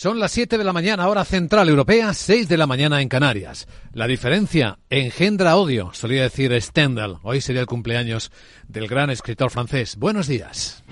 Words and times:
Son 0.00 0.18
las 0.18 0.32
7 0.32 0.56
de 0.56 0.64
la 0.64 0.72
mañana, 0.72 1.08
hora 1.08 1.26
central 1.26 1.68
europea, 1.68 2.14
6 2.14 2.48
de 2.48 2.56
la 2.56 2.66
mañana 2.66 3.02
en 3.02 3.10
Canarias. 3.10 3.68
La 3.92 4.06
diferencia 4.06 4.78
engendra 4.88 5.56
odio, 5.56 5.90
solía 5.92 6.22
decir 6.22 6.58
Stendhal. 6.58 7.18
Hoy 7.22 7.42
sería 7.42 7.60
el 7.60 7.66
cumpleaños 7.66 8.32
del 8.66 8.88
gran 8.88 9.10
escritor 9.10 9.50
francés. 9.50 9.96
Buenos 9.96 10.26
días. 10.26 10.82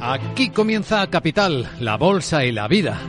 Aquí 0.00 0.50
comienza 0.50 1.04
Capital, 1.10 1.68
la 1.80 1.96
bolsa 1.96 2.44
y 2.44 2.52
la 2.52 2.68
vida. 2.68 3.00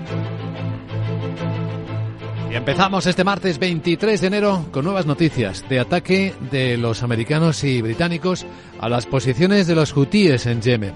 Y 2.49 2.55
empezamos 2.55 3.05
este 3.05 3.23
martes 3.23 3.59
23 3.59 4.19
de 4.19 4.25
enero 4.25 4.65
con 4.71 4.83
nuevas 4.83 5.05
noticias 5.05 5.63
de 5.69 5.79
ataque 5.79 6.33
de 6.49 6.75
los 6.77 7.03
americanos 7.03 7.63
y 7.63 7.83
británicos 7.83 8.47
a 8.79 8.89
las 8.89 9.05
posiciones 9.05 9.67
de 9.67 9.75
los 9.75 9.95
hutíes 9.95 10.47
en 10.47 10.63
Yemen 10.63 10.95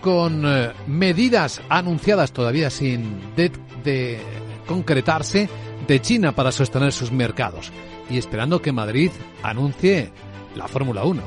con 0.00 0.44
eh, 0.46 0.72
medidas 0.86 1.60
anunciadas 1.68 2.32
todavía 2.32 2.70
sin 2.70 3.34
de, 3.36 4.20
concretarse 4.66 5.48
de 5.86 6.00
China 6.00 6.32
para 6.32 6.52
sostener 6.52 6.92
sus 6.92 7.10
mercados 7.10 7.72
y 8.10 8.18
esperando 8.18 8.60
que 8.60 8.72
Madrid 8.72 9.10
anuncie 9.42 10.10
la 10.54 10.68
Fórmula 10.68 11.04
1. 11.04 11.22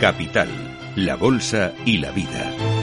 Capital, 0.00 0.48
la 0.94 1.16
Bolsa 1.16 1.72
y 1.84 1.98
la 1.98 2.10
Vida. 2.10 2.75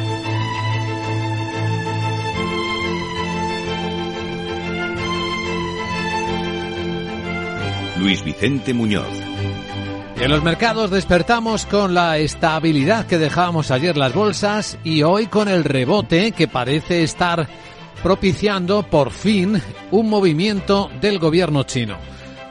Luis 8.03 8.21
Vicente 8.21 8.73
Muñoz. 8.73 9.07
en 10.19 10.29
los 10.29 10.43
mercados 10.43 10.91
despertamos 10.91 11.65
con 11.65 11.93
la 11.93 12.17
estabilidad 12.17 13.07
que 13.07 13.17
dejábamos 13.17 13.71
ayer 13.71 13.95
las 13.95 14.13
bolsas 14.13 14.77
y 14.83 15.03
hoy 15.03 15.27
con 15.27 15.47
el 15.47 15.63
rebote 15.63 16.33
que 16.33 16.49
parece 16.49 17.03
estar 17.03 17.47
propiciando 18.03 18.83
por 18.83 19.11
fin 19.11 19.61
un 19.91 20.09
movimiento 20.09 20.91
del 20.99 21.17
gobierno 21.17 21.63
chino. 21.63 21.95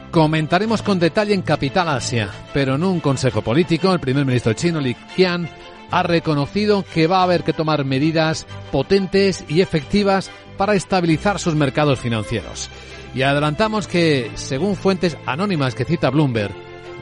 Comentaremos 0.09 0.81
con 0.81 0.97
detalle 0.97 1.35
en 1.35 1.43
Capital 1.43 1.87
Asia, 1.87 2.31
pero 2.51 2.73
en 2.73 2.83
un 2.83 2.99
consejo 2.99 3.43
político 3.43 3.93
el 3.93 3.99
primer 3.99 4.25
ministro 4.25 4.53
chino 4.53 4.81
Li 4.81 4.95
Qian 5.15 5.47
ha 5.91 6.01
reconocido 6.01 6.83
que 6.83 7.05
va 7.05 7.19
a 7.19 7.23
haber 7.23 7.43
que 7.43 7.53
tomar 7.53 7.85
medidas 7.85 8.47
potentes 8.71 9.45
y 9.47 9.61
efectivas 9.61 10.31
para 10.57 10.73
estabilizar 10.73 11.37
sus 11.37 11.53
mercados 11.53 11.99
financieros. 11.99 12.71
Y 13.13 13.21
adelantamos 13.21 13.87
que, 13.87 14.31
según 14.35 14.75
fuentes 14.75 15.17
anónimas 15.25 15.75
que 15.75 15.85
cita 15.85 16.09
Bloomberg, 16.09 16.53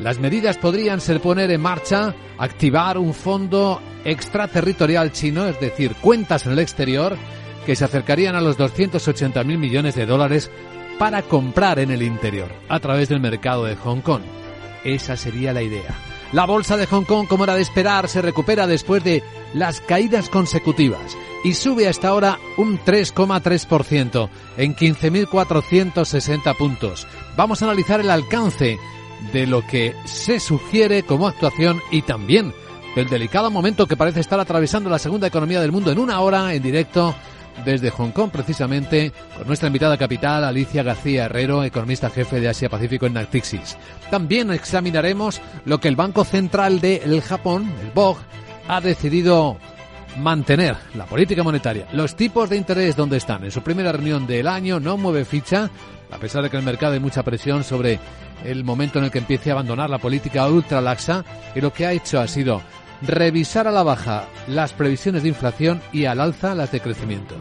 las 0.02 0.20
medidas 0.20 0.58
podrían 0.58 1.00
ser 1.00 1.22
poner 1.22 1.52
en 1.52 1.62
marcha, 1.62 2.16
activar 2.38 2.98
un 2.98 3.14
fondo 3.14 3.80
extraterritorial 4.04 5.12
chino, 5.12 5.46
es 5.46 5.60
decir, 5.60 5.94
cuentas 6.02 6.46
en 6.46 6.54
el 6.54 6.60
exterior, 6.60 7.16
que 7.66 7.76
se 7.76 7.86
acercarían 7.86 8.36
a 8.36 8.42
los 8.42 8.58
280.000 8.58 9.46
millones 9.58 9.96
de 9.96 10.06
dólares 10.06 10.50
para 10.98 11.22
comprar 11.22 11.80
en 11.80 11.92
el 11.92 12.02
interior, 12.02 12.52
a 12.68 12.80
través 12.80 13.10
del 13.10 13.20
mercado 13.20 13.66
de 13.66 13.76
Hong 13.76 14.02
Kong. 14.02 14.24
Esa 14.84 15.16
sería 15.16 15.54
la 15.54 15.62
idea. 15.62 15.96
La 16.34 16.46
bolsa 16.46 16.78
de 16.78 16.88
Hong 16.88 17.04
Kong, 17.04 17.28
como 17.28 17.44
era 17.44 17.56
de 17.56 17.62
esperar, 17.62 18.08
se 18.08 18.22
recupera 18.22 18.66
después 18.66 19.04
de 19.04 19.24
las 19.54 19.82
caídas 19.82 20.30
consecutivas 20.30 21.16
y 21.44 21.54
sube 21.54 21.88
hasta 21.88 22.10
ahora 22.10 22.40
un 22.58 22.80
3,3% 22.80 24.30
en 24.58 24.76
15.460 24.76 26.58
puntos. 26.58 27.08
Vamos 27.36 27.62
a 27.62 27.66
analizar 27.66 28.00
el 28.00 28.10
alcance 28.10 28.78
de 29.34 29.48
lo 29.48 29.66
que 29.66 29.96
se 30.06 30.40
sugiere 30.40 31.04
como 31.04 31.28
actuación 31.28 31.80
y 31.92 32.02
también 32.02 32.54
del 32.96 33.08
delicado 33.08 33.50
momento 33.50 33.88
que 33.88 33.96
parece 33.96 34.20
estar 34.20 34.40
atravesando 34.40 34.90
la 34.90 35.00
segunda 35.00 35.28
economía 35.28 35.62
del 35.62 35.72
mundo 35.72 35.92
en 35.92 36.00
una 36.00 36.20
hora 36.20 36.54
en 36.54 36.62
directo 36.62 37.16
desde 37.66 37.90
Hong 37.92 38.12
Kong 38.12 38.32
precisamente 38.32 39.12
con 39.38 39.48
nuestra 39.48 39.68
invitada 39.68 39.98
capital 39.98 40.44
Alicia 40.44 40.84
García 40.84 41.26
Herrero, 41.26 41.64
economista 41.64 42.10
jefe 42.10 42.40
de 42.40 42.50
Asia 42.50 42.70
Pacífico 42.70 43.06
en 43.06 43.14
Natixis. 43.14 43.78
También 44.10 44.52
examinaremos 44.52 45.42
lo 45.66 45.80
que 45.80 45.88
el 45.88 45.96
Banco 45.96 46.24
Central 46.26 46.82
de 46.82 47.22
Japón, 47.26 47.72
el 47.82 47.92
BOG, 47.92 48.18
ha 48.68 48.82
decidido 48.82 49.58
mantener 50.18 50.76
la 50.96 51.06
política 51.06 51.44
monetaria. 51.44 51.88
Los 51.94 52.16
tipos 52.16 52.50
de 52.50 52.58
interés 52.58 52.96
donde 52.96 53.18
están. 53.18 53.44
En 53.44 53.52
su 53.52 53.62
primera 53.62 53.92
reunión 53.92 54.28
del 54.28 54.48
año 54.48 54.80
no 54.80 54.98
mueve 54.98 55.26
ficha, 55.26 55.70
a 56.12 56.18
pesar 56.18 56.44
de 56.44 56.50
que 56.50 56.58
el 56.58 56.64
mercado 56.64 56.94
hay 56.94 57.00
mucha 57.00 57.24
presión 57.24 57.64
sobre 57.64 58.00
el 58.44 58.64
momento 58.64 59.00
en 59.00 59.06
el 59.06 59.12
que 59.12 59.20
empiece 59.20 59.50
a 59.50 59.54
abandonar 59.54 59.90
la 59.90 60.00
política 60.00 60.48
ultra 60.48 60.82
laxa 60.82 61.24
y 61.56 61.62
lo 61.62 61.72
que 61.72 61.86
ha 61.86 61.94
hecho 61.94 62.20
ha 62.20 62.28
sido 62.28 62.62
revisar 63.02 63.68
a 63.68 63.72
la 63.72 63.84
baja 63.84 64.26
las 64.48 64.74
previsiones 64.74 65.24
de 65.24 65.30
inflación 65.30 65.82
y 65.92 66.06
al 66.06 66.20
alza 66.20 66.56
las 66.56 66.72
de 66.72 66.80
crecimiento. 66.80 67.36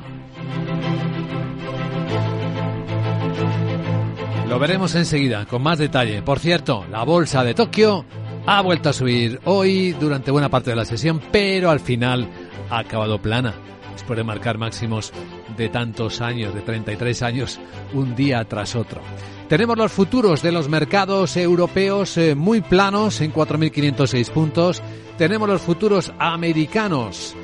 Lo 4.48 4.58
veremos 4.58 4.94
enseguida, 4.96 5.46
con 5.46 5.62
más 5.62 5.78
detalle. 5.78 6.22
Por 6.22 6.40
cierto, 6.40 6.84
la 6.90 7.04
bolsa 7.04 7.44
de 7.44 7.54
Tokio 7.54 8.04
ha 8.46 8.60
vuelto 8.62 8.88
a 8.88 8.92
subir 8.92 9.38
hoy 9.44 9.92
durante 9.92 10.32
buena 10.32 10.48
parte 10.48 10.70
de 10.70 10.76
la 10.76 10.84
sesión, 10.84 11.20
pero 11.30 11.70
al 11.70 11.78
final 11.78 12.28
ha 12.70 12.78
acabado 12.78 13.20
plana, 13.20 13.54
después 13.92 14.16
de 14.16 14.24
marcar 14.24 14.58
máximos 14.58 15.12
de 15.56 15.68
tantos 15.68 16.20
años, 16.20 16.54
de 16.54 16.62
33 16.62 17.22
años, 17.22 17.60
un 17.92 18.14
día 18.14 18.44
tras 18.44 18.74
otro. 18.74 19.00
Tenemos 19.48 19.76
los 19.76 19.90
futuros 19.90 20.42
de 20.42 20.52
los 20.52 20.68
mercados 20.68 21.36
europeos 21.36 22.16
eh, 22.16 22.34
muy 22.36 22.60
planos 22.60 23.20
en 23.20 23.32
4.506 23.32 24.30
puntos. 24.30 24.80
Tenemos 25.18 25.48
los 25.48 25.60
futuros 25.60 26.12
americanos 26.18 27.34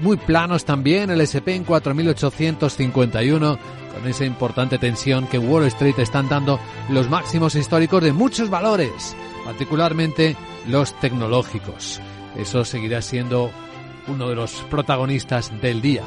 muy 0.00 0.16
planos 0.16 0.64
también, 0.64 1.10
el 1.10 1.20
SP 1.22 1.54
en 1.54 1.64
4.851, 1.64 3.58
con 3.94 4.08
esa 4.08 4.24
importante 4.24 4.78
tensión 4.78 5.26
que 5.26 5.38
Wall 5.38 5.66
Street 5.66 5.98
están 5.98 6.28
dando 6.28 6.58
los 6.88 7.08
máximos 7.08 7.54
históricos 7.54 8.02
de 8.02 8.12
muchos 8.12 8.50
valores, 8.50 9.14
particularmente 9.44 10.36
los 10.66 10.98
tecnológicos. 11.00 12.00
Eso 12.36 12.64
seguirá 12.64 13.00
siendo 13.02 13.50
uno 14.08 14.28
de 14.28 14.34
los 14.34 14.52
protagonistas 14.70 15.52
del 15.60 15.80
día, 15.80 16.02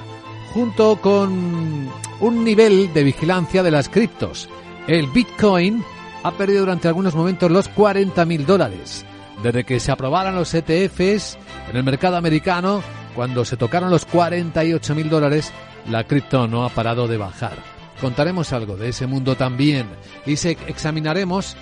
junto 0.53 0.97
con 0.97 1.89
un 2.19 2.43
nivel 2.43 2.93
de 2.93 3.03
vigilancia 3.03 3.63
de 3.63 3.71
las 3.71 3.89
criptos. 3.89 4.49
El 4.87 5.07
Bitcoin 5.07 5.83
ha 6.23 6.31
perdido 6.31 6.61
durante 6.61 6.87
algunos 6.87 7.15
momentos 7.15 7.51
los 7.51 7.69
40.000 7.73 8.45
dólares. 8.45 9.05
Desde 9.43 9.63
que 9.63 9.79
se 9.79 9.91
aprobaran 9.91 10.35
los 10.35 10.53
ETFs 10.53 11.37
en 11.69 11.75
el 11.77 11.83
mercado 11.83 12.17
americano, 12.17 12.81
cuando 13.15 13.45
se 13.45 13.57
tocaron 13.57 13.89
los 13.89 14.07
48.000 14.07 15.09
dólares, 15.09 15.53
la 15.89 16.03
cripto 16.03 16.47
no 16.47 16.65
ha 16.65 16.69
parado 16.69 17.07
de 17.07 17.17
bajar. 17.17 17.76
Contaremos 18.01 18.53
algo 18.53 18.77
de 18.77 18.89
ese 18.89 19.07
mundo 19.07 19.35
también 19.35 19.87
y 20.25 20.35
se 20.35 20.51
examinaremos 20.67 21.55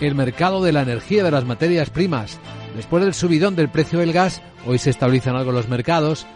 el 0.00 0.14
mercado 0.14 0.62
de 0.62 0.72
la 0.72 0.82
energía 0.82 1.22
de 1.22 1.30
las 1.30 1.44
materias 1.44 1.90
primas. 1.90 2.40
Después 2.74 3.04
del 3.04 3.14
subidón 3.14 3.56
del 3.56 3.68
precio 3.68 3.98
del 3.98 4.12
gas, 4.12 4.42
hoy 4.66 4.78
se 4.78 4.90
estabilizan 4.90 5.36
algo 5.36 5.52
los 5.52 5.68
mercados, 5.68 6.26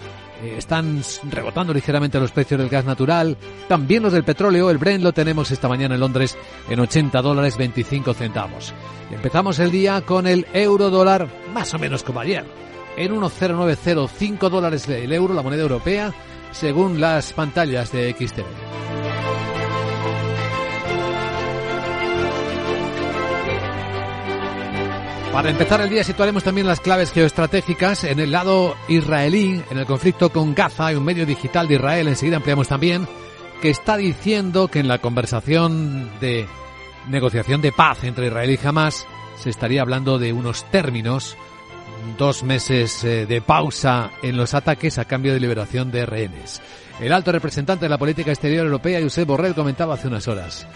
eh, 0.42 0.56
están 0.58 1.02
rebotando 1.30 1.72
ligeramente 1.72 2.20
los 2.20 2.32
precios 2.32 2.60
del 2.60 2.68
gas 2.68 2.84
natural, 2.84 3.38
también 3.68 4.02
los 4.02 4.12
del 4.12 4.24
petróleo, 4.24 4.70
el 4.70 4.78
Brent 4.78 5.02
lo 5.02 5.12
tenemos 5.12 5.50
esta 5.50 5.68
mañana 5.68 5.94
en 5.94 6.00
Londres 6.00 6.36
en 6.68 6.78
80 6.78 7.22
dólares 7.22 7.56
25 7.56 8.12
centavos. 8.12 8.74
empezamos 9.10 9.58
el 9.58 9.70
día 9.70 10.02
con 10.02 10.26
el 10.26 10.46
euro 10.52 10.90
dólar 10.90 11.28
más 11.54 11.72
o 11.72 11.78
menos 11.78 12.02
como 12.02 12.20
ayer, 12.20 12.44
en 12.98 13.14
1,0905 13.14 14.50
dólares 14.50 14.86
el 14.88 15.12
euro, 15.12 15.32
la 15.32 15.42
moneda 15.42 15.62
europea, 15.62 16.12
según 16.52 17.00
las 17.00 17.32
pantallas 17.32 17.90
de 17.92 18.12
XTV. 18.12 18.95
Para 25.36 25.50
empezar 25.50 25.82
el 25.82 25.90
día 25.90 26.02
situaremos 26.02 26.44
también 26.44 26.66
las 26.66 26.80
claves 26.80 27.12
geoestratégicas 27.12 28.04
en 28.04 28.20
el 28.20 28.32
lado 28.32 28.74
israelí, 28.88 29.62
en 29.70 29.76
el 29.76 29.84
conflicto 29.84 30.32
con 30.32 30.54
Gaza, 30.54 30.86
hay 30.86 30.96
un 30.96 31.04
medio 31.04 31.26
digital 31.26 31.68
de 31.68 31.74
Israel, 31.74 32.08
enseguida 32.08 32.38
ampliamos 32.38 32.68
también, 32.68 33.06
que 33.60 33.68
está 33.68 33.98
diciendo 33.98 34.68
que 34.68 34.78
en 34.78 34.88
la 34.88 34.96
conversación 34.96 36.10
de 36.20 36.46
negociación 37.08 37.60
de 37.60 37.70
paz 37.70 38.02
entre 38.04 38.28
Israel 38.28 38.50
y 38.50 38.66
Hamas 38.66 39.06
se 39.38 39.50
estaría 39.50 39.82
hablando 39.82 40.18
de 40.18 40.32
unos 40.32 40.64
términos, 40.70 41.36
dos 42.16 42.42
meses 42.42 43.04
eh, 43.04 43.26
de 43.26 43.42
pausa 43.42 44.12
en 44.22 44.38
los 44.38 44.54
ataques 44.54 44.96
a 44.96 45.04
cambio 45.04 45.34
de 45.34 45.40
liberación 45.40 45.90
de 45.90 46.06
rehenes. 46.06 46.62
El 47.00 47.12
alto 47.12 47.30
representante 47.30 47.84
de 47.84 47.88
la 47.90 47.98
política 47.98 48.30
exterior 48.30 48.64
europea, 48.64 49.02
Josep 49.02 49.28
Borrell, 49.28 49.54
comentaba 49.54 49.94
hace 49.94 50.08
unas 50.08 50.26
horas 50.28 50.66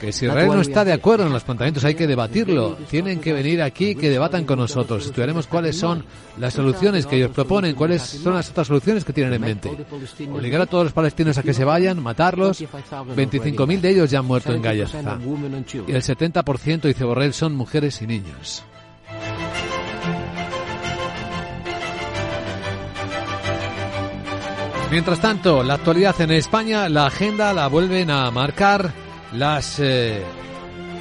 que 0.00 0.12
si 0.12 0.26
Israel 0.26 0.48
no 0.48 0.60
está 0.60 0.84
de 0.84 0.92
acuerdo 0.92 1.26
en 1.26 1.32
los 1.32 1.42
planteamientos 1.42 1.84
hay 1.84 1.94
que 1.94 2.06
debatirlo. 2.06 2.76
Tienen 2.88 3.20
que 3.20 3.32
venir 3.32 3.62
aquí, 3.62 3.94
que 3.94 4.10
debatan 4.10 4.44
con 4.44 4.58
nosotros. 4.58 5.06
Estudiaremos 5.06 5.46
cuáles 5.46 5.76
son 5.76 6.04
las 6.38 6.54
soluciones 6.54 7.06
que 7.06 7.16
ellos 7.16 7.32
proponen, 7.32 7.74
cuáles 7.74 8.02
son 8.02 8.34
las 8.34 8.50
otras 8.50 8.68
soluciones 8.68 9.04
que 9.04 9.12
tienen 9.12 9.34
en 9.34 9.40
mente. 9.40 9.70
Obligar 10.32 10.60
a 10.60 10.66
todos 10.66 10.84
los 10.84 10.92
palestinos 10.92 11.36
a 11.38 11.42
que 11.42 11.54
se 11.54 11.64
vayan, 11.64 12.00
matarlos. 12.02 12.60
25.000 12.60 13.80
de 13.80 13.90
ellos 13.90 14.10
ya 14.10 14.20
han 14.20 14.26
muerto 14.26 14.52
en 14.52 14.62
Gaza. 14.62 15.18
Y 15.86 15.92
el 15.92 16.02
70%, 16.02 16.82
dice 16.82 17.04
Borrell, 17.04 17.32
son 17.32 17.56
mujeres 17.56 18.00
y 18.02 18.06
niños. 18.06 18.64
Mientras 24.94 25.18
tanto, 25.18 25.64
la 25.64 25.74
actualidad 25.74 26.20
en 26.20 26.30
España, 26.30 26.88
la 26.88 27.06
agenda 27.06 27.52
la 27.52 27.66
vuelven 27.66 28.12
a 28.12 28.30
marcar 28.30 28.92
las 29.32 29.80
eh, 29.80 30.22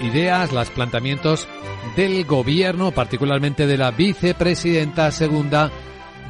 ideas, 0.02 0.52
los 0.52 0.68
planteamientos 0.72 1.48
del 1.96 2.26
gobierno, 2.26 2.90
particularmente 2.90 3.68
de 3.68 3.78
la 3.78 3.92
vicepresidenta 3.92 5.12
segunda, 5.12 5.70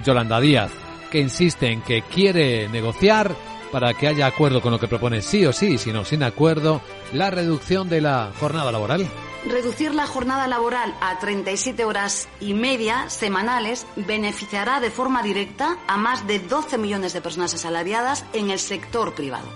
Yolanda 0.04 0.42
Díaz, 0.42 0.74
que 1.10 1.22
insiste 1.22 1.72
en 1.72 1.82
que 1.82 2.02
quiere 2.02 2.68
negociar 2.68 3.34
para 3.72 3.94
que 3.94 4.10
haya 4.10 4.28
acuerdo 4.28 4.60
con 4.60 4.74
lo 4.74 4.80
que 4.80 4.90
propone 4.90 5.22
sí 5.22 5.46
o 5.46 5.54
sí, 5.54 5.78
si 5.78 5.94
no 5.94 6.04
sin 6.04 6.24
acuerdo, 6.24 6.82
la 7.14 7.32
reducción 7.32 7.88
de 7.88 8.02
la 8.02 8.34
jornada 8.42 8.74
laboral. 8.74 9.08
Reducir 9.46 9.94
la 9.94 10.08
jornada 10.08 10.48
laboral 10.48 10.96
a 11.02 11.20
37 11.20 11.84
horas 11.84 12.30
y 12.40 12.54
media 12.54 13.10
semanales 13.10 13.86
beneficiará 13.98 14.80
de 14.80 14.90
forma 14.90 15.22
directa 15.22 15.78
a 15.86 15.98
más 15.98 16.26
de 16.28 16.40
12 16.40 16.78
millones 16.78 17.12
de 17.12 17.22
personas 17.22 17.54
asalariadas 17.54 18.26
en 18.34 18.52
el 18.52 18.60
sector 18.60 19.14
privado. 19.14 19.48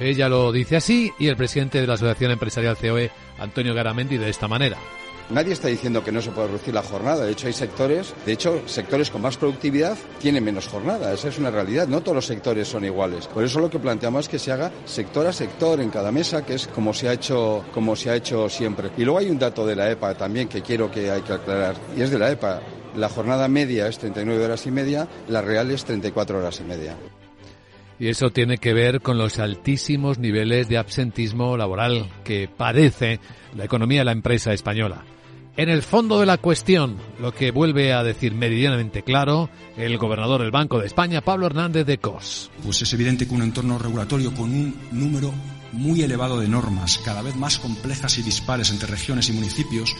Ella 0.00 0.28
lo 0.28 0.50
dice 0.50 0.76
así 0.76 1.12
y 1.18 1.28
el 1.28 1.36
presidente 1.36 1.80
de 1.80 1.86
la 1.86 1.94
Asociación 1.94 2.32
Empresarial 2.32 2.76
COE, 2.76 3.10
Antonio 3.38 3.74
Garamendi, 3.74 4.16
de 4.16 4.30
esta 4.30 4.48
manera. 4.48 4.78
Nadie 5.30 5.52
está 5.52 5.68
diciendo 5.68 6.02
que 6.02 6.10
no 6.10 6.20
se 6.20 6.32
puede 6.32 6.48
reducir 6.48 6.74
la 6.74 6.82
jornada. 6.82 7.24
De 7.24 7.30
hecho, 7.30 7.46
hay 7.46 7.52
sectores, 7.52 8.14
de 8.26 8.32
hecho, 8.32 8.62
sectores 8.66 9.10
con 9.10 9.22
más 9.22 9.36
productividad 9.36 9.96
tienen 10.20 10.42
menos 10.42 10.66
jornada. 10.66 11.12
Esa 11.12 11.28
es 11.28 11.38
una 11.38 11.52
realidad. 11.52 11.86
No 11.86 12.00
todos 12.00 12.16
los 12.16 12.26
sectores 12.26 12.66
son 12.66 12.84
iguales. 12.84 13.28
Por 13.28 13.44
eso 13.44 13.60
lo 13.60 13.70
que 13.70 13.78
planteamos 13.78 14.24
es 14.24 14.28
que 14.28 14.38
se 14.40 14.50
haga 14.50 14.72
sector 14.84 15.26
a 15.28 15.32
sector 15.32 15.80
en 15.80 15.90
cada 15.90 16.10
mesa, 16.10 16.44
que 16.44 16.54
es 16.54 16.66
como 16.66 16.92
se 16.92 17.08
ha 17.08 17.12
hecho, 17.12 17.64
como 17.72 17.94
se 17.94 18.10
ha 18.10 18.16
hecho 18.16 18.48
siempre. 18.48 18.90
Y 18.96 19.04
luego 19.04 19.20
hay 19.20 19.30
un 19.30 19.38
dato 19.38 19.64
de 19.64 19.76
la 19.76 19.88
EPA 19.88 20.14
también 20.14 20.48
que 20.48 20.62
quiero 20.62 20.90
que 20.90 21.10
hay 21.10 21.22
que 21.22 21.32
aclarar. 21.32 21.76
Y 21.96 22.02
es 22.02 22.10
de 22.10 22.18
la 22.18 22.32
EPA. 22.32 22.60
La 22.96 23.08
jornada 23.08 23.46
media 23.46 23.86
es 23.86 23.98
39 23.98 24.44
horas 24.44 24.66
y 24.66 24.72
media, 24.72 25.06
la 25.28 25.42
real 25.42 25.70
es 25.70 25.84
34 25.84 26.38
horas 26.38 26.58
y 26.58 26.64
media. 26.64 26.96
Y 28.00 28.08
eso 28.08 28.30
tiene 28.30 28.58
que 28.58 28.72
ver 28.72 29.00
con 29.00 29.16
los 29.16 29.38
altísimos 29.38 30.18
niveles 30.18 30.68
de 30.68 30.78
absentismo 30.78 31.56
laboral 31.56 32.08
que 32.24 32.48
padece 32.48 33.20
la 33.54 33.64
economía 33.64 34.00
de 34.00 34.06
la 34.06 34.12
empresa 34.12 34.52
española. 34.52 35.04
En 35.60 35.68
el 35.68 35.82
fondo 35.82 36.18
de 36.18 36.24
la 36.24 36.38
cuestión, 36.38 36.96
lo 37.20 37.34
que 37.34 37.50
vuelve 37.50 37.92
a 37.92 38.02
decir 38.02 38.32
meridianamente 38.32 39.02
claro 39.02 39.50
el 39.76 39.98
gobernador 39.98 40.40
del 40.40 40.50
Banco 40.50 40.78
de 40.78 40.86
España, 40.86 41.20
Pablo 41.20 41.44
Hernández 41.44 41.84
de 41.84 41.98
Cos. 41.98 42.50
Pues 42.64 42.80
es 42.80 42.90
evidente 42.94 43.28
que 43.28 43.34
un 43.34 43.42
entorno 43.42 43.78
regulatorio 43.78 44.32
con 44.32 44.44
un 44.44 44.74
número 44.90 45.30
muy 45.72 46.00
elevado 46.00 46.40
de 46.40 46.48
normas, 46.48 46.96
cada 47.04 47.20
vez 47.20 47.36
más 47.36 47.58
complejas 47.58 48.16
y 48.16 48.22
dispares 48.22 48.70
entre 48.70 48.88
regiones 48.88 49.28
y 49.28 49.34
municipios, 49.34 49.94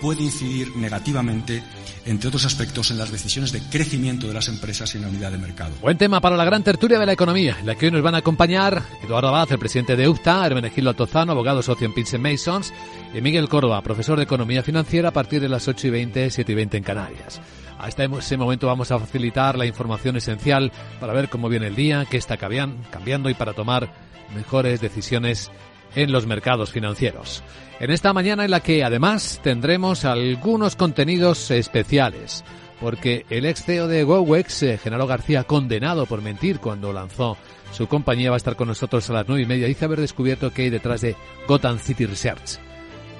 puede 0.00 0.22
incidir 0.22 0.76
negativamente, 0.76 1.62
entre 2.04 2.28
otros 2.28 2.44
aspectos, 2.44 2.90
en 2.90 2.98
las 2.98 3.10
decisiones 3.10 3.52
de 3.52 3.60
crecimiento 3.60 4.26
de 4.26 4.34
las 4.34 4.48
empresas 4.48 4.94
y 4.94 4.98
en 4.98 5.02
la 5.02 5.08
unidad 5.08 5.32
de 5.32 5.38
mercado. 5.38 5.74
Buen 5.80 5.98
tema 5.98 6.20
para 6.20 6.36
la 6.36 6.44
gran 6.44 6.62
tertulia 6.62 6.98
de 6.98 7.06
la 7.06 7.12
economía, 7.12 7.56
en 7.60 7.66
la 7.66 7.74
que 7.74 7.86
hoy 7.86 7.92
nos 7.92 8.02
van 8.02 8.14
a 8.14 8.18
acompañar 8.18 8.82
Eduardo 9.02 9.28
Abad, 9.28 9.50
el 9.50 9.58
presidente 9.58 9.96
de 9.96 10.08
UFTA, 10.08 10.46
Hermenegildo 10.46 10.90
Altozano, 10.90 11.32
abogado 11.32 11.62
socio 11.62 11.86
en 11.86 11.94
Pinson 11.94 12.22
Masons, 12.22 12.72
y 13.14 13.20
Miguel 13.20 13.48
Córdoba, 13.48 13.82
profesor 13.82 14.16
de 14.16 14.24
Economía 14.24 14.62
Financiera, 14.62 15.08
a 15.08 15.12
partir 15.12 15.40
de 15.40 15.48
las 15.48 15.66
8 15.68 15.86
y 15.86 15.90
20, 15.90 16.30
7 16.30 16.52
y 16.52 16.54
20 16.54 16.76
en 16.76 16.82
Canarias. 16.82 17.40
Hasta 17.78 18.04
ese 18.04 18.36
momento 18.36 18.66
vamos 18.66 18.90
a 18.90 18.98
facilitar 18.98 19.58
la 19.58 19.66
información 19.66 20.16
esencial 20.16 20.72
para 20.98 21.12
ver 21.12 21.28
cómo 21.28 21.48
viene 21.48 21.66
el 21.66 21.76
día, 21.76 22.06
qué 22.08 22.16
está 22.16 22.36
cambiando 22.36 23.28
y 23.28 23.34
para 23.34 23.52
tomar 23.52 23.92
mejores 24.34 24.80
decisiones 24.80 25.50
en 25.96 26.12
los 26.12 26.26
mercados 26.26 26.70
financieros. 26.70 27.42
En 27.80 27.90
esta 27.90 28.12
mañana 28.12 28.44
en 28.44 28.52
la 28.52 28.60
que 28.60 28.84
además 28.84 29.40
tendremos 29.42 30.04
algunos 30.04 30.76
contenidos 30.76 31.50
especiales, 31.50 32.44
porque 32.80 33.26
el 33.30 33.46
ex 33.46 33.64
CEO 33.64 33.88
de 33.88 34.04
GoWex, 34.04 34.62
eh, 34.62 34.78
Genaro 34.78 35.06
García, 35.06 35.44
condenado 35.44 36.06
por 36.06 36.22
mentir 36.22 36.60
cuando 36.60 36.92
lanzó 36.92 37.36
su 37.72 37.88
compañía, 37.88 38.30
va 38.30 38.36
a 38.36 38.38
estar 38.38 38.56
con 38.56 38.68
nosotros 38.68 39.08
a 39.10 39.14
las 39.14 39.28
nueve 39.28 39.42
y 39.42 39.46
media. 39.46 39.66
Dice 39.66 39.86
haber 39.86 40.00
descubierto 40.00 40.52
que 40.52 40.62
hay 40.62 40.70
detrás 40.70 41.00
de 41.00 41.16
Gotham 41.48 41.78
City 41.78 42.06
Research, 42.06 42.58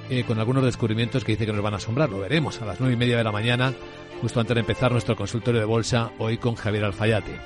eh, 0.09 0.23
con 0.23 0.39
algunos 0.39 0.63
descubrimientos 0.63 1.23
que 1.23 1.33
dice 1.33 1.45
que 1.45 1.53
nos 1.53 1.63
van 1.63 1.73
a 1.73 1.77
asombrar. 1.77 2.09
Lo 2.09 2.19
veremos 2.19 2.61
a 2.61 2.65
las 2.65 2.79
nueve 2.79 2.95
y 2.95 2.97
media 2.97 3.17
de 3.17 3.23
la 3.23 3.31
mañana, 3.31 3.73
justo 4.21 4.39
antes 4.39 4.55
de 4.55 4.61
empezar 4.61 4.91
nuestro 4.91 5.15
consultorio 5.15 5.59
de 5.59 5.65
bolsa, 5.65 6.11
hoy 6.19 6.37
con 6.37 6.55
Javier 6.55 6.85
Alfayate. 6.85 7.39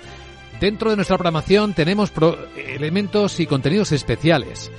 Dentro 0.59 0.91
de 0.91 0.95
nuestra 0.95 1.17
programación 1.17 1.73
tenemos 1.73 2.11
elementos 2.55 3.39
y 3.39 3.47
contenidos 3.47 3.91
especiales 3.91 4.71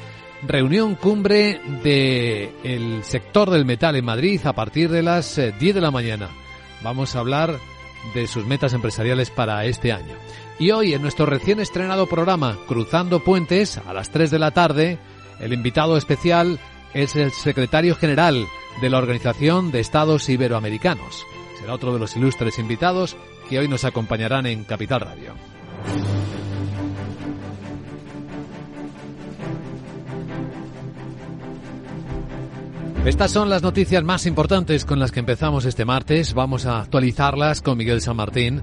reunión 0.47 0.95
cumbre 0.95 1.61
del 1.83 3.05
sector 3.05 3.51
del 3.51 3.65
metal 3.65 3.97
en 3.97 4.05
Madrid 4.05 4.41
a 4.45 4.53
partir 4.53 4.91
de 4.91 5.03
las 5.03 5.37
10 5.37 5.63
eh, 5.63 5.73
de 5.73 5.81
la 5.81 5.91
mañana. 5.91 6.29
Vamos 6.83 7.15
a 7.15 7.21
hablar 7.21 7.59
de 8.15 8.27
sus 8.27 8.47
metas 8.47 8.73
empresariales 8.73 9.31
para 9.31 9.65
este 9.65 9.93
año. 9.93 10.15
Y 10.59 10.71
hoy 10.71 10.95
en 10.95 11.03
nuestro 11.03 11.27
recién 11.27 11.61
estrenado 11.61 12.07
programa 12.07 12.57
Cruzando 12.67 13.23
Puentes 13.23 13.79
a 13.79 13.93
las 13.93 14.11
3 14.11 14.31
de 14.31 14.39
la 14.39 14.51
tarde, 14.51 14.99
el 15.41 15.53
invitado 15.53 15.97
especial 15.97 16.59
es 16.95 17.17
el 17.17 17.31
secretario 17.31 17.95
general 17.95 18.47
de 18.81 18.91
la 18.91 18.99
Organización 18.99 19.71
de 19.71 19.81
Estados 19.81 20.29
Iberoamericanos. 20.29 21.25
Será 21.59 21.75
otro 21.75 21.93
de 21.93 22.01
los 22.01 22.17
ilustres 22.17 22.59
invitados 22.59 23.17
que 23.49 23.59
hoy 23.59 23.69
nos 23.69 23.85
acompañarán 23.85 24.47
en 24.47 24.65
Capital 24.65 25.01
Radio. 25.01 25.35
Estas 33.05 33.33
son 33.33 33.51
las 33.51 33.65
noticias 33.65 34.05
más 34.05 34.27
importantes 34.27 34.85
con 34.85 35.01
las 35.01 35.11
que 35.11 35.19
empezamos 35.19 35.65
este 35.65 35.85
martes. 35.85 36.35
Vamos 36.35 36.67
a 36.67 36.83
actualizarlas 36.83 37.61
con 37.61 37.77
Miguel 37.77 38.01
San 38.01 38.15
Martín 38.15 38.63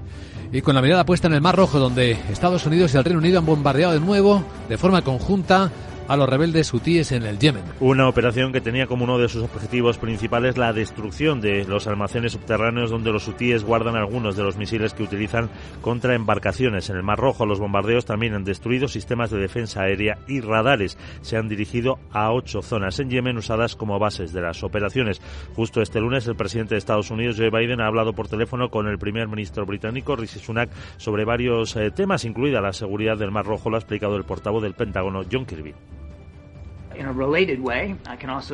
y 0.50 0.62
con 0.62 0.74
la 0.74 0.80
mirada 0.80 1.04
puesta 1.04 1.26
en 1.26 1.34
el 1.34 1.42
Mar 1.42 1.56
Rojo, 1.56 1.78
donde 1.78 2.12
Estados 2.32 2.64
Unidos 2.64 2.94
y 2.94 2.96
el 2.96 3.04
Reino 3.04 3.18
Unido 3.18 3.38
han 3.38 3.44
bombardeado 3.44 3.92
de 3.92 4.00
nuevo, 4.00 4.42
de 4.70 4.78
forma 4.78 5.02
conjunta, 5.02 5.70
a 6.10 6.16
los 6.16 6.28
rebeldes 6.28 6.74
hutíes 6.74 7.12
en 7.12 7.22
el 7.22 7.38
Yemen. 7.38 7.62
Una 7.78 8.08
operación 8.08 8.50
que 8.52 8.60
tenía 8.60 8.88
como 8.88 9.04
uno 9.04 9.16
de 9.16 9.28
sus 9.28 9.44
objetivos 9.44 9.96
principales 9.96 10.58
la 10.58 10.72
destrucción 10.72 11.40
de 11.40 11.64
los 11.64 11.86
almacenes 11.86 12.32
subterráneos 12.32 12.90
donde 12.90 13.12
los 13.12 13.28
hutíes 13.28 13.62
guardan 13.62 13.94
algunos 13.94 14.34
de 14.34 14.42
los 14.42 14.56
misiles 14.56 14.92
que 14.92 15.04
utilizan 15.04 15.48
contra 15.82 16.16
embarcaciones. 16.16 16.90
En 16.90 16.96
el 16.96 17.04
Mar 17.04 17.20
Rojo 17.20 17.46
los 17.46 17.60
bombardeos 17.60 18.06
también 18.06 18.34
han 18.34 18.42
destruido 18.42 18.88
sistemas 18.88 19.30
de 19.30 19.38
defensa 19.38 19.82
aérea 19.82 20.18
y 20.26 20.40
radares. 20.40 20.98
Se 21.22 21.36
han 21.36 21.48
dirigido 21.48 22.00
a 22.10 22.32
ocho 22.32 22.60
zonas 22.60 22.98
en 22.98 23.08
Yemen 23.08 23.36
usadas 23.36 23.76
como 23.76 24.00
bases 24.00 24.32
de 24.32 24.40
las 24.40 24.64
operaciones. 24.64 25.22
Justo 25.54 25.80
este 25.80 26.00
lunes 26.00 26.26
el 26.26 26.34
presidente 26.34 26.74
de 26.74 26.80
Estados 26.80 27.12
Unidos, 27.12 27.36
Joe 27.38 27.50
Biden, 27.50 27.80
ha 27.80 27.86
hablado 27.86 28.14
por 28.14 28.26
teléfono 28.26 28.68
con 28.68 28.88
el 28.88 28.98
primer 28.98 29.28
ministro 29.28 29.64
británico, 29.64 30.16
Rishi 30.16 30.40
Sunak, 30.40 30.70
sobre 30.96 31.24
varios 31.24 31.76
eh, 31.76 31.92
temas, 31.92 32.24
incluida 32.24 32.60
la 32.60 32.72
seguridad 32.72 33.16
del 33.16 33.30
Mar 33.30 33.46
Rojo, 33.46 33.70
lo 33.70 33.76
ha 33.76 33.78
explicado 33.78 34.16
el 34.16 34.24
portavoz 34.24 34.64
del 34.64 34.74
Pentágono, 34.74 35.22
John 35.30 35.46
Kirby. 35.46 35.72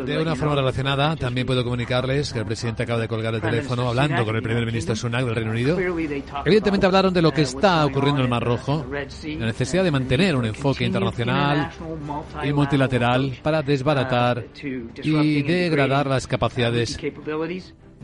De 0.04 0.18
una 0.22 0.36
forma 0.36 0.54
relacionada, 0.54 1.16
también 1.16 1.46
puedo 1.46 1.64
comunicarles 1.64 2.32
que 2.32 2.38
el 2.38 2.46
presidente 2.46 2.84
acaba 2.84 3.00
de 3.00 3.08
colgar 3.08 3.34
el 3.34 3.40
teléfono 3.40 3.88
hablando 3.88 4.24
con 4.24 4.36
el 4.36 4.42
primer 4.42 4.64
ministro 4.66 4.94
Sunak 4.94 5.24
del 5.24 5.34
Reino 5.34 5.50
Unido. 5.50 5.78
Evidentemente 6.44 6.86
hablaron 6.86 7.12
de 7.12 7.22
lo 7.22 7.32
que 7.32 7.42
está 7.42 7.84
ocurriendo 7.84 8.20
en 8.20 8.24
el 8.24 8.30
Mar 8.30 8.44
Rojo, 8.44 8.86
la 8.90 9.46
necesidad 9.46 9.84
de 9.84 9.90
mantener 9.90 10.36
un 10.36 10.44
enfoque 10.44 10.84
internacional 10.84 11.70
y 12.44 12.52
multilateral 12.52 13.38
para 13.42 13.62
desbaratar 13.62 14.44
y 15.02 15.42
degradar 15.42 16.06
las 16.06 16.26
capacidades 16.26 16.98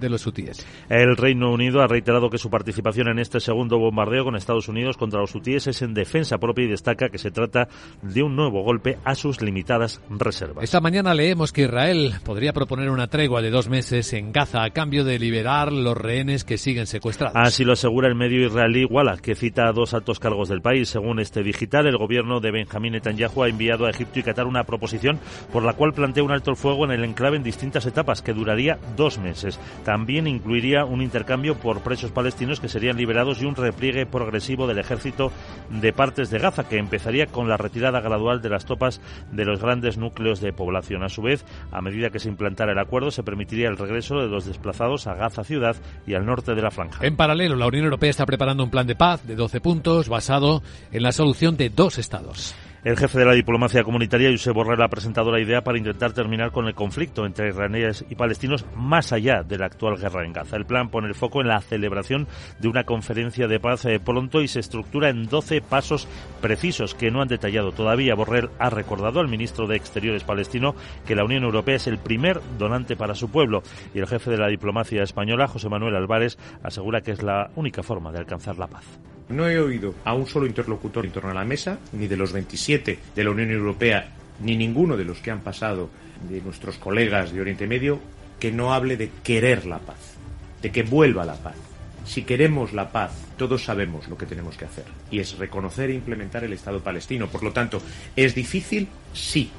de 0.02 0.10
los 0.10 0.26
hutíes. 0.26 0.66
El 0.90 1.16
Reino 1.16 1.50
Unido 1.50 1.80
ha 1.80 1.86
reiterado 1.86 2.28
que 2.28 2.36
su 2.36 2.50
participación 2.50 3.08
en 3.08 3.18
este 3.18 3.40
segundo 3.40 3.78
bombardeo 3.78 4.24
con 4.24 4.36
Estados 4.36 4.68
Unidos 4.68 4.98
contra 4.98 5.20
los 5.20 5.34
hutíes 5.34 5.66
es 5.66 5.80
en 5.80 5.94
defensa 5.94 6.38
propia 6.38 6.66
y 6.66 6.68
destaca 6.68 7.08
que 7.08 7.18
se 7.18 7.30
trata 7.30 7.68
de 8.02 8.22
un 8.22 8.36
nuevo 8.36 8.62
golpe 8.62 8.98
a 9.04 9.14
sus 9.14 9.40
limitadas 9.40 10.02
reservas. 10.10 10.64
Esta 10.64 10.80
mañana 10.80 11.14
leemos 11.14 11.52
que 11.52 11.62
Israel 11.62 12.14
podría 12.24 12.52
proponer 12.52 12.90
una 12.90 13.06
tregua 13.06 13.40
de 13.40 13.50
dos 13.50 13.68
meses 13.68 14.12
en 14.12 14.32
Gaza 14.32 14.64
a 14.64 14.70
cambio 14.70 15.04
de 15.04 15.18
liberar 15.18 15.72
los 15.72 15.96
rehenes 15.96 16.44
que 16.44 16.58
siguen 16.58 16.86
secuestrados. 16.86 17.36
Así 17.36 17.64
lo 17.64 17.72
asegura 17.72 18.08
el 18.08 18.14
medio 18.14 18.46
israelí 18.46 18.84
Walla, 18.84 19.16
que 19.16 19.34
cita 19.34 19.68
a 19.68 19.72
dos 19.72 19.94
altos 19.94 20.18
cargos 20.18 20.48
del 20.48 20.60
país. 20.60 20.88
Según 20.88 21.20
este 21.20 21.42
digital, 21.42 21.86
el 21.86 21.96
gobierno 21.96 22.40
de 22.40 22.50
Benjamín 22.50 22.92
Netanyahu 22.92 23.44
ha 23.44 23.48
enviado 23.48 23.86
a 23.86 23.90
Egipto 23.90 24.18
y 24.18 24.22
Qatar 24.22 24.46
una 24.46 24.64
proposición 24.64 25.20
por 25.52 25.62
la 25.62 25.74
cual 25.74 25.92
plantea 25.92 26.24
un 26.24 26.32
alto 26.32 26.50
el 26.50 26.56
fuego 26.56 26.84
en 26.84 26.90
el 26.90 27.04
enclave 27.04 27.36
en 27.36 27.42
distintas 27.42 27.86
etapas 27.86 28.20
que 28.22 28.32
duraría 28.32 28.78
dos 28.96 29.18
meses. 29.18 29.60
También 29.84 29.91
incluiría 29.98 30.84
un 30.84 31.02
intercambio 31.02 31.56
por 31.56 31.80
presos 31.80 32.10
palestinos 32.10 32.60
que 32.60 32.68
serían 32.68 32.96
liberados 32.96 33.40
y 33.42 33.46
un 33.46 33.54
repliegue 33.54 34.06
progresivo 34.06 34.66
del 34.66 34.78
ejército 34.78 35.32
de 35.70 35.92
partes 35.92 36.30
de 36.30 36.38
Gaza, 36.38 36.68
que 36.68 36.78
empezaría 36.78 37.26
con 37.26 37.48
la 37.48 37.56
retirada 37.56 38.00
gradual 38.00 38.42
de 38.42 38.50
las 38.50 38.64
tropas 38.64 39.00
de 39.30 39.44
los 39.44 39.60
grandes 39.60 39.98
núcleos 39.98 40.40
de 40.40 40.52
población. 40.52 41.02
A 41.02 41.08
su 41.08 41.22
vez, 41.22 41.44
a 41.70 41.80
medida 41.80 42.10
que 42.10 42.18
se 42.18 42.28
implantara 42.28 42.72
el 42.72 42.78
acuerdo, 42.78 43.10
se 43.10 43.22
permitiría 43.22 43.68
el 43.68 43.78
regreso 43.78 44.16
de 44.16 44.28
los 44.28 44.46
desplazados 44.46 45.06
a 45.06 45.14
Gaza 45.14 45.44
ciudad 45.44 45.76
y 46.06 46.14
al 46.14 46.26
norte 46.26 46.54
de 46.54 46.62
la 46.62 46.70
franja. 46.70 47.04
En 47.04 47.16
paralelo, 47.16 47.56
la 47.56 47.66
Unión 47.66 47.84
Europea 47.84 48.10
está 48.10 48.26
preparando 48.26 48.64
un 48.64 48.70
plan 48.70 48.86
de 48.86 48.96
paz 48.96 49.26
de 49.26 49.36
12 49.36 49.60
puntos 49.60 50.08
basado 50.08 50.62
en 50.90 51.02
la 51.02 51.12
solución 51.12 51.56
de 51.56 51.70
dos 51.70 51.98
estados. 51.98 52.54
El 52.84 52.96
jefe 52.96 53.16
de 53.16 53.24
la 53.24 53.34
diplomacia 53.34 53.84
comunitaria, 53.84 54.32
Josep 54.32 54.54
Borrell, 54.54 54.82
ha 54.82 54.88
presentado 54.88 55.30
la 55.30 55.40
idea 55.40 55.62
para 55.62 55.78
intentar 55.78 56.12
terminar 56.14 56.50
con 56.50 56.66
el 56.66 56.74
conflicto 56.74 57.24
entre 57.24 57.50
israelíes 57.50 58.04
y 58.10 58.16
palestinos 58.16 58.66
más 58.74 59.12
allá 59.12 59.44
de 59.44 59.56
la 59.56 59.66
actual 59.66 59.96
guerra 59.96 60.26
en 60.26 60.32
Gaza. 60.32 60.56
El 60.56 60.66
plan 60.66 60.88
pone 60.88 61.06
el 61.06 61.14
foco 61.14 61.40
en 61.40 61.46
la 61.46 61.60
celebración 61.60 62.26
de 62.58 62.66
una 62.66 62.82
conferencia 62.82 63.46
de 63.46 63.60
paz 63.60 63.84
eh, 63.84 64.00
pronto 64.00 64.42
y 64.42 64.48
se 64.48 64.58
estructura 64.58 65.10
en 65.10 65.26
12 65.26 65.60
pasos 65.60 66.08
precisos 66.40 66.96
que 66.96 67.12
no 67.12 67.22
han 67.22 67.28
detallado 67.28 67.70
todavía. 67.70 68.16
Borrell 68.16 68.50
ha 68.58 68.68
recordado 68.68 69.20
al 69.20 69.28
ministro 69.28 69.68
de 69.68 69.76
Exteriores 69.76 70.24
palestino 70.24 70.74
que 71.06 71.14
la 71.14 71.24
Unión 71.24 71.44
Europea 71.44 71.76
es 71.76 71.86
el 71.86 71.98
primer 71.98 72.40
donante 72.58 72.96
para 72.96 73.14
su 73.14 73.30
pueblo 73.30 73.62
y 73.94 74.00
el 74.00 74.08
jefe 74.08 74.32
de 74.32 74.38
la 74.38 74.48
diplomacia 74.48 75.04
española, 75.04 75.46
José 75.46 75.68
Manuel 75.68 75.94
Álvarez, 75.94 76.36
asegura 76.64 77.00
que 77.00 77.12
es 77.12 77.22
la 77.22 77.48
única 77.54 77.84
forma 77.84 78.10
de 78.10 78.18
alcanzar 78.18 78.58
la 78.58 78.66
paz. 78.66 78.84
No 79.32 79.48
he 79.48 79.58
oído 79.58 79.94
a 80.04 80.14
un 80.14 80.26
solo 80.26 80.46
interlocutor 80.46 81.06
en 81.06 81.12
torno 81.12 81.30
a 81.30 81.34
la 81.34 81.44
mesa, 81.44 81.78
ni 81.92 82.06
de 82.06 82.16
los 82.16 82.32
27 82.32 82.98
de 83.14 83.24
la 83.24 83.30
Unión 83.30 83.50
Europea, 83.50 84.12
ni 84.40 84.56
ninguno 84.56 84.96
de 84.96 85.04
los 85.04 85.18
que 85.18 85.30
han 85.30 85.40
pasado 85.40 85.90
de 86.28 86.40
nuestros 86.40 86.76
colegas 86.76 87.32
de 87.32 87.40
Oriente 87.40 87.66
Medio, 87.66 87.98
que 88.38 88.52
no 88.52 88.72
hable 88.72 88.96
de 88.96 89.10
querer 89.24 89.66
la 89.66 89.78
paz, 89.78 90.16
de 90.60 90.70
que 90.70 90.82
vuelva 90.82 91.24
la 91.24 91.36
paz. 91.36 91.56
Si 92.04 92.22
queremos 92.22 92.72
la 92.72 92.92
paz, 92.92 93.12
todos 93.36 93.64
sabemos 93.64 94.08
lo 94.08 94.18
que 94.18 94.26
tenemos 94.26 94.56
que 94.56 94.66
hacer, 94.66 94.84
y 95.10 95.20
es 95.20 95.38
reconocer 95.38 95.90
e 95.90 95.94
implementar 95.94 96.44
el 96.44 96.52
Estado 96.52 96.80
palestino. 96.80 97.28
Por 97.28 97.42
lo 97.42 97.52
tanto, 97.52 97.80
¿es 98.14 98.34
difícil? 98.34 98.88
Sí. 99.12 99.50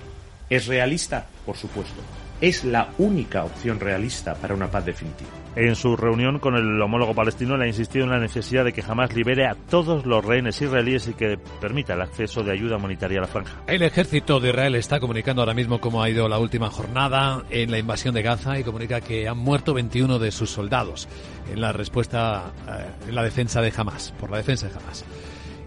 ¿Es 0.49 0.67
realista? 0.67 1.25
Por 1.45 1.57
supuesto 1.57 2.01
es 2.43 2.65
la 2.65 2.89
única 2.97 3.45
opción 3.45 3.79
realista 3.79 4.35
para 4.35 4.53
una 4.53 4.69
paz 4.69 4.85
definitiva. 4.85 5.42
En 5.55 5.75
su 5.75 5.95
reunión 5.95 6.39
con 6.39 6.55
el 6.55 6.81
homólogo 6.81 7.13
palestino 7.13 7.57
le 7.57 7.65
ha 7.65 7.67
insistido 7.67 8.05
en 8.05 8.12
la 8.12 8.19
necesidad 8.19 8.65
de 8.65 8.74
que 8.74 8.81
jamás 8.81 9.13
libere 9.13 9.45
a 9.45 9.53
todos 9.53 10.05
los 10.05 10.25
rehenes 10.25 10.60
israelíes 10.60 11.07
y 11.07 11.13
que 11.13 11.38
permita 11.62 11.93
el 11.93 12.01
acceso 12.01 12.43
de 12.43 12.51
ayuda 12.51 12.77
humanitaria 12.77 13.19
a 13.19 13.22
la 13.22 13.27
franja. 13.27 13.62
El 13.67 13.83
ejército 13.83 14.39
de 14.39 14.50
Israel 14.50 14.74
está 14.75 15.00
comunicando 15.00 15.43
ahora 15.43 15.53
mismo 15.53 15.79
cómo 15.79 16.01
ha 16.01 16.10
ido 16.10 16.27
la 16.27 16.39
última 16.39 16.72
jornada 16.72 17.43
en 17.51 17.69
la 17.69 17.77
invasión 17.77 18.15
de 18.15 18.24
Gaza 18.24 18.57
y 18.57 18.63
comunica 18.63 19.01
que 19.01 19.27
han 19.27 19.38
muerto 19.38 19.75
21 19.75 20.17
de 20.17 20.31
sus 20.31 20.50
soldados 20.50 21.07
en 21.51 21.62
la 21.62 21.72
respuesta, 21.72 22.51
eh, 22.67 23.10
en 23.10 23.15
la 23.15 23.24
defensa 23.24 23.62
de 23.62 23.72
Hamas, 23.75 24.12
por 24.19 24.31
la 24.31 24.38
defensa 24.38 24.67
de 24.67 24.75
Hamas. 24.75 25.05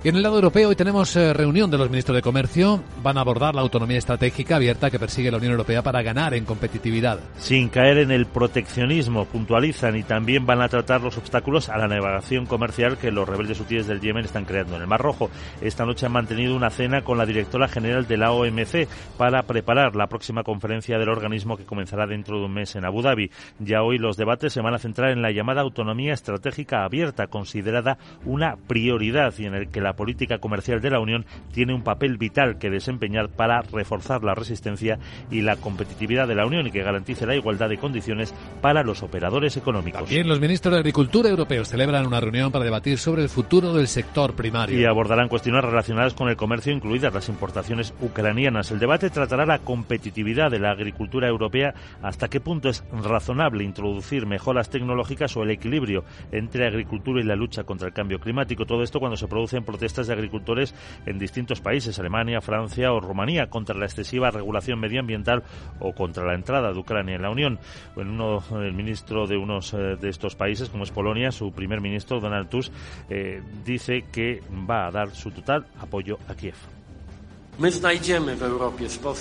Y 0.07 0.09
en 0.09 0.15
el 0.15 0.23
lado 0.23 0.37
europeo 0.37 0.69
hoy 0.69 0.77
tenemos 0.77 1.17
eh, 1.17 1.33
reunión 1.33 1.69
de 1.69 1.79
los 1.79 1.91
ministros 1.91 2.15
de 2.15 2.23
Comercio. 2.23 2.81
Van 3.03 3.19
a 3.19 3.23
abordar 3.23 3.57
la 3.57 3.63
autonomía 3.63 3.99
estratégica 3.99 4.55
abierta 4.55 4.89
que 4.89 5.01
persigue 5.01 5.33
la 5.33 5.39
Unión 5.39 5.51
Europea 5.51 5.83
para 5.83 6.01
ganar 6.01 6.33
en 6.35 6.45
competitividad. 6.45 7.19
Sin 7.39 7.69
caer 7.69 7.99
en 7.99 8.13
el 8.13 8.27
proteccionismo, 8.27 9.25
puntualizan 9.25 9.97
y 9.97 10.05
también 10.05 10.47
van 10.47 10.63
a 10.63 10.69
tratar 10.69 11.01
los 11.01 11.19
obstáculos 11.19 11.69
a 11.71 11.77
la 11.77 11.89
navegación 11.89 12.47
comercial 12.47 12.99
que 12.99 13.11
los 13.11 13.29
rebeldes 13.29 13.59
hutíes 13.59 13.89
del 13.89 14.01
Yemen 14.01 14.27
están 14.27 14.45
creando 14.45 14.77
en 14.77 14.83
el 14.83 14.87
Mar 14.87 15.01
Rojo. 15.01 15.29
Esta 15.61 15.85
noche 15.85 16.07
han 16.07 16.13
mantenido 16.13 16.55
una 16.55 16.71
cena 16.71 17.03
con 17.03 17.19
la 17.19 17.27
directora 17.27 17.67
general 17.67 18.07
de 18.07 18.17
la 18.17 18.31
OMC 18.31 18.87
para 19.19 19.43
preparar 19.43 19.97
la 19.97 20.07
próxima 20.07 20.45
conferencia 20.45 20.99
del 20.99 21.09
organismo 21.09 21.57
que 21.57 21.65
comenzará 21.65 22.07
dentro 22.07 22.39
de 22.39 22.45
un 22.45 22.55
mes 22.55 22.77
en 22.77 22.85
Abu 22.85 23.03
Dhabi. 23.03 23.33
Ya 23.59 23.83
hoy 23.83 23.99
los 23.99 24.17
debates 24.17 24.53
se 24.53 24.61
van 24.61 24.75
a 24.75 24.79
centrar 24.79 25.11
en 25.11 25.23
la 25.23 25.33
llamada 25.33 25.63
autonomía 25.63 26.15
estratégica 26.15 26.85
abierta, 26.85 27.27
considerada 27.27 27.99
una 28.25 28.55
prioridad 28.69 29.35
y 29.37 29.47
en 29.47 29.55
el 29.57 29.69
que 29.69 29.81
la 29.81 29.96
política 29.97 30.39
comercial 30.39 30.81
de 30.81 30.91
la 30.91 31.01
Unión 31.01 31.27
tiene 31.53 31.75
un 31.75 31.83
papel 31.83 32.19
vital 32.19 32.59
que 32.59 32.71
desempeñar 32.71 33.31
para 33.31 33.63
reforzar 33.63 34.23
la 34.23 34.35
resistencia 34.35 34.99
y 35.31 35.41
la 35.41 35.57
competitividad 35.57 36.29
de 36.29 36.35
la 36.35 36.47
Unión 36.47 36.67
y 36.67 36.71
que 36.71 36.83
garantice 36.83 37.27
la 37.27 37.35
igualdad 37.35 37.69
de 37.69 37.79
condiciones 37.79 38.35
para 38.61 38.83
los 38.83 39.03
operadores 39.03 39.57
económicos. 39.57 40.03
También 40.03 40.29
los 40.29 40.41
ministros 40.41 40.73
de 40.73 40.81
Agricultura 40.81 41.29
europeos 41.29 41.69
celebran 41.69 42.07
una 42.07 42.21
reunión 42.21 42.53
para 42.53 42.65
debatir 42.65 42.99
sobre 42.99 43.23
el 43.23 43.29
futuro 43.29 43.73
del 43.73 43.89
sector 43.89 44.35
primario. 44.35 44.79
Y 44.79 44.85
abordarán 44.85 45.29
cuestiones 45.29 45.65
relacionadas 45.65 46.15
con 46.15 46.29
el 46.29 46.37
comercio, 46.37 46.73
incluidas 46.73 47.13
las 47.13 47.29
importaciones 47.29 47.95
ucranianas. 48.01 48.71
El 48.71 48.79
debate 48.79 49.11
tratará 49.11 49.47
la 49.47 49.61
competitividad 49.61 50.51
de 50.51 50.59
la 50.59 50.73
agricultura 50.73 51.29
europea, 51.29 51.75
hasta 52.03 52.29
qué 52.29 52.41
punto 52.41 52.69
es 52.69 52.85
razonable 52.93 53.65
introducir 53.65 54.27
mejoras 54.27 54.71
tecnológicas 54.71 55.37
o 55.37 55.43
el 55.43 55.51
equilibrio 55.51 56.05
entre 56.33 56.67
agricultura 56.67 57.21
y 57.21 57.25
la 57.25 57.37
lucha 57.37 57.65
contra 57.65 57.89
el 57.89 57.95
cambio 57.95 58.21
climático. 58.21 58.67
Todo 58.67 58.83
esto 58.83 59.01
cuando 59.01 59.17
se 59.17 59.29
producen 59.29 59.65
protestas 59.65 59.86
protestas 59.87 60.09
de 60.09 60.15
agricultores 60.15 60.75
en 61.07 61.17
distintos 61.17 61.61
países, 61.61 61.97
Alemania, 62.01 62.41
Francia 62.41 62.93
o 62.93 62.99
Rumanía, 62.99 63.47
contra 63.47 63.79
la 63.79 63.87
excesiva 63.87 64.33
regulación 64.33 64.81
medioambiental 64.81 65.45
o 65.79 65.93
contra 65.93 66.27
la 66.27 66.35
entrada 66.35 66.73
de 66.73 66.79
Ucrania 66.79 67.15
en 67.15 67.23
la 67.23 67.31
Unión. 67.31 67.61
En 67.95 68.09
uno, 68.09 68.43
el 68.51 68.73
ministro 68.73 69.29
de 69.29 69.37
unos 69.37 69.73
eh, 69.75 69.97
de 70.01 70.09
estos 70.09 70.35
países, 70.35 70.71
como 70.71 70.83
es 70.83 70.91
Polonia, 70.91 71.31
su 71.31 71.53
primer 71.53 71.81
ministro, 71.81 72.19
Donald 72.19 72.49
Tusk, 72.49 72.73
eh, 73.09 73.41
dice 73.65 74.07
que 74.11 74.43
va 74.69 74.89
a 74.89 74.91
dar 74.91 75.15
su 75.15 75.31
total 75.31 75.67
apoyo 75.79 76.19
a 76.29 76.35
Kiev. 76.35 76.57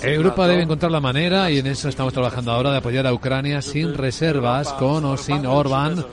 Europa 0.02 0.48
debe 0.48 0.62
encontrar 0.64 0.90
la 0.90 1.00
manera, 1.00 1.48
y 1.48 1.58
en 1.58 1.68
eso 1.68 1.88
estamos 1.88 2.12
trabajando 2.12 2.50
ahora, 2.50 2.72
de 2.72 2.78
apoyar 2.78 3.06
a 3.06 3.14
Ucrania 3.14 3.62
sin 3.62 3.94
reservas, 3.94 4.72
con 4.72 5.04
o 5.04 5.16
sin 5.16 5.46
Orbán 5.46 6.04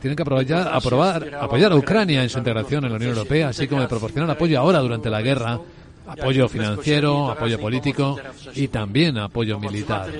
tienen 0.00 0.16
que 0.16 0.22
apoyar, 0.22 0.68
aprobar, 0.72 1.34
apoyar 1.40 1.72
a 1.72 1.76
Ucrania 1.76 2.22
en 2.22 2.28
su 2.28 2.38
integración 2.38 2.84
en 2.84 2.90
la 2.90 2.96
Unión 2.96 3.12
Europea, 3.12 3.48
así 3.48 3.66
como 3.66 3.82
de 3.82 3.88
proporcionar 3.88 4.30
apoyo 4.30 4.58
ahora 4.58 4.78
durante 4.78 5.10
la 5.10 5.22
guerra, 5.22 5.60
apoyo 6.06 6.48
financiero, 6.48 7.30
apoyo 7.30 7.58
político 7.58 8.18
y 8.54 8.68
también 8.68 9.18
apoyo 9.18 9.58
militar. 9.58 10.10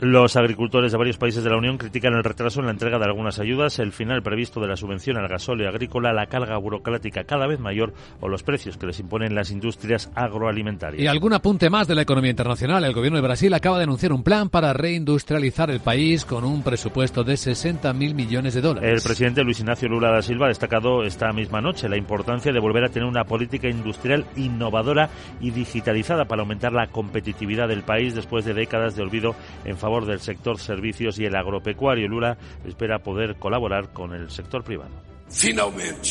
Los 0.00 0.36
agricultores 0.36 0.92
de 0.92 0.98
varios 0.98 1.16
países 1.16 1.42
de 1.42 1.50
la 1.50 1.56
Unión 1.56 1.76
critican 1.76 2.14
el 2.14 2.22
retraso 2.22 2.60
en 2.60 2.66
la 2.66 2.72
entrega 2.72 3.00
de 3.00 3.04
algunas 3.06 3.40
ayudas, 3.40 3.80
el 3.80 3.90
final 3.90 4.22
previsto 4.22 4.60
de 4.60 4.68
la 4.68 4.76
subvención 4.76 5.16
al 5.16 5.26
gasóleo 5.26 5.68
agrícola, 5.68 6.12
la 6.12 6.26
carga 6.26 6.56
burocrática 6.56 7.24
cada 7.24 7.48
vez 7.48 7.58
mayor 7.58 7.92
o 8.20 8.28
los 8.28 8.44
precios 8.44 8.76
que 8.76 8.86
les 8.86 9.00
imponen 9.00 9.34
las 9.34 9.50
industrias 9.50 10.08
agroalimentarias. 10.14 11.02
Y 11.02 11.08
algún 11.08 11.32
apunte 11.32 11.68
más 11.68 11.88
de 11.88 11.96
la 11.96 12.02
economía 12.02 12.30
internacional. 12.30 12.84
El 12.84 12.94
gobierno 12.94 13.16
de 13.16 13.26
Brasil 13.26 13.52
acaba 13.52 13.76
de 13.78 13.84
anunciar 13.84 14.12
un 14.12 14.22
plan 14.22 14.50
para 14.50 14.72
reindustrializar 14.72 15.68
el 15.68 15.80
país 15.80 16.24
con 16.24 16.44
un 16.44 16.62
presupuesto 16.62 17.24
de 17.24 17.36
60 17.36 17.92
mil 17.92 18.14
millones 18.14 18.54
de 18.54 18.60
dólares. 18.60 18.88
El 18.88 19.02
presidente 19.02 19.42
Luis 19.42 19.58
Ignacio 19.58 19.88
Lula 19.88 20.12
da 20.12 20.22
Silva 20.22 20.46
ha 20.46 20.50
destacado 20.50 21.02
esta 21.02 21.32
misma 21.32 21.60
noche 21.60 21.88
la 21.88 21.96
importancia 21.96 22.52
de 22.52 22.60
volver 22.60 22.84
a 22.84 22.88
tener 22.88 23.08
una 23.08 23.24
política 23.24 23.68
industrial 23.68 24.26
innovadora 24.36 25.10
y 25.40 25.50
digitalizada 25.50 26.26
para 26.26 26.42
aumentar 26.42 26.72
la 26.72 26.86
competitividad 26.86 27.66
del 27.66 27.82
país 27.82 28.14
después 28.14 28.44
de 28.44 28.54
décadas 28.54 28.94
de 28.94 29.02
olvido 29.02 29.34
en 29.64 29.76
favor 29.76 29.87
favor 29.88 30.04
del 30.04 30.20
sector 30.20 30.60
servicios 30.60 31.18
y 31.18 31.24
el 31.24 31.34
agropecuario. 31.34 32.06
Lula 32.08 32.36
espera 32.66 32.98
poder 32.98 33.36
colaborar 33.36 33.90
con 33.90 34.12
el 34.12 34.30
sector 34.30 34.62
privado. 34.62 34.90
Finalmente. 35.30 36.10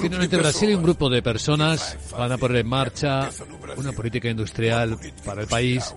Finalmente 0.00 0.36
Brasil 0.36 0.70
y 0.70 0.74
un 0.74 0.82
grupo 0.84 1.10
de 1.10 1.22
personas 1.22 1.98
van 2.16 2.30
a 2.30 2.38
poner 2.38 2.58
en 2.58 2.68
marcha 2.68 3.28
una 3.76 3.90
política 3.90 4.28
industrial 4.28 4.96
para 5.24 5.42
el 5.42 5.48
país. 5.48 5.92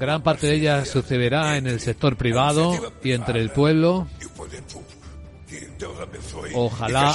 Gran 0.00 0.22
parte 0.22 0.48
de 0.48 0.54
ella 0.54 0.84
sucederá 0.84 1.56
en 1.56 1.68
el 1.68 1.78
sector 1.78 2.16
privado 2.16 2.92
y 3.04 3.12
entre 3.12 3.40
el 3.40 3.50
pueblo 3.50 4.08
Ojalá 6.54 7.14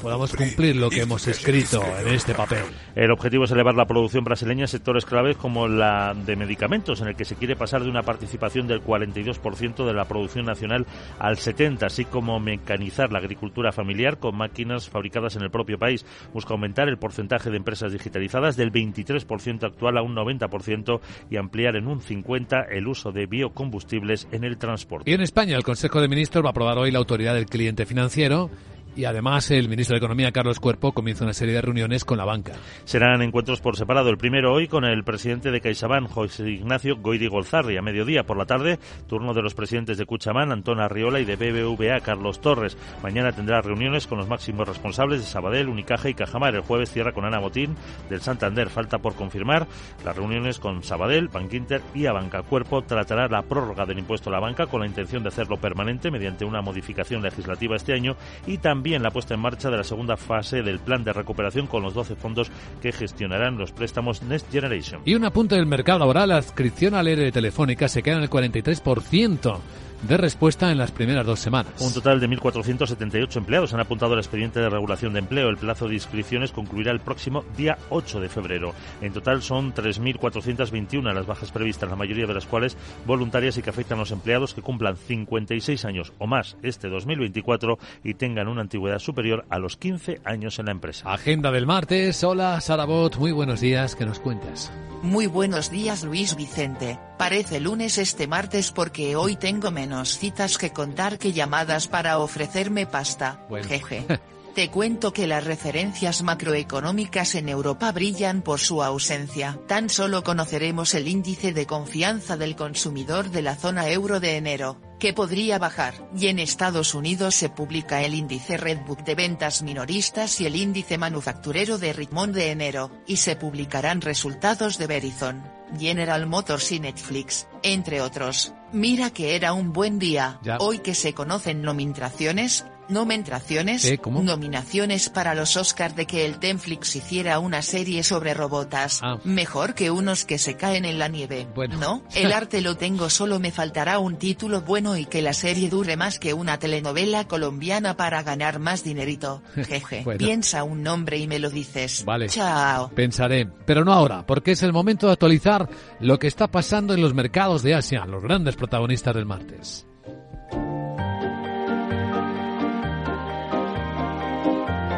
podamos 0.00 0.34
cumplir 0.34 0.76
lo 0.76 0.90
que 0.90 1.02
hemos 1.02 1.26
escrito 1.26 1.82
en 2.00 2.14
este 2.14 2.34
papel. 2.34 2.64
El 2.94 3.10
objetivo 3.10 3.44
es 3.44 3.50
elevar 3.50 3.74
la 3.74 3.86
producción 3.86 4.24
brasileña 4.24 4.62
en 4.62 4.68
sectores 4.68 5.04
claves 5.04 5.36
como 5.36 5.68
la 5.68 6.14
de 6.14 6.36
medicamentos, 6.36 7.00
en 7.00 7.08
el 7.08 7.16
que 7.16 7.24
se 7.24 7.36
quiere 7.36 7.56
pasar 7.56 7.82
de 7.82 7.90
una 7.90 8.02
participación 8.02 8.66
del 8.66 8.82
42% 8.82 9.86
de 9.86 9.92
la 9.92 10.04
producción 10.04 10.46
nacional 10.46 10.86
al 11.18 11.36
70%, 11.36 11.82
así 11.84 12.04
como 12.04 12.40
mecanizar 12.40 13.12
la 13.12 13.18
agricultura 13.18 13.72
familiar 13.72 14.18
con 14.18 14.36
máquinas 14.36 14.88
fabricadas 14.88 15.36
en 15.36 15.42
el 15.42 15.50
propio 15.50 15.78
país. 15.78 16.04
Busca 16.32 16.54
aumentar 16.54 16.88
el 16.88 16.98
porcentaje 16.98 17.50
de 17.50 17.56
empresas 17.56 17.92
digitalizadas 17.92 18.56
del 18.56 18.72
23% 18.72 19.64
actual 19.64 19.98
a 19.98 20.02
un 20.02 20.14
90% 20.14 21.00
y 21.30 21.36
ampliar 21.36 21.76
en 21.76 21.88
un 21.88 22.00
50% 22.00 22.66
el 22.70 22.86
uso 22.86 23.12
de 23.12 23.26
biocombustibles 23.26 24.28
en 24.32 24.44
el 24.44 24.58
transporte. 24.58 25.10
Y 25.10 25.14
en 25.14 25.20
España, 25.20 25.56
el 25.56 25.62
Consejo 25.62 26.00
de 26.00 26.08
Ministros 26.08 26.44
va 26.44 26.48
a 26.48 26.50
aprobar 26.50 26.78
hoy 26.78 26.90
la 26.90 26.98
autoridad 26.98 27.34
del 27.34 27.46
cliente 27.46 27.73
financiero 27.84 28.50
y 28.96 29.04
además 29.04 29.50
el 29.50 29.68
ministro 29.68 29.94
de 29.94 29.98
Economía, 29.98 30.32
Carlos 30.32 30.60
Cuerpo, 30.60 30.92
comienza 30.92 31.24
una 31.24 31.32
serie 31.32 31.54
de 31.54 31.62
reuniones 31.62 32.04
con 32.04 32.18
la 32.18 32.24
banca. 32.24 32.52
Serán 32.84 33.22
encuentros 33.22 33.60
por 33.60 33.76
separado. 33.76 34.10
El 34.10 34.16
primero 34.16 34.52
hoy 34.52 34.68
con 34.68 34.84
el 34.84 35.04
presidente 35.04 35.50
de 35.50 35.60
CaixaBank, 35.60 36.10
José 36.10 36.48
Ignacio 36.50 36.96
Goiri 36.96 37.26
Golzarri, 37.26 37.76
a 37.76 37.82
mediodía 37.82 38.24
por 38.24 38.36
la 38.36 38.46
tarde, 38.46 38.78
turno 39.08 39.34
de 39.34 39.42
los 39.42 39.54
presidentes 39.54 39.98
de 39.98 40.06
Cuchamán, 40.06 40.52
Antón 40.52 40.80
Arriola 40.80 41.20
y 41.20 41.24
de 41.24 41.36
BBVA, 41.36 42.00
Carlos 42.00 42.40
Torres. 42.40 42.76
Mañana 43.02 43.32
tendrá 43.32 43.60
reuniones 43.60 44.06
con 44.06 44.18
los 44.18 44.28
máximos 44.28 44.68
responsables 44.68 45.20
de 45.20 45.26
Sabadell, 45.26 45.68
Unicaja 45.68 46.08
y 46.08 46.14
Cajamar. 46.14 46.54
El 46.54 46.62
jueves 46.62 46.92
cierra 46.92 47.12
con 47.12 47.24
Ana 47.24 47.40
Botín 47.40 47.74
del 48.08 48.20
Santander. 48.20 48.70
Falta 48.70 48.98
por 48.98 49.14
confirmar 49.14 49.66
las 50.04 50.16
reuniones 50.16 50.58
con 50.58 50.82
Sabadell, 50.82 51.28
Bankinter 51.28 51.82
y 51.94 52.06
Abanca. 52.06 52.42
Cuerpo 52.42 52.82
tratará 52.82 53.28
la 53.28 53.42
prórroga 53.42 53.86
del 53.86 53.98
impuesto 53.98 54.30
a 54.30 54.32
la 54.32 54.40
banca 54.40 54.66
con 54.66 54.80
la 54.80 54.86
intención 54.86 55.22
de 55.22 55.28
hacerlo 55.28 55.56
permanente 55.56 56.10
mediante 56.10 56.44
una 56.44 56.62
modificación 56.62 57.22
legislativa 57.22 57.76
este 57.76 57.92
año 57.92 58.16
y 58.46 58.58
también 58.58 58.83
la 58.84 59.10
puesta 59.10 59.32
en 59.34 59.40
marcha 59.40 59.70
de 59.70 59.78
la 59.78 59.84
segunda 59.84 60.16
fase 60.16 60.62
del 60.62 60.78
plan 60.78 61.02
de 61.04 61.12
recuperación 61.12 61.66
con 61.66 61.82
los 61.82 61.94
12 61.94 62.16
fondos 62.16 62.50
que 62.82 62.92
gestionarán 62.92 63.56
los 63.56 63.72
préstamos 63.72 64.22
Next 64.22 64.50
Generation. 64.52 65.00
Y 65.06 65.14
un 65.14 65.24
apunte 65.24 65.54
del 65.54 65.66
mercado 65.66 66.00
laboral, 66.00 66.28
la 66.28 66.36
adscripción 66.36 66.94
al 66.94 67.08
ERE 67.08 67.32
Telefónica 67.32 67.88
se 67.88 68.02
queda 68.02 68.16
en 68.16 68.22
el 68.24 68.30
43% 68.30 69.58
de 70.02 70.16
respuesta 70.16 70.70
en 70.70 70.78
las 70.78 70.90
primeras 70.90 71.26
dos 71.26 71.40
semanas. 71.40 71.72
Un 71.80 71.92
total 71.92 72.20
de 72.20 72.28
1.478 72.28 73.36
empleados 73.36 73.72
han 73.74 73.80
apuntado 73.80 74.12
al 74.12 74.18
expediente 74.18 74.60
de 74.60 74.68
regulación 74.68 75.12
de 75.12 75.20
empleo. 75.20 75.48
El 75.48 75.56
plazo 75.56 75.88
de 75.88 75.94
inscripciones 75.94 76.52
concluirá 76.52 76.92
el 76.92 77.00
próximo 77.00 77.44
día 77.56 77.78
8 77.90 78.20
de 78.20 78.28
febrero. 78.28 78.74
En 79.00 79.12
total 79.12 79.42
son 79.42 79.74
3.421 79.74 81.12
las 81.12 81.26
bajas 81.26 81.52
previstas, 81.52 81.88
la 81.88 81.96
mayoría 81.96 82.26
de 82.26 82.34
las 82.34 82.46
cuales 82.46 82.76
voluntarias 83.06 83.56
y 83.56 83.62
que 83.62 83.70
afectan 83.70 83.98
a 83.98 84.02
los 84.02 84.10
empleados 84.10 84.54
que 84.54 84.62
cumplan 84.62 84.96
56 84.96 85.84
años 85.84 86.12
o 86.18 86.26
más 86.26 86.56
este 86.62 86.88
2024 86.88 87.78
y 88.02 88.14
tengan 88.14 88.48
una 88.48 88.62
antigüedad 88.62 88.98
superior 88.98 89.44
a 89.48 89.58
los 89.58 89.76
15 89.76 90.20
años 90.24 90.58
en 90.58 90.66
la 90.66 90.72
empresa. 90.72 91.12
Agenda 91.12 91.50
del 91.50 91.66
martes. 91.66 92.22
Hola, 92.24 92.60
Sarabot. 92.60 93.16
Muy 93.16 93.32
buenos 93.32 93.60
días. 93.60 93.94
¿Qué 93.94 94.04
nos 94.04 94.20
cuentas? 94.20 94.72
Muy 95.04 95.26
buenos 95.26 95.70
días 95.70 96.02
Luis 96.02 96.34
Vicente, 96.34 96.98
parece 97.18 97.60
lunes 97.60 97.98
este 97.98 98.26
martes 98.26 98.70
porque 98.70 99.16
hoy 99.16 99.36
tengo 99.36 99.70
menos 99.70 100.18
citas 100.18 100.58
que 100.58 100.72
contar 100.72 101.18
que 101.18 101.32
llamadas 101.32 101.88
para 101.88 102.18
ofrecerme 102.18 102.86
pasta. 102.86 103.46
Bueno. 103.48 103.68
Jeje. 103.68 104.06
Te 104.54 104.70
cuento 104.70 105.12
que 105.12 105.26
las 105.26 105.42
referencias 105.42 106.22
macroeconómicas 106.22 107.34
en 107.34 107.48
Europa 107.48 107.90
brillan 107.90 108.40
por 108.40 108.60
su 108.60 108.84
ausencia. 108.84 109.58
Tan 109.66 109.90
solo 109.90 110.22
conoceremos 110.22 110.94
el 110.94 111.08
índice 111.08 111.52
de 111.52 111.66
confianza 111.66 112.36
del 112.36 112.54
consumidor 112.54 113.30
de 113.30 113.42
la 113.42 113.56
zona 113.56 113.88
euro 113.88 114.20
de 114.20 114.36
enero, 114.36 114.80
que 115.00 115.12
podría 115.12 115.58
bajar. 115.58 116.08
Y 116.16 116.28
en 116.28 116.38
Estados 116.38 116.94
Unidos 116.94 117.34
se 117.34 117.48
publica 117.48 118.04
el 118.04 118.14
índice 118.14 118.56
Redbook 118.56 119.02
de 119.02 119.16
ventas 119.16 119.62
minoristas 119.62 120.40
y 120.40 120.46
el 120.46 120.54
índice 120.54 120.98
manufacturero 120.98 121.76
de 121.76 121.92
Richmond 121.92 122.36
de 122.36 122.52
enero, 122.52 122.92
y 123.08 123.16
se 123.16 123.34
publicarán 123.34 124.02
resultados 124.02 124.78
de 124.78 124.86
Verizon, 124.86 125.42
General 125.78 126.26
Motors 126.26 126.72
y 126.72 126.80
Netflix, 126.80 127.46
entre 127.62 128.00
otros. 128.00 128.52
Mira 128.72 129.10
que 129.10 129.36
era 129.36 129.52
un 129.52 129.72
buen 129.72 129.98
día. 129.98 130.38
Ya. 130.42 130.58
Hoy 130.58 130.78
que 130.78 130.94
se 130.94 131.14
conocen 131.14 131.62
nominaciones, 131.62 132.64
nominaciones, 132.88 133.84
¿Eh? 133.84 134.00
Nominaciones 134.04 135.08
para 135.10 135.34
los 135.34 135.56
Oscars 135.56 135.96
de 135.96 136.06
que 136.06 136.26
el 136.26 136.38
Tenflix 136.38 136.96
hiciera 136.96 137.38
una 137.38 137.62
serie 137.62 138.02
sobre 138.02 138.34
robotas. 138.34 139.00
Ah. 139.02 139.18
Mejor 139.24 139.74
que 139.74 139.90
unos 139.90 140.24
que 140.24 140.38
se 140.38 140.56
caen 140.56 140.84
en 140.84 140.98
la 140.98 141.08
nieve. 141.08 141.46
Bueno. 141.54 141.78
No, 141.78 142.04
el 142.14 142.32
arte 142.32 142.60
lo 142.60 142.76
tengo 142.76 143.10
solo 143.10 143.38
me 143.38 143.50
faltará 143.50 143.98
un 143.98 144.16
título 144.16 144.62
bueno 144.62 144.96
y 144.96 145.06
que 145.06 145.22
la 145.22 145.32
serie 145.32 145.68
dure 145.68 145.96
más 145.96 146.18
que 146.18 146.34
una 146.34 146.58
telenovela 146.58 147.26
colombiana 147.26 147.96
para 147.96 148.22
ganar 148.22 148.58
más 148.58 148.84
dinerito. 148.84 149.42
Jeje. 149.54 150.02
Bueno. 150.04 150.18
Piensa 150.18 150.64
un 150.64 150.82
nombre 150.82 151.18
y 151.18 151.26
me 151.26 151.38
lo 151.38 151.50
dices. 151.50 152.04
Vale. 152.04 152.28
Chao. 152.28 152.90
Pensaré, 152.90 153.46
pero 153.66 153.84
no 153.84 153.92
ahora, 153.92 154.26
porque 154.26 154.52
es 154.52 154.62
el 154.62 154.72
momento 154.72 155.06
de 155.06 155.12
actualizar 155.12 155.68
lo 156.00 156.18
que 156.18 156.26
está 156.26 156.48
pasando 156.48 156.94
en 156.94 157.00
los 157.00 157.14
mercados 157.14 157.62
de 157.62 157.74
Asia, 157.74 158.04
los 158.06 158.22
grandes 158.22 158.56
protagonistas 158.56 159.14
del 159.14 159.26
martes. 159.26 159.86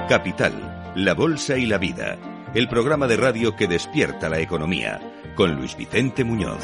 Capital, 0.08 0.92
la 0.94 1.14
Bolsa 1.14 1.58
y 1.58 1.66
la 1.66 1.78
Vida. 1.78 2.16
El 2.54 2.68
programa 2.68 3.08
de 3.08 3.16
radio 3.16 3.56
que 3.56 3.66
despierta 3.66 4.28
la 4.28 4.38
economía. 4.38 5.00
Con 5.34 5.56
Luis 5.56 5.76
Vicente 5.76 6.22
Muñoz. 6.22 6.62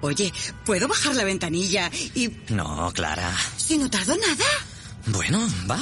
Oye, 0.00 0.32
¿puedo 0.64 0.88
bajar 0.88 1.14
la 1.14 1.22
ventanilla 1.22 1.88
y... 2.16 2.28
No, 2.48 2.90
Clara. 2.92 3.32
si 3.56 3.78
no 3.78 3.88
tardo 3.88 4.16
nada? 4.16 4.46
Bueno, 5.06 5.38
va. 5.70 5.78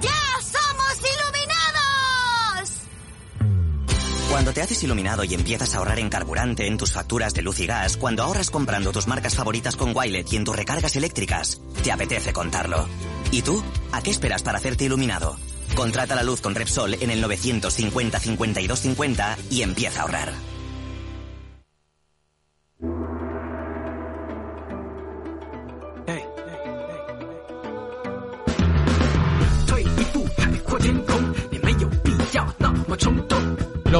¡Ya 0.00 0.42
Cuando 4.40 4.54
te 4.54 4.62
haces 4.62 4.82
iluminado 4.82 5.22
y 5.22 5.34
empiezas 5.34 5.74
a 5.74 5.78
ahorrar 5.78 5.98
en 5.98 6.08
carburante 6.08 6.66
en 6.66 6.78
tus 6.78 6.92
facturas 6.92 7.34
de 7.34 7.42
luz 7.42 7.60
y 7.60 7.66
gas, 7.66 7.98
cuando 7.98 8.22
ahorras 8.22 8.48
comprando 8.48 8.90
tus 8.90 9.06
marcas 9.06 9.34
favoritas 9.34 9.76
con 9.76 9.94
Wilet 9.94 10.32
y 10.32 10.36
en 10.36 10.44
tus 10.44 10.56
recargas 10.56 10.96
eléctricas, 10.96 11.60
te 11.84 11.92
apetece 11.92 12.32
contarlo. 12.32 12.88
¿Y 13.32 13.42
tú? 13.42 13.62
¿A 13.92 14.00
qué 14.00 14.08
esperas 14.08 14.42
para 14.42 14.56
hacerte 14.56 14.84
iluminado? 14.84 15.36
Contrata 15.74 16.14
la 16.14 16.22
luz 16.22 16.40
con 16.40 16.54
Repsol 16.54 16.94
en 17.02 17.10
el 17.10 17.20
950 17.20 18.18
52 18.18 18.80
50 18.80 19.38
y 19.50 19.60
empieza 19.60 20.00
a 20.00 20.02
ahorrar. 20.04 20.49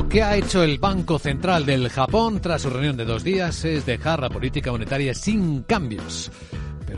Lo 0.01 0.09
que 0.09 0.23
ha 0.23 0.35
hecho 0.35 0.63
el 0.63 0.79
Banco 0.79 1.19
Central 1.19 1.67
del 1.67 1.91
Japón 1.91 2.41
tras 2.41 2.63
su 2.63 2.71
reunión 2.71 2.97
de 2.97 3.05
dos 3.05 3.23
días 3.23 3.67
es 3.67 3.85
dejar 3.85 4.21
la 4.21 4.31
política 4.31 4.73
monetaria 4.73 5.13
sin 5.13 5.63
cambios. 5.65 6.33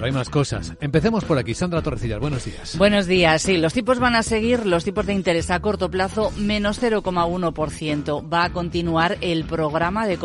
Pero 0.03 0.11
hay 0.11 0.19
más 0.19 0.31
cosas. 0.31 0.75
Empecemos 0.81 1.25
por 1.25 1.39
aquí. 1.39 1.55
Sandra 1.55 1.81
Torrecillas, 1.81 2.19
buenos 2.19 2.45
días. 2.45 2.77
Buenos 2.77 3.07
días. 3.07 3.41
Sí, 3.41 3.57
los 3.57 3.73
tipos 3.73 4.01
van 4.01 4.17
a 4.17 4.25
seguir, 4.25 4.67
los 4.67 4.83
tipos 4.83 5.07
de 5.07 5.13
interés 5.13 5.49
a 5.53 5.61
corto 5.61 5.93
plazo, 5.93 6.33
menos 6.37 6.83
0,1%. 6.83 8.29
Va 8.29 8.43
a 8.43 8.53
continuar 8.53 9.17
el 9.21 9.45
programa 9.45 10.09
de, 10.09 10.19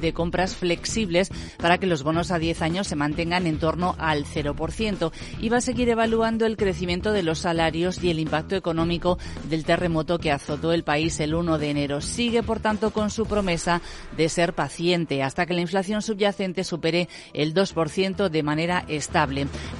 de 0.00 0.12
compras 0.14 0.56
flexibles 0.56 1.28
para 1.58 1.76
que 1.76 1.86
los 1.86 2.04
bonos 2.04 2.30
a 2.30 2.38
10 2.38 2.62
años 2.62 2.86
se 2.86 2.96
mantengan 2.96 3.46
en 3.46 3.58
torno 3.58 3.96
al 3.98 4.24
0%. 4.24 5.12
Y 5.40 5.50
va 5.50 5.58
a 5.58 5.60
seguir 5.60 5.90
evaluando 5.90 6.46
el 6.46 6.56
crecimiento 6.56 7.12
de 7.12 7.22
los 7.22 7.40
salarios 7.40 8.02
y 8.02 8.08
el 8.08 8.20
impacto 8.20 8.56
económico 8.56 9.18
del 9.50 9.66
terremoto 9.66 10.18
que 10.18 10.32
azotó 10.32 10.72
el 10.72 10.84
país 10.84 11.20
el 11.20 11.34
1 11.34 11.58
de 11.58 11.68
enero. 11.68 12.00
Sigue, 12.00 12.42
por 12.42 12.60
tanto, 12.60 12.92
con 12.92 13.10
su 13.10 13.26
promesa 13.26 13.82
de 14.16 14.30
ser 14.30 14.54
paciente 14.54 15.22
hasta 15.22 15.44
que 15.44 15.52
la 15.52 15.60
inflación 15.60 16.00
subyacente 16.00 16.64
supere 16.64 17.10
el 17.34 17.52
2% 17.52 18.30
de 18.30 18.42
manera 18.42 18.86
estable. 18.88 19.17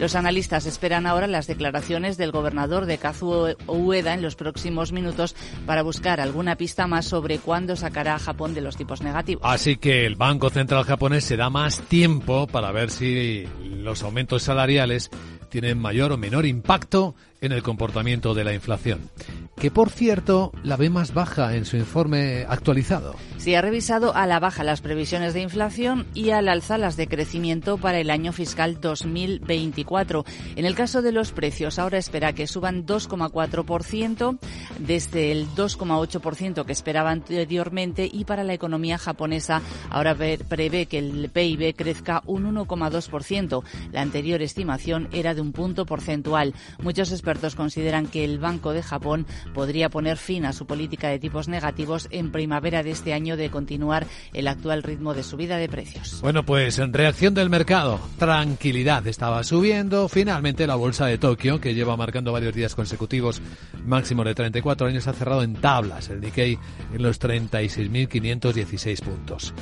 Los 0.01 0.17
analistas 0.17 0.67
esperan 0.67 1.07
ahora 1.07 1.29
las 1.29 1.47
declaraciones 1.47 2.17
del 2.17 2.33
gobernador 2.33 2.87
de 2.87 2.99
Kazuo 2.99 3.55
Ueda 3.69 4.15
en 4.15 4.23
los 4.23 4.35
próximos 4.35 4.91
minutos 4.91 5.37
para 5.65 5.83
buscar 5.83 6.21
alguna 6.21 6.57
pista 6.57 6.89
más 6.89 7.07
sobre 7.07 7.39
cuándo 7.39 7.77
sacará 7.77 8.17
a 8.17 8.19
Japón 8.19 8.53
de 8.55 8.63
los 8.63 8.77
tipos 8.77 9.01
negativos. 9.01 9.43
Así 9.45 9.77
que 9.77 10.07
el 10.07 10.17
Banco 10.17 10.51
Central 10.51 10.85
japonés 10.85 11.25
se 11.25 11.37
da 11.37 11.51
más 11.51 11.81
tiempo 11.83 12.49
para 12.49 12.73
ver 12.73 12.91
si 12.91 13.47
los 13.63 14.03
aumentos 14.03 14.43
salariales 14.43 15.11
tienen 15.51 15.79
mayor 15.79 16.13
o 16.13 16.17
menor 16.17 16.45
impacto 16.45 17.15
en 17.41 17.53
el 17.53 17.63
comportamiento 17.63 18.35
de 18.35 18.45
la 18.45 18.55
inflación. 18.55 19.11
Que 19.57 19.71
por 19.71 19.91
cierto 19.91 20.53
la 20.63 20.77
ve 20.77 20.89
más 20.89 21.15
baja 21.15 21.57
en 21.57 21.65
su 21.65 21.77
informe 21.77 22.47
actualizado. 22.49 23.17
Se 23.39 23.57
ha 23.57 23.63
revisado 23.63 24.15
a 24.15 24.27
la 24.27 24.39
baja 24.39 24.63
las 24.63 24.81
previsiones 24.81 25.35
de 25.35 25.41
inflación 25.41 26.07
y 26.15 26.31
al 26.31 26.49
alza 26.49 26.79
las 26.79 26.97
de 26.97 27.09
crecimiento 27.09 27.77
para 27.77 27.99
el 27.99 28.11
año 28.11 28.33
fiscal 28.33 28.81
2024. 28.81 30.25
En 30.57 30.65
el 30.65 30.75
caso 30.75 31.03
de 31.03 31.13
los 31.13 31.33
precios, 31.33 31.79
ahora 31.79 31.99
espera 31.99 32.33
que 32.33 32.47
suban 32.47 32.87
2,4% 32.87 34.39
desde 34.79 35.33
el 35.33 35.49
2,8% 35.49 36.65
que 36.65 36.73
esperaba 36.73 37.11
anteriormente 37.11 38.09
y 38.13 38.25
para 38.25 38.45
la 38.45 38.55
economía 38.55 38.99
japonesa 38.99 39.63
ahora 39.91 40.15
prevé 40.15 40.87
que 40.87 40.99
el 40.99 41.31
PIB 41.31 41.75
crezca 41.75 42.23
un 42.27 42.55
1,2%. 42.55 43.63
La 43.93 44.03
anterior 44.03 44.41
estimación 44.41 45.09
era 45.13 45.35
de 45.35 45.41
un 45.41 45.53
punto 45.53 45.85
porcentual. 45.85 46.55
Muchos 46.81 47.11
expertos 47.29 47.57
consideran 47.57 48.07
que 48.07 48.25
el 48.25 48.39
Banco 48.39 48.73
de 48.73 48.83
Japón 48.83 49.27
podría 49.53 49.91
poner 49.91 50.17
fin 50.17 50.47
a 50.47 50.55
su 50.55 50.67
política 50.67 51.09
de 51.09 51.19
tipos 51.19 51.47
negativos 51.47 52.09
en 52.11 52.33
primavera 52.33 52.83
de 52.83 52.91
este 52.91 53.13
año 53.13 53.37
de 53.37 53.51
continuar 53.51 54.07
el 54.33 54.49
actual 54.49 54.83
ritmo 54.83 55.13
de 55.13 55.23
subida 55.23 55.59
de 55.59 55.69
precios. 55.69 56.23
Bueno, 56.23 56.43
pues 56.47 56.79
en 56.79 56.95
reacción 56.95 57.35
del 57.35 57.51
mercado, 57.51 58.01
tranquilidad 58.19 59.07
estaba 59.07 59.45
subiendo. 59.45 60.09
Finalmente 60.09 60.67
la 60.67 60.77
bolsa 60.77 61.05
de 61.05 61.19
Tokio, 61.19 61.61
que 61.61 61.75
lleva 61.75 61.99
marcando 61.99 62.33
varios 62.33 62.55
días 62.55 62.75
consecutivos 62.75 63.43
máximos 63.85 64.25
de 64.25 64.35
34 64.35 64.87
años, 64.87 65.07
ha 65.07 65.13
cerrado 65.13 65.43
en 65.43 65.53
tablas. 65.53 66.09
El 66.09 66.23
Nikkei 66.23 66.59
en 66.95 67.03
los 67.03 67.21
36.516 67.21 69.03
puntos. 69.03 69.53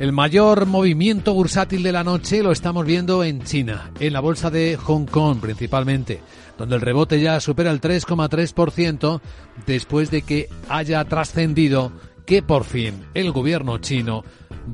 El 0.00 0.10
mayor 0.10 0.66
movimiento 0.66 1.34
bursátil 1.34 1.84
de 1.84 1.92
la 1.92 2.02
noche 2.02 2.42
lo 2.42 2.50
estamos 2.50 2.84
viendo 2.84 3.22
en 3.22 3.44
China, 3.44 3.92
en 4.00 4.12
la 4.12 4.18
bolsa 4.18 4.50
de 4.50 4.76
Hong 4.76 5.06
Kong 5.06 5.38
principalmente, 5.40 6.20
donde 6.58 6.76
el 6.76 6.80
rebote 6.80 7.20
ya 7.20 7.40
supera 7.40 7.70
el 7.70 7.80
3,3% 7.80 9.20
después 9.66 10.10
de 10.10 10.22
que 10.22 10.48
haya 10.68 11.04
trascendido 11.04 11.92
que 12.26 12.42
por 12.42 12.64
fin 12.64 13.04
el 13.14 13.32
gobierno 13.32 13.78
chino 13.78 14.24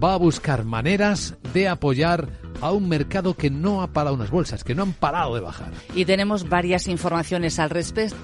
va 0.03 0.15
a 0.15 0.19
buscar 0.19 0.65
maneras 0.65 1.37
de 1.55 1.69
apoyar 1.69 2.29
a 2.61 2.73
un 2.73 2.89
mercado 2.89 3.35
que 3.35 3.51
no 3.51 3.83
ha 3.83 3.89
parado 3.89 4.17
unas 4.17 4.31
bolsas, 4.31 4.65
que 4.65 4.75
no 4.75 4.83
han 4.83 4.93
parado 4.93 5.35
de 5.35 5.41
bajar. 5.41 5.73
Y 5.95 6.05
tenemos 6.05 6.49
varias 6.49 6.89
informaciones 6.89 7.59
al, 7.59 7.71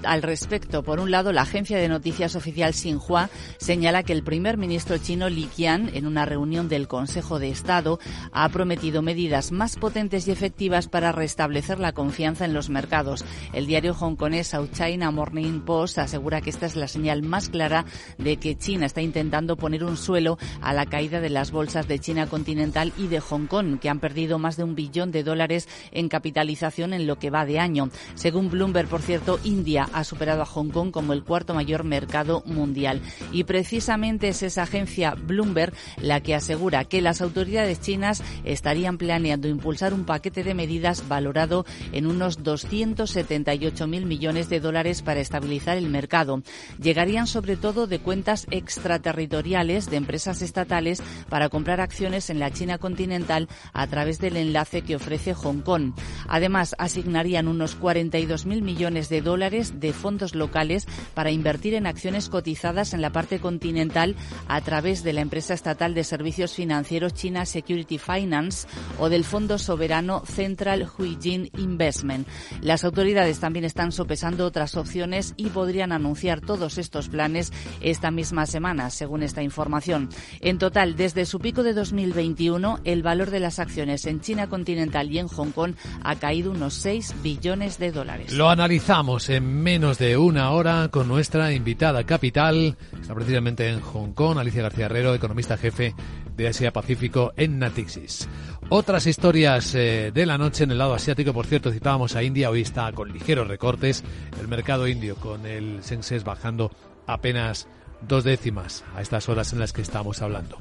al 0.04 0.22
respecto. 0.22 0.82
Por 0.82 1.00
un 1.00 1.10
lado, 1.10 1.32
la 1.32 1.42
agencia 1.42 1.78
de 1.78 1.88
noticias 1.88 2.34
oficial 2.36 2.74
Xinhua 2.74 3.30
señala 3.58 4.02
que 4.02 4.12
el 4.12 4.24
primer 4.24 4.56
ministro 4.56 4.98
chino 4.98 5.28
Li 5.28 5.46
Qian, 5.46 5.90
en 5.94 6.06
una 6.06 6.24
reunión 6.24 6.68
del 6.68 6.88
Consejo 6.88 7.38
de 7.38 7.50
Estado, 7.50 7.98
ha 8.32 8.48
prometido 8.48 9.02
medidas 9.02 9.52
más 9.52 9.76
potentes 9.76 10.26
y 10.26 10.30
efectivas 10.30 10.88
para 10.88 11.12
restablecer 11.12 11.78
la 11.78 11.92
confianza 11.92 12.44
en 12.44 12.54
los 12.54 12.70
mercados. 12.70 13.24
El 13.52 13.66
diario 13.66 13.94
hongkonés 13.98 14.48
South 14.48 14.70
China 14.72 15.10
Morning 15.10 15.60
Post 15.60 15.98
asegura 15.98 16.40
que 16.40 16.50
esta 16.50 16.66
es 16.66 16.76
la 16.76 16.88
señal 16.88 17.22
más 17.22 17.48
clara 17.48 17.84
de 18.18 18.36
que 18.36 18.56
China 18.56 18.86
está 18.86 19.02
intentando 19.02 19.56
poner 19.56 19.84
un 19.84 19.96
suelo 19.96 20.38
a 20.60 20.72
la 20.72 20.86
caída 20.86 21.20
de 21.20 21.30
las 21.30 21.50
bolsas 21.50 21.86
de 21.88 21.98
China 21.98 22.26
continental 22.26 22.92
y 22.98 23.06
de 23.06 23.20
Hong 23.20 23.46
Kong, 23.46 23.78
que 23.78 23.88
han 23.88 24.00
perdido 24.00 24.23
más 24.38 24.56
de 24.56 24.64
un 24.64 24.74
billón 24.74 25.12
de 25.12 25.22
dólares 25.22 25.68
en 25.92 26.08
capitalización 26.08 26.92
en 26.92 27.06
lo 27.06 27.18
que 27.18 27.30
va 27.30 27.46
de 27.46 27.58
año. 27.58 27.90
Según 28.14 28.50
Bloomberg, 28.50 28.88
por 28.88 29.02
cierto, 29.02 29.38
India 29.44 29.88
ha 29.92 30.04
superado 30.04 30.42
a 30.42 30.46
Hong 30.46 30.70
Kong 30.70 30.90
como 30.90 31.12
el 31.12 31.24
cuarto 31.24 31.54
mayor 31.54 31.84
mercado 31.84 32.42
mundial. 32.46 33.00
Y 33.32 33.44
precisamente 33.44 34.28
es 34.28 34.42
esa 34.42 34.62
agencia 34.62 35.14
Bloomberg 35.14 35.72
la 36.00 36.20
que 36.20 36.34
asegura 36.34 36.84
que 36.84 37.00
las 37.00 37.20
autoridades 37.20 37.80
chinas 37.80 38.22
estarían 38.44 38.98
planeando 38.98 39.48
impulsar 39.48 39.94
un 39.94 40.04
paquete 40.04 40.44
de 40.44 40.54
medidas 40.54 41.08
valorado 41.08 41.64
en 41.92 42.06
unos 42.06 42.42
278.000 42.42 44.04
millones 44.04 44.48
de 44.48 44.60
dólares 44.60 45.02
para 45.02 45.20
estabilizar 45.20 45.76
el 45.76 45.88
mercado. 45.88 46.42
Llegarían 46.80 47.26
sobre 47.26 47.56
todo 47.56 47.86
de 47.86 47.98
cuentas 47.98 48.46
extraterritoriales 48.50 49.90
de 49.90 49.96
empresas 49.96 50.42
estatales 50.42 51.02
para 51.28 51.48
comprar 51.48 51.80
acciones 51.80 52.30
en 52.30 52.38
la 52.38 52.50
China 52.50 52.78
continental 52.78 53.48
a 53.72 53.86
través 53.86 54.13
del 54.18 54.36
enlace 54.36 54.82
que 54.82 54.96
ofrece 54.96 55.34
Hong 55.34 55.60
Kong. 55.60 55.92
Además, 56.28 56.74
asignarían 56.78 57.48
unos 57.48 57.78
42.000 57.78 58.62
millones 58.62 59.08
de 59.08 59.22
dólares 59.22 59.80
de 59.80 59.92
fondos 59.92 60.34
locales 60.34 60.86
para 61.14 61.30
invertir 61.30 61.74
en 61.74 61.86
acciones 61.86 62.28
cotizadas 62.28 62.94
en 62.94 63.02
la 63.02 63.10
parte 63.10 63.38
continental 63.38 64.16
a 64.48 64.60
través 64.60 65.02
de 65.02 65.12
la 65.12 65.20
empresa 65.20 65.54
estatal 65.54 65.94
de 65.94 66.04
servicios 66.04 66.54
financieros 66.54 67.14
China 67.14 67.46
Security 67.46 67.98
Finance 67.98 68.66
o 68.98 69.08
del 69.08 69.24
fondo 69.24 69.58
soberano 69.58 70.22
Central 70.26 70.88
Huijin 70.98 71.50
Investment. 71.56 72.26
Las 72.60 72.84
autoridades 72.84 73.40
también 73.40 73.64
están 73.64 73.92
sopesando 73.92 74.46
otras 74.46 74.76
opciones 74.76 75.34
y 75.36 75.50
podrían 75.50 75.92
anunciar 75.92 76.40
todos 76.40 76.78
estos 76.78 77.08
planes 77.08 77.52
esta 77.80 78.10
misma 78.10 78.46
semana, 78.46 78.90
según 78.90 79.22
esta 79.22 79.42
información. 79.42 80.08
En 80.40 80.58
total, 80.58 80.96
desde 80.96 81.26
su 81.26 81.38
pico 81.38 81.62
de 81.62 81.72
2021, 81.72 82.80
el 82.84 83.02
valor 83.02 83.30
de 83.30 83.40
las 83.40 83.58
acciones 83.58 83.93
en 84.04 84.20
China 84.20 84.48
continental 84.48 85.10
y 85.10 85.18
en 85.18 85.28
Hong 85.28 85.52
Kong 85.52 85.74
ha 86.02 86.16
caído 86.16 86.50
unos 86.50 86.74
6 86.74 87.14
billones 87.22 87.78
de 87.78 87.92
dólares. 87.92 88.32
Lo 88.32 88.50
analizamos 88.50 89.28
en 89.30 89.62
menos 89.62 89.98
de 89.98 90.16
una 90.16 90.50
hora 90.50 90.88
con 90.90 91.06
nuestra 91.06 91.52
invitada 91.52 92.04
capital, 92.04 92.76
está 93.00 93.14
precisamente 93.14 93.68
en 93.68 93.80
Hong 93.80 94.12
Kong, 94.12 94.38
Alicia 94.38 94.62
García 94.62 94.86
Herrero, 94.86 95.14
economista 95.14 95.56
jefe 95.56 95.94
de 96.36 96.48
Asia 96.48 96.72
Pacífico 96.72 97.32
en 97.36 97.58
Natixis. 97.58 98.28
Otras 98.70 99.06
historias 99.06 99.74
eh, 99.74 100.10
de 100.12 100.26
la 100.26 100.38
noche 100.38 100.64
en 100.64 100.70
el 100.70 100.78
lado 100.78 100.94
asiático, 100.94 101.32
por 101.32 101.46
cierto, 101.46 101.70
citábamos 101.70 102.16
a 102.16 102.22
India, 102.22 102.50
hoy 102.50 102.62
está 102.62 102.90
con 102.92 103.12
ligeros 103.12 103.46
recortes, 103.46 104.02
el 104.40 104.48
mercado 104.48 104.88
indio 104.88 105.16
con 105.16 105.46
el 105.46 105.82
Sensex 105.82 106.24
bajando 106.24 106.70
apenas 107.06 107.68
dos 108.06 108.24
décimas 108.24 108.84
a 108.94 109.02
estas 109.02 109.28
horas 109.28 109.52
en 109.52 109.58
las 109.58 109.72
que 109.72 109.82
estamos 109.82 110.22
hablando. 110.22 110.58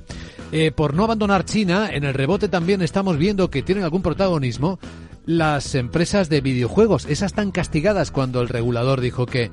Eh, 0.52 0.72
por 0.72 0.94
no 0.94 1.04
abandonar 1.04 1.46
China, 1.46 1.90
en 1.92 2.04
el 2.04 2.14
rebote 2.14 2.48
también 2.48 2.82
estamos 2.82 3.18
viendo 3.18 3.50
que 3.50 3.64
tienen 3.64 3.84
algún 3.84 4.02
protagonismo 4.02 4.80
las 5.26 5.76
empresas 5.76 6.30
de 6.30 6.42
videojuegos. 6.42 7.06
Esas 7.06 7.32
están 7.32 7.52
castigadas 7.52 8.12
cuando 8.12 8.42
el 8.42 8.50
regulador 8.50 9.00
dijo 9.02 9.26
que 9.26 9.52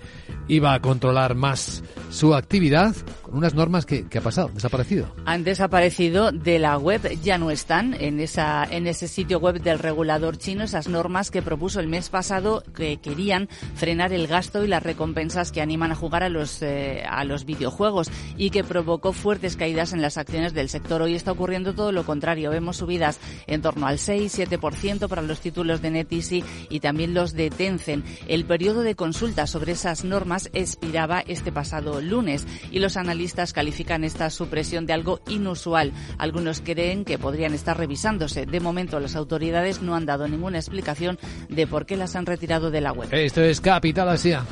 iba 0.49 0.75
a 0.75 0.81
controlar 0.81 1.35
más 1.35 1.83
su 2.11 2.35
actividad 2.35 2.95
unas 3.31 3.55
normas 3.55 3.87
que, 3.87 4.07
ha 4.17 4.21
pasado, 4.21 4.51
desaparecido. 4.53 5.15
Han 5.25 5.45
desaparecido 5.45 6.33
de 6.33 6.59
la 6.59 6.77
web, 6.77 7.19
ya 7.23 7.39
no 7.39 7.51
están 7.51 7.95
en 7.95 8.21
esa 8.21 8.65
en 8.65 8.87
ese 8.87 9.09
sitio 9.09 9.39
web 9.39 9.63
del 9.63 9.79
regulador 9.79 10.37
chino 10.37 10.65
esas 10.65 10.89
normas 10.89 11.31
que 11.31 11.43
propuso 11.43 11.81
el 11.81 11.87
mes 11.87 12.09
pasado 12.09 12.63
que 12.75 12.99
querían 12.99 13.49
frenar 13.75 14.13
el 14.13 14.27
gasto 14.27 14.65
y 14.65 14.69
las 14.69 14.83
recompensas 14.83 15.53
que 15.53 15.61
animan 15.61 15.93
a 15.93 15.95
jugar 15.95 16.23
a 16.23 16.29
los 16.29 16.63
eh, 16.63 17.05
a 17.09 17.25
los 17.25 17.45
videojuegos 17.45 18.11
y 18.37 18.51
que 18.51 18.65
provocó 18.65 19.13
fuertes 19.13 19.57
caídas 19.57 19.93
en 19.93 20.03
las 20.03 20.19
acciones 20.19 20.53
del 20.53 20.69
sector. 20.69 21.03
Hoy 21.03 21.15
está 21.15 21.33
ocurriendo 21.33 21.75
todo 21.75 21.93
lo 21.93 22.05
contrario, 22.05 22.51
vemos 22.51 22.79
subidas 22.79 23.21
en 23.47 23.63
torno 23.63 23.87
al 23.87 23.99
6-7% 23.99 25.09
para 25.09 25.23
los 25.23 25.41
títulos 25.41 25.61
los 25.71 25.83
de 25.83 25.91
NetEasy 25.91 26.43
y 26.69 26.81
también 26.81 27.15
los 27.15 27.33
de 27.33 27.49
Tencent. 27.51 28.05
El 28.27 28.45
periodo 28.45 28.83
de 28.83 28.97
consulta 28.97 29.47
sobre 29.47 29.73
esas 29.73 30.05
normas 30.05 30.51
expiraba 30.53 31.21
este 31.21 31.53
pasado 31.53 32.01
lunes 32.01 32.47
y 32.73 32.81
los 32.81 32.97
analistas 32.97 33.20
califican 33.53 34.05
esta 34.05 34.31
supresión 34.31 34.87
de 34.87 34.93
algo 34.93 35.21
inusual. 35.29 35.93
Algunos 36.19 36.61
creen 36.61 37.05
que 37.05 37.19
podrían 37.19 37.55
estar 37.55 37.77
revisándose. 37.77 38.47
De 38.47 38.61
momento 38.61 38.99
las 38.99 39.17
autoridades 39.17 39.83
no 39.83 39.95
han 39.95 40.07
dado 40.07 40.27
ninguna 40.27 40.59
explicación 40.59 41.19
de 41.49 41.67
por 41.67 41.87
qué 41.87 41.97
las 41.97 42.17
han 42.17 42.27
retirado 42.27 42.71
de 42.71 42.81
la 42.81 42.93
web. 42.93 43.09
Esto 43.13 43.43
es 43.43 43.61
Capital 43.61 44.09
Asia. 44.09 44.45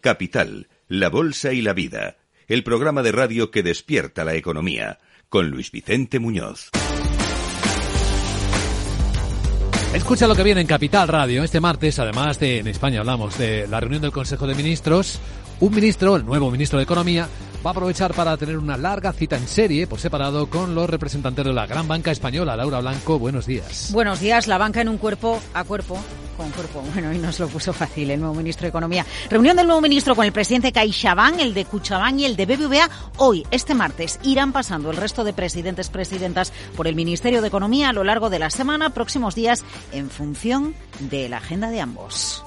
Capital, 0.00 0.68
la 0.86 1.08
Bolsa 1.08 1.54
y 1.54 1.62
la 1.62 1.72
Vida, 1.72 2.18
el 2.46 2.62
programa 2.62 3.02
de 3.02 3.10
radio 3.10 3.50
que 3.50 3.62
despierta 3.62 4.24
la 4.24 4.34
economía, 4.34 4.98
con 5.28 5.50
Luis 5.50 5.70
Vicente 5.70 6.18
Muñoz. 6.18 6.70
Escucha 9.94 10.26
lo 10.26 10.34
que 10.34 10.42
viene 10.42 10.60
en 10.60 10.66
Capital 10.66 11.06
Radio. 11.06 11.44
Este 11.44 11.60
martes, 11.60 12.00
además 12.00 12.40
de 12.40 12.58
en 12.58 12.66
España 12.66 12.98
hablamos 12.98 13.38
de 13.38 13.68
la 13.68 13.78
reunión 13.78 14.02
del 14.02 14.10
Consejo 14.10 14.46
de 14.46 14.56
Ministros, 14.56 15.20
un 15.60 15.74
ministro, 15.74 16.16
el 16.16 16.24
nuevo 16.24 16.50
ministro 16.50 16.78
de 16.78 16.84
Economía, 16.84 17.28
va 17.64 17.70
a 17.70 17.72
aprovechar 17.72 18.12
para 18.12 18.36
tener 18.36 18.58
una 18.58 18.76
larga 18.76 19.12
cita 19.12 19.36
en 19.36 19.48
serie 19.48 19.86
por 19.86 19.98
separado 19.98 20.48
con 20.50 20.74
los 20.74 20.88
representantes 20.88 21.44
de 21.44 21.52
la 21.52 21.66
gran 21.66 21.88
banca 21.88 22.10
española. 22.10 22.56
Laura 22.56 22.80
Blanco, 22.80 23.18
buenos 23.18 23.46
días. 23.46 23.90
Buenos 23.92 24.20
días, 24.20 24.46
la 24.46 24.58
banca 24.58 24.82
en 24.82 24.88
un 24.88 24.98
cuerpo 24.98 25.40
a 25.54 25.64
cuerpo 25.64 25.98
con 26.36 26.50
cuerpo. 26.50 26.82
Bueno, 26.94 27.12
y 27.12 27.18
nos 27.18 27.40
lo 27.40 27.48
puso 27.48 27.72
fácil 27.72 28.10
el 28.10 28.20
nuevo 28.20 28.34
ministro 28.34 28.64
de 28.64 28.68
Economía. 28.68 29.06
Reunión 29.30 29.56
del 29.56 29.66
nuevo 29.66 29.80
ministro 29.80 30.14
con 30.14 30.24
el 30.24 30.32
presidente 30.32 30.72
CaixaBank, 30.72 31.40
el 31.40 31.54
de 31.54 31.64
Cuchabán 31.64 32.20
y 32.20 32.24
el 32.24 32.36
de 32.36 32.46
BBVA. 32.46 32.88
Hoy, 33.16 33.46
este 33.50 33.74
martes, 33.74 34.20
irán 34.22 34.52
pasando 34.52 34.90
el 34.90 34.96
resto 34.96 35.24
de 35.24 35.32
presidentes, 35.32 35.88
presidentas 35.88 36.52
por 36.76 36.86
el 36.86 36.94
Ministerio 36.94 37.40
de 37.40 37.48
Economía 37.48 37.88
a 37.88 37.92
lo 37.92 38.04
largo 38.04 38.30
de 38.30 38.38
la 38.38 38.50
semana, 38.50 38.90
próximos 38.90 39.34
días, 39.34 39.64
en 39.92 40.10
función 40.10 40.74
de 41.00 41.28
la 41.28 41.38
agenda 41.38 41.70
de 41.70 41.80
ambos. 41.80 42.44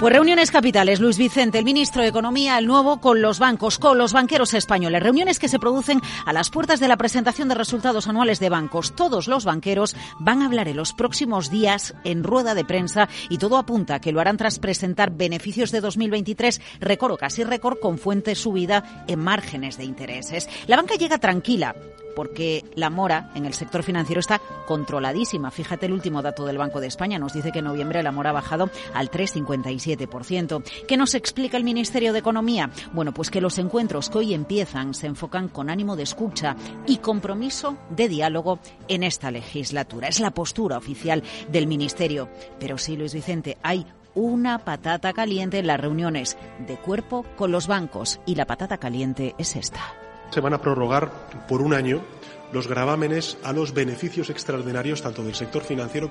Pues 0.00 0.12
reuniones 0.12 0.50
capitales, 0.50 0.98
Luis 0.98 1.16
Vicente, 1.16 1.58
el 1.58 1.64
ministro 1.64 2.02
de 2.02 2.08
Economía, 2.08 2.58
el 2.58 2.66
nuevo, 2.66 3.00
con 3.00 3.22
los 3.22 3.38
bancos, 3.38 3.78
con 3.78 3.96
los 3.96 4.12
banqueros 4.12 4.52
españoles. 4.52 5.02
Reuniones 5.02 5.38
que 5.38 5.48
se 5.48 5.60
producen 5.60 6.00
a 6.26 6.32
las 6.32 6.50
puertas 6.50 6.80
de 6.80 6.88
la 6.88 6.96
presentación 6.96 7.48
de 7.48 7.54
resultados 7.54 8.08
anuales 8.08 8.40
de 8.40 8.50
bancos. 8.50 8.94
Todos 8.96 9.28
los 9.28 9.44
banqueros 9.44 9.94
van 10.18 10.42
a 10.42 10.46
hablar 10.46 10.68
en 10.68 10.76
los 10.76 10.92
próximos 10.92 11.48
días 11.48 11.94
en 12.02 12.24
rueda 12.24 12.54
de 12.54 12.64
prensa 12.64 13.08
y 13.30 13.38
todo 13.38 13.56
apunta 13.56 14.00
que 14.00 14.12
lo 14.12 14.20
harán 14.20 14.36
tras 14.36 14.58
presentar 14.58 15.16
beneficios 15.16 15.70
de 15.70 15.80
2023, 15.80 16.60
récord 16.80 17.12
o 17.12 17.16
casi 17.16 17.44
récord, 17.44 17.78
con 17.78 17.96
fuente 17.96 18.34
subida 18.34 19.04
en 19.06 19.20
márgenes 19.20 19.78
de 19.78 19.84
intereses. 19.84 20.48
La 20.66 20.76
banca 20.76 20.96
llega 20.96 21.18
tranquila 21.18 21.74
porque 22.14 22.64
la 22.74 22.90
mora 22.90 23.30
en 23.34 23.46
el 23.46 23.54
sector 23.54 23.82
financiero 23.82 24.20
está 24.20 24.40
controladísima. 24.66 25.50
Fíjate 25.50 25.86
el 25.86 25.92
último 25.92 26.22
dato 26.22 26.44
del 26.44 26.58
Banco 26.58 26.80
de 26.80 26.86
España, 26.86 27.18
nos 27.18 27.32
dice 27.32 27.52
que 27.52 27.58
en 27.58 27.66
noviembre 27.66 28.02
la 28.02 28.12
mora 28.12 28.30
ha 28.30 28.34
bajado 28.34 28.70
al 28.92 29.10
3,57%. 29.10 30.62
¿Qué 30.86 30.96
nos 30.96 31.14
explica 31.14 31.56
el 31.56 31.64
Ministerio 31.64 32.12
de 32.12 32.18
Economía? 32.18 32.70
Bueno, 32.92 33.12
pues 33.12 33.30
que 33.30 33.40
los 33.40 33.58
encuentros 33.58 34.10
que 34.10 34.18
hoy 34.18 34.34
empiezan 34.34 34.94
se 34.94 35.06
enfocan 35.06 35.48
con 35.48 35.70
ánimo 35.70 35.96
de 35.96 36.02
escucha 36.04 36.56
y 36.86 36.98
compromiso 36.98 37.76
de 37.90 38.08
diálogo 38.08 38.58
en 38.88 39.02
esta 39.02 39.30
legislatura. 39.30 40.08
Es 40.08 40.20
la 40.20 40.32
postura 40.32 40.78
oficial 40.78 41.22
del 41.50 41.66
Ministerio. 41.66 42.28
Pero 42.58 42.78
sí, 42.78 42.96
Luis 42.96 43.14
Vicente, 43.14 43.58
hay 43.62 43.86
una 44.14 44.64
patata 44.64 45.12
caliente 45.12 45.58
en 45.58 45.66
las 45.66 45.80
reuniones 45.80 46.36
de 46.66 46.76
cuerpo 46.76 47.24
con 47.36 47.50
los 47.50 47.66
bancos 47.66 48.20
y 48.26 48.36
la 48.36 48.46
patata 48.46 48.78
caliente 48.78 49.34
es 49.38 49.56
esta. 49.56 49.80
Se 50.30 50.40
van 50.40 50.54
a 50.54 50.60
prorrogar 50.60 51.28
por 51.48 51.62
un 51.62 51.74
año 51.74 52.02
los 52.52 52.68
gravámenes 52.68 53.36
a 53.42 53.52
los 53.52 53.74
beneficios 53.74 54.30
extraordinarios 54.30 55.02
tanto 55.02 55.22
del 55.22 55.34
sector 55.34 55.62
financiero 55.62 56.10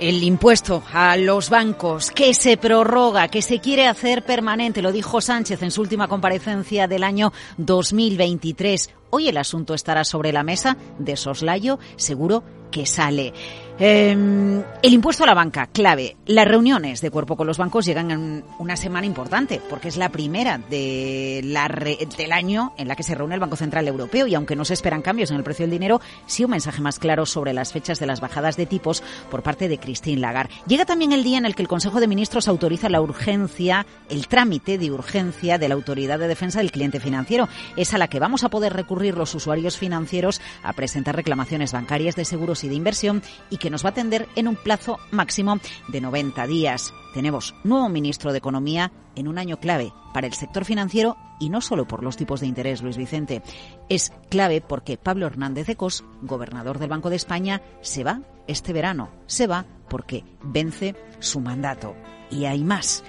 el 0.00 0.22
impuesto 0.22 0.82
a 0.92 1.16
los 1.18 1.50
bancos 1.50 2.10
que 2.10 2.32
se 2.32 2.56
prorroga, 2.56 3.28
que 3.28 3.42
se 3.42 3.60
quiere 3.60 3.86
hacer 3.86 4.24
permanente, 4.24 4.80
lo 4.80 4.92
dijo 4.92 5.20
Sánchez 5.20 5.62
en 5.62 5.70
su 5.70 5.82
última 5.82 6.08
comparecencia 6.08 6.88
del 6.88 7.04
año 7.04 7.32
2023. 7.58 8.90
Hoy 9.10 9.28
el 9.28 9.36
asunto 9.36 9.74
estará 9.74 10.04
sobre 10.04 10.32
la 10.32 10.42
mesa 10.42 10.78
de 10.98 11.16
soslayo, 11.16 11.78
seguro 11.96 12.42
que 12.70 12.86
sale. 12.86 13.34
Em, 13.82 14.62
el 14.82 14.92
impuesto 14.92 15.24
a 15.24 15.26
la 15.26 15.32
banca, 15.32 15.66
clave. 15.66 16.14
Las 16.26 16.46
reuniones 16.46 17.00
de 17.00 17.10
cuerpo 17.10 17.34
con 17.34 17.46
los 17.46 17.56
bancos 17.56 17.86
llegan 17.86 18.10
en 18.10 18.44
una 18.58 18.76
semana 18.76 19.06
importante, 19.06 19.58
porque 19.70 19.88
es 19.88 19.96
la 19.96 20.10
primera 20.10 20.58
de 20.58 21.40
la 21.42 21.66
del 21.66 22.32
año 22.32 22.74
en 22.76 22.88
la 22.88 22.94
que 22.94 23.02
se 23.02 23.14
reúne 23.14 23.36
el 23.36 23.40
Banco 23.40 23.56
Central 23.56 23.88
Europeo 23.88 24.26
y 24.26 24.34
aunque 24.34 24.54
no 24.54 24.66
se 24.66 24.74
esperan 24.74 25.00
cambios 25.00 25.30
en 25.30 25.38
el 25.38 25.44
precio 25.44 25.62
del 25.62 25.70
dinero, 25.70 26.02
sí 26.26 26.44
un 26.44 26.50
mensaje 26.50 26.82
más 26.82 26.98
claro 26.98 27.24
sobre 27.24 27.54
las 27.54 27.72
fechas 27.72 27.98
de 27.98 28.04
las 28.04 28.20
bajadas 28.20 28.58
de 28.58 28.66
tipos 28.66 29.02
por 29.30 29.42
parte 29.42 29.66
de 29.66 29.78
Christine 29.78 30.20
Lagarde. 30.20 30.52
Llega 30.66 30.84
también 30.84 31.12
el 31.12 31.24
día 31.24 31.38
en 31.38 31.46
el 31.46 31.54
que 31.54 31.62
el 31.62 31.68
Consejo 31.68 32.00
de 32.00 32.08
Ministros 32.08 32.48
autoriza 32.48 32.90
la 32.90 33.00
urgencia, 33.00 33.86
el 34.10 34.28
trámite 34.28 34.76
de 34.76 34.90
urgencia 34.90 35.56
de 35.56 35.68
la 35.68 35.74
Autoridad 35.74 36.18
de 36.18 36.28
Defensa 36.28 36.58
del 36.58 36.70
Cliente 36.70 37.00
Financiero. 37.00 37.48
Es 37.76 37.94
a 37.94 37.98
la 37.98 38.08
que 38.08 38.20
vamos 38.20 38.44
a 38.44 38.50
poder 38.50 38.74
recurrir 38.74 39.16
los 39.16 39.34
usuarios 39.34 39.78
financieros 39.78 40.42
a 40.62 40.74
presentar 40.74 41.16
reclamaciones 41.16 41.72
bancarias 41.72 42.14
de 42.14 42.26
seguros 42.26 42.62
y 42.64 42.68
de 42.68 42.74
inversión 42.74 43.22
y 43.48 43.56
que 43.56 43.69
nos 43.70 43.84
va 43.84 43.88
a 43.88 43.92
atender 43.92 44.28
en 44.36 44.48
un 44.48 44.56
plazo 44.56 44.98
máximo 45.10 45.58
de 45.88 46.00
90 46.00 46.46
días. 46.46 46.92
Tenemos 47.14 47.54
nuevo 47.64 47.88
ministro 47.88 48.32
de 48.32 48.38
Economía 48.38 48.92
en 49.14 49.28
un 49.28 49.38
año 49.38 49.58
clave 49.58 49.92
para 50.12 50.26
el 50.26 50.34
sector 50.34 50.64
financiero 50.64 51.16
y 51.38 51.48
no 51.48 51.60
solo 51.60 51.86
por 51.86 52.02
los 52.02 52.16
tipos 52.16 52.40
de 52.40 52.46
interés, 52.46 52.82
Luis 52.82 52.96
Vicente. 52.96 53.42
Es 53.88 54.12
clave 54.28 54.60
porque 54.60 54.98
Pablo 54.98 55.26
Hernández 55.26 55.66
de 55.66 55.76
Cos, 55.76 56.04
gobernador 56.22 56.78
del 56.78 56.90
Banco 56.90 57.10
de 57.10 57.16
España, 57.16 57.62
se 57.80 58.04
va 58.04 58.20
este 58.46 58.72
verano. 58.72 59.10
Se 59.26 59.46
va 59.46 59.64
porque 59.88 60.24
vence 60.42 60.94
su 61.18 61.40
mandato. 61.40 61.94
Y 62.30 62.44
hay 62.44 62.62
más. 62.62 63.02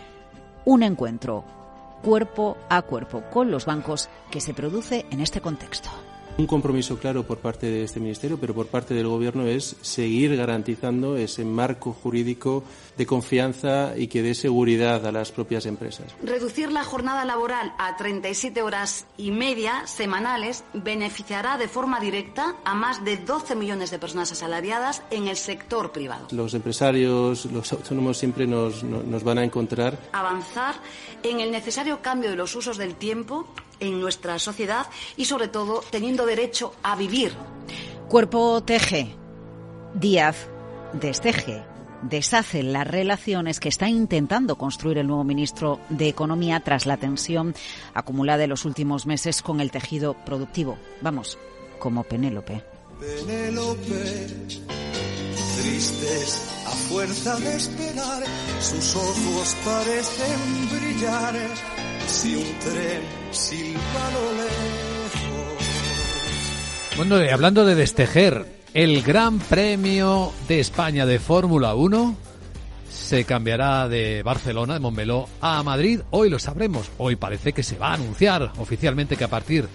Un 0.66 0.84
encuentro 0.84 1.46
cuerpo 2.02 2.58
a 2.70 2.82
cuerpo 2.82 3.24
con 3.30 3.52
los 3.52 3.66
bancos 3.66 4.10
que 4.32 4.42
se 4.42 4.54
produce 4.54 5.06
en 5.12 5.22
este 5.22 5.42
contexto. 5.42 5.90
Un 6.38 6.48
compromiso 6.48 6.98
claro 6.98 7.24
por 7.24 7.40
parte 7.40 7.68
de 7.68 7.84
este 7.84 8.00
Ministerio, 8.00 8.40
pero 8.40 8.54
por 8.54 8.68
parte 8.68 8.94
del 8.94 9.08
Gobierno 9.08 9.46
es 9.46 9.76
seguir 9.82 10.36
garantizando 10.36 11.18
ese 11.18 11.46
marco 11.46 11.94
jurídico 11.94 12.64
de 12.98 13.06
confianza 13.06 13.98
y 13.98 14.08
que 14.08 14.22
dé 14.22 14.34
seguridad 14.34 15.06
a 15.06 15.12
las 15.12 15.32
propias 15.32 15.66
empresas. 15.66 16.16
Reducir 16.24 16.72
la 16.72 16.84
jornada 16.84 17.26
laboral 17.26 17.74
a 17.78 17.96
37 17.98 18.62
horas 18.62 19.06
y 19.18 19.32
media 19.32 19.86
semanales 19.86 20.64
beneficiará 20.74 21.58
de 21.58 21.68
forma 21.68 22.00
directa 22.00 22.56
a 22.64 22.74
más 22.76 23.04
de 23.04 23.18
12 23.18 23.56
millones 23.56 23.92
de 23.92 24.00
personas 24.00 24.32
asalariadas 24.32 25.04
en 25.12 25.28
el 25.28 25.36
sector 25.36 25.92
privado. 25.92 26.28
Los 26.32 26.54
empresarios, 26.54 27.46
los 27.46 27.72
autónomos 27.74 28.18
siempre 28.18 28.48
nos, 28.48 28.84
nos 28.84 29.24
van 29.24 29.38
a 29.38 29.44
encontrar. 29.44 29.98
Avanzar 30.14 30.76
en 31.24 31.40
el 31.40 31.52
necesario 31.52 32.02
cambio 32.02 32.30
de 32.30 32.36
los 32.36 32.56
usos 32.56 32.78
del 32.78 32.96
tiempo 32.96 33.48
en 33.82 34.00
nuestra 34.00 34.40
sociedad 34.40 34.88
y, 35.18 35.26
sobre 35.26 35.50
todo, 35.50 35.84
teniendo 35.92 36.26
derecho 36.26 36.74
a 36.84 36.96
vivir. 36.96 37.34
Cuerpo 38.08 38.62
teje, 38.64 39.14
Díaz 39.94 40.48
desteje, 40.94 41.64
deshace 42.02 42.64
las 42.64 42.88
relaciones 42.88 43.60
que 43.60 43.70
está 43.70 43.90
intentando 43.90 44.58
construir 44.58 44.98
el 44.98 45.08
nuevo 45.08 45.24
ministro 45.24 45.80
de 45.90 46.08
Economía 46.08 46.60
tras 46.62 46.86
la 46.86 46.98
tensión 46.98 47.54
acumulada 47.94 48.44
en 48.44 48.50
los 48.50 48.66
últimos 48.66 49.06
meses 49.06 49.42
con 49.42 49.60
el 49.62 49.72
tejido 49.72 50.16
productivo. 50.26 50.78
Vamos, 51.02 51.38
como 51.80 52.04
Penélope. 52.04 52.64
Penélope, 53.00 54.28
tristes 55.58 56.64
a 56.68 56.72
fuerza 56.72 57.40
de 57.40 57.56
esperar, 57.56 58.24
sus 58.60 58.96
ojos 58.96 59.56
parecen 59.66 60.70
brillar 60.70 61.36
si 62.08 62.36
un 62.36 62.60
tren 62.60 63.02
Bueno, 66.98 67.16
hablando 67.32 67.66
de 67.66 67.76
destejer, 67.76 68.46
el 68.74 69.02
Gran 69.02 69.40
Premio 69.40 70.32
de 70.48 70.60
España 70.60 71.06
de 71.06 71.20
Fórmula 71.20 71.76
1 71.76 72.16
se 72.90 73.26
cambiará 73.26 73.88
de 73.88 74.24
Barcelona, 74.24 74.76
de 74.76 74.80
Montmeló, 74.80 75.28
a 75.42 75.62
Madrid. 75.64 76.02
Hoy 76.12 76.30
lo 76.30 76.40
sabremos. 76.40 76.90
Hoy 76.98 77.16
parece 77.16 77.54
que 77.54 77.64
se 77.64 77.78
va 77.78 77.90
a 77.90 77.94
anunciar 77.96 78.52
oficialmente 78.58 79.18
que 79.18 79.24
a 79.24 79.30
partir 79.30 79.68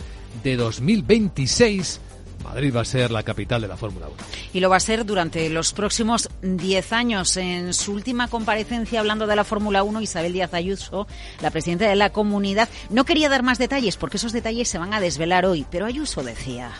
de 0.43 0.57
2026 0.57 2.01
Madrid 2.45 2.75
va 2.75 2.83
a 2.83 2.85
ser 2.85 3.11
la 3.11 3.23
capital 3.23 3.63
de 3.63 3.69
la 3.69 3.77
Fórmula 3.77 4.07
1. 4.07 4.17
Y 4.53 4.61
lo 4.61 4.71
va 4.71 4.77
a 4.77 4.81
ser 4.81 5.05
durante 5.05 5.49
los 5.49 5.73
próximos 5.73 6.29
10 6.43 6.93
años. 6.93 7.37
En 7.37 7.75
su 7.75 7.93
última 7.93 8.29
comparecencia 8.29 9.01
hablando 9.01 9.27
de 9.27 9.37
la 9.37 9.45
Fórmula 9.45 9.83
1, 9.83 10.01
Isabel 10.01 10.33
Díaz 10.33 10.55
Ayuso, 10.55 11.07
la 11.41 11.51
presidenta 11.51 11.89
de 11.89 11.97
la 11.97 12.11
comunidad, 12.11 12.69
no 12.91 13.05
quería 13.05 13.29
dar 13.29 13.43
más 13.43 13.59
detalles 13.59 13.97
porque 13.97 14.17
esos 14.17 14.33
detalles 14.33 14.69
se 14.69 14.79
van 14.79 14.95
a 14.95 15.01
desvelar 15.01 15.47
hoy, 15.47 15.67
pero 15.71 15.87
Ayuso 15.87 16.23
decía. 16.23 16.71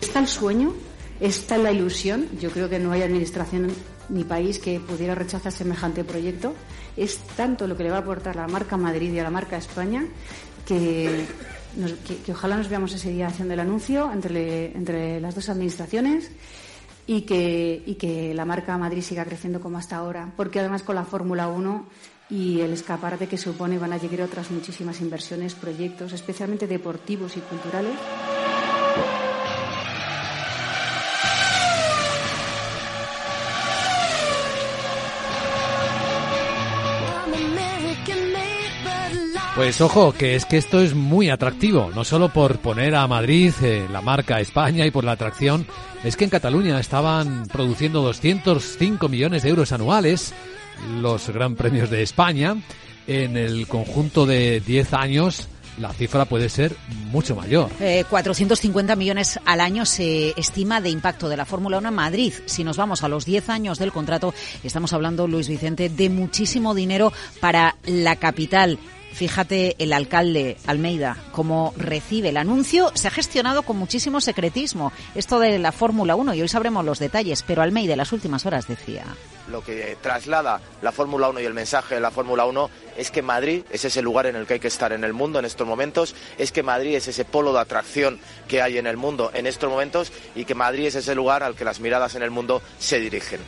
Está 0.00 0.20
el 0.20 0.28
sueño, 0.28 0.74
está 1.20 1.58
la 1.58 1.72
ilusión. 1.72 2.28
Yo 2.40 2.50
creo 2.50 2.68
que 2.68 2.78
no 2.78 2.92
hay 2.92 3.02
administración 3.02 3.72
ni 4.08 4.24
país 4.24 4.58
que 4.58 4.80
pudiera 4.80 5.14
rechazar 5.14 5.52
semejante 5.52 6.04
proyecto. 6.04 6.54
Es 6.96 7.18
tanto 7.36 7.66
lo 7.66 7.76
que 7.76 7.84
le 7.84 7.90
va 7.90 7.96
a 7.96 8.00
aportar 8.00 8.36
la 8.36 8.46
marca 8.46 8.76
Madrid 8.76 9.12
y 9.12 9.18
a 9.18 9.22
la 9.22 9.30
marca 9.30 9.56
España 9.56 10.04
que 10.66 11.24
que, 12.24 12.32
ojalá 12.32 12.56
nos 12.56 12.68
veamos 12.68 12.92
ese 12.94 13.10
día 13.10 13.28
haciendo 13.28 13.54
el 13.54 13.60
anuncio 13.60 14.10
entre, 14.12 14.76
entre 14.76 15.20
las 15.20 15.34
dos 15.34 15.48
administraciones 15.48 16.30
y 17.06 17.22
que, 17.22 17.82
y 17.86 17.94
que 17.94 18.34
la 18.34 18.44
marca 18.44 18.76
Madrid 18.78 19.02
siga 19.02 19.24
creciendo 19.24 19.60
como 19.60 19.78
hasta 19.78 19.96
ahora, 19.96 20.32
porque 20.36 20.60
además 20.60 20.82
con 20.82 20.96
la 20.96 21.04
Fórmula 21.04 21.48
1 21.48 21.86
y 22.30 22.60
el 22.60 22.72
escaparate 22.72 23.28
que 23.28 23.38
supone 23.38 23.78
van 23.78 23.92
a 23.92 23.98
llegar 23.98 24.22
otras 24.22 24.50
muchísimas 24.50 25.00
inversiones, 25.00 25.54
proyectos, 25.54 26.12
especialmente 26.12 26.66
deportivos 26.66 27.36
y 27.36 27.40
culturales. 27.40 27.94
Pues 39.56 39.80
ojo, 39.80 40.12
que 40.12 40.36
es 40.36 40.44
que 40.44 40.58
esto 40.58 40.82
es 40.82 40.94
muy 40.94 41.30
atractivo, 41.30 41.90
no 41.94 42.04
solo 42.04 42.28
por 42.28 42.58
poner 42.58 42.94
a 42.94 43.06
Madrid 43.06 43.54
eh, 43.62 43.86
la 43.90 44.02
marca 44.02 44.38
España 44.38 44.84
y 44.84 44.90
por 44.90 45.02
la 45.02 45.12
atracción, 45.12 45.66
es 46.04 46.14
que 46.14 46.24
en 46.24 46.30
Cataluña 46.30 46.78
estaban 46.78 47.46
produciendo 47.46 48.02
205 48.02 49.08
millones 49.08 49.44
de 49.44 49.48
euros 49.48 49.72
anuales 49.72 50.34
los 51.00 51.30
Gran 51.30 51.54
Premios 51.54 51.88
de 51.88 52.02
España. 52.02 52.54
En 53.06 53.38
el 53.38 53.66
conjunto 53.66 54.26
de 54.26 54.60
10 54.60 54.92
años 54.92 55.48
la 55.78 55.92
cifra 55.92 56.26
puede 56.26 56.50
ser 56.50 56.76
mucho 57.10 57.34
mayor. 57.34 57.70
450 58.10 58.92
eh, 58.92 58.96
millones 58.96 59.40
al 59.46 59.60
año 59.62 59.86
se 59.86 60.38
estima 60.38 60.82
de 60.82 60.90
impacto 60.90 61.30
de 61.30 61.36
la 61.36 61.46
Fórmula 61.46 61.78
1 61.78 61.88
en 61.88 61.94
Madrid. 61.94 62.34
Si 62.44 62.62
nos 62.62 62.76
vamos 62.76 63.02
a 63.04 63.08
los 63.08 63.24
10 63.24 63.48
años 63.48 63.78
del 63.78 63.92
contrato, 63.92 64.34
estamos 64.62 64.92
hablando, 64.92 65.26
Luis 65.26 65.48
Vicente, 65.48 65.88
de 65.88 66.10
muchísimo 66.10 66.74
dinero 66.74 67.10
para 67.40 67.76
la 67.86 68.16
capital. 68.16 68.78
Fíjate 69.16 69.76
el 69.78 69.94
alcalde 69.94 70.58
Almeida 70.66 71.16
cómo 71.32 71.72
recibe 71.78 72.28
el 72.28 72.36
anuncio. 72.36 72.92
Se 72.92 73.08
ha 73.08 73.10
gestionado 73.10 73.62
con 73.62 73.78
muchísimo 73.78 74.20
secretismo 74.20 74.92
esto 75.14 75.38
de 75.38 75.58
la 75.58 75.72
Fórmula 75.72 76.14
1 76.16 76.34
y 76.34 76.42
hoy 76.42 76.48
sabremos 76.48 76.84
los 76.84 76.98
detalles, 76.98 77.42
pero 77.42 77.62
Almeida 77.62 77.94
en 77.94 77.98
las 77.98 78.12
últimas 78.12 78.44
horas 78.44 78.68
decía. 78.68 79.06
Lo 79.50 79.64
que 79.64 79.96
traslada 80.02 80.60
la 80.82 80.92
Fórmula 80.92 81.30
1 81.30 81.40
y 81.40 81.44
el 81.46 81.54
mensaje 81.54 81.94
de 81.94 82.02
la 82.02 82.10
Fórmula 82.10 82.44
1 82.44 82.68
es 82.98 83.10
que 83.10 83.22
Madrid 83.22 83.62
es 83.70 83.86
ese 83.86 84.02
lugar 84.02 84.26
en 84.26 84.36
el 84.36 84.46
que 84.46 84.54
hay 84.54 84.60
que 84.60 84.68
estar 84.68 84.92
en 84.92 85.02
el 85.02 85.14
mundo 85.14 85.38
en 85.38 85.46
estos 85.46 85.66
momentos, 85.66 86.14
es 86.36 86.52
que 86.52 86.62
Madrid 86.62 86.94
es 86.94 87.08
ese 87.08 87.24
polo 87.24 87.54
de 87.54 87.60
atracción 87.60 88.20
que 88.48 88.60
hay 88.60 88.76
en 88.76 88.86
el 88.86 88.98
mundo 88.98 89.30
en 89.32 89.46
estos 89.46 89.70
momentos 89.70 90.12
y 90.34 90.44
que 90.44 90.54
Madrid 90.54 90.88
es 90.88 90.94
ese 90.94 91.14
lugar 91.14 91.42
al 91.42 91.54
que 91.54 91.64
las 91.64 91.80
miradas 91.80 92.16
en 92.16 92.22
el 92.22 92.30
mundo 92.30 92.60
se 92.78 93.00
dirigen. 93.00 93.40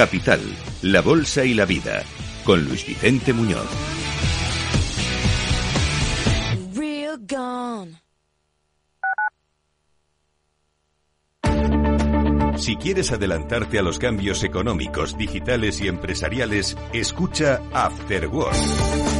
Capital, 0.00 0.40
la 0.80 1.02
Bolsa 1.02 1.44
y 1.44 1.52
la 1.52 1.66
Vida, 1.66 2.02
con 2.46 2.64
Luis 2.64 2.86
Vicente 2.86 3.34
Muñoz. 3.34 3.68
Si 12.56 12.76
quieres 12.76 13.12
adelantarte 13.12 13.78
a 13.78 13.82
los 13.82 13.98
cambios 13.98 14.42
económicos, 14.42 15.18
digitales 15.18 15.82
y 15.82 15.88
empresariales, 15.88 16.78
escucha 16.94 17.60
After 17.74 18.26
Work 18.28 19.19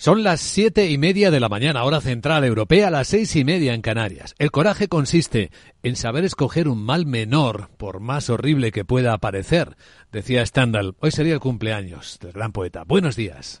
Son 0.00 0.22
las 0.22 0.40
siete 0.40 0.88
y 0.88 0.96
media 0.96 1.32
de 1.32 1.40
la 1.40 1.48
mañana, 1.48 1.82
hora 1.82 2.00
central 2.00 2.44
europea, 2.44 2.88
las 2.88 3.08
seis 3.08 3.34
y 3.34 3.42
media 3.42 3.74
en 3.74 3.82
Canarias. 3.82 4.36
El 4.38 4.52
coraje 4.52 4.86
consiste 4.86 5.50
en 5.82 5.96
saber 5.96 6.24
escoger 6.24 6.68
un 6.68 6.80
mal 6.80 7.04
menor, 7.04 7.70
por 7.78 7.98
más 7.98 8.30
horrible 8.30 8.70
que 8.70 8.84
pueda 8.84 9.18
parecer, 9.18 9.76
decía 10.12 10.46
Stendhal. 10.46 10.94
Hoy 11.00 11.10
sería 11.10 11.34
el 11.34 11.40
cumpleaños 11.40 12.20
del 12.20 12.30
gran 12.30 12.52
poeta. 12.52 12.84
Buenos 12.84 13.16
días. 13.16 13.60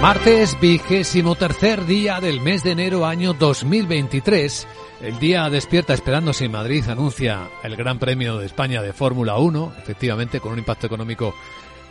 Martes, 0.00 0.58
vigésimo 0.58 1.34
tercer 1.34 1.84
día 1.84 2.20
del 2.20 2.40
mes 2.40 2.64
de 2.64 2.70
enero 2.70 3.04
año 3.04 3.34
2023. 3.34 4.66
El 5.02 5.18
día 5.18 5.50
despierta 5.50 5.92
esperándose 5.92 6.46
en 6.46 6.52
Madrid 6.52 6.88
anuncia 6.88 7.50
el 7.62 7.76
Gran 7.76 7.98
Premio 7.98 8.38
de 8.38 8.46
España 8.46 8.80
de 8.80 8.94
Fórmula 8.94 9.36
1, 9.36 9.74
efectivamente 9.78 10.40
con 10.40 10.52
un 10.52 10.58
impacto 10.58 10.86
económico 10.86 11.34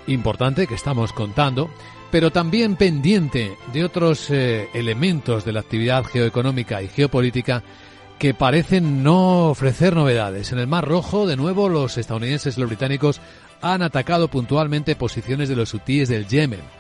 importante 0.08 0.66
que 0.66 0.74
estamos 0.74 1.14
contando, 1.14 1.70
pero 2.10 2.32
también 2.32 2.78
pendiente 2.78 3.56
de 3.72 3.84
otros 3.84 4.32
eh, 4.32 4.70
elementos 4.74 5.46
de 5.46 5.54
la 5.54 5.60
actividad 5.60 6.04
geoeconómica 6.04 6.82
y 6.82 6.88
geopolítica 6.88 7.62
que 8.18 8.34
parecen 8.34 9.04
no 9.04 9.50
ofrecer 9.50 9.96
novedades. 9.96 10.52
En 10.52 10.58
el 10.58 10.66
Mar 10.66 10.88
Rojo, 10.88 11.28
de 11.28 11.38
nuevo, 11.38 11.70
los 11.70 11.96
estadounidenses 12.00 12.58
y 12.58 12.60
los 12.60 12.70
británicos 12.70 13.22
han 13.62 13.84
atacado 13.84 14.30
puntualmente 14.30 14.96
posiciones 14.96 15.48
de 15.48 15.56
los 15.56 15.76
hutíes 15.76 16.10
del 16.10 16.28
Yemen 16.28 16.79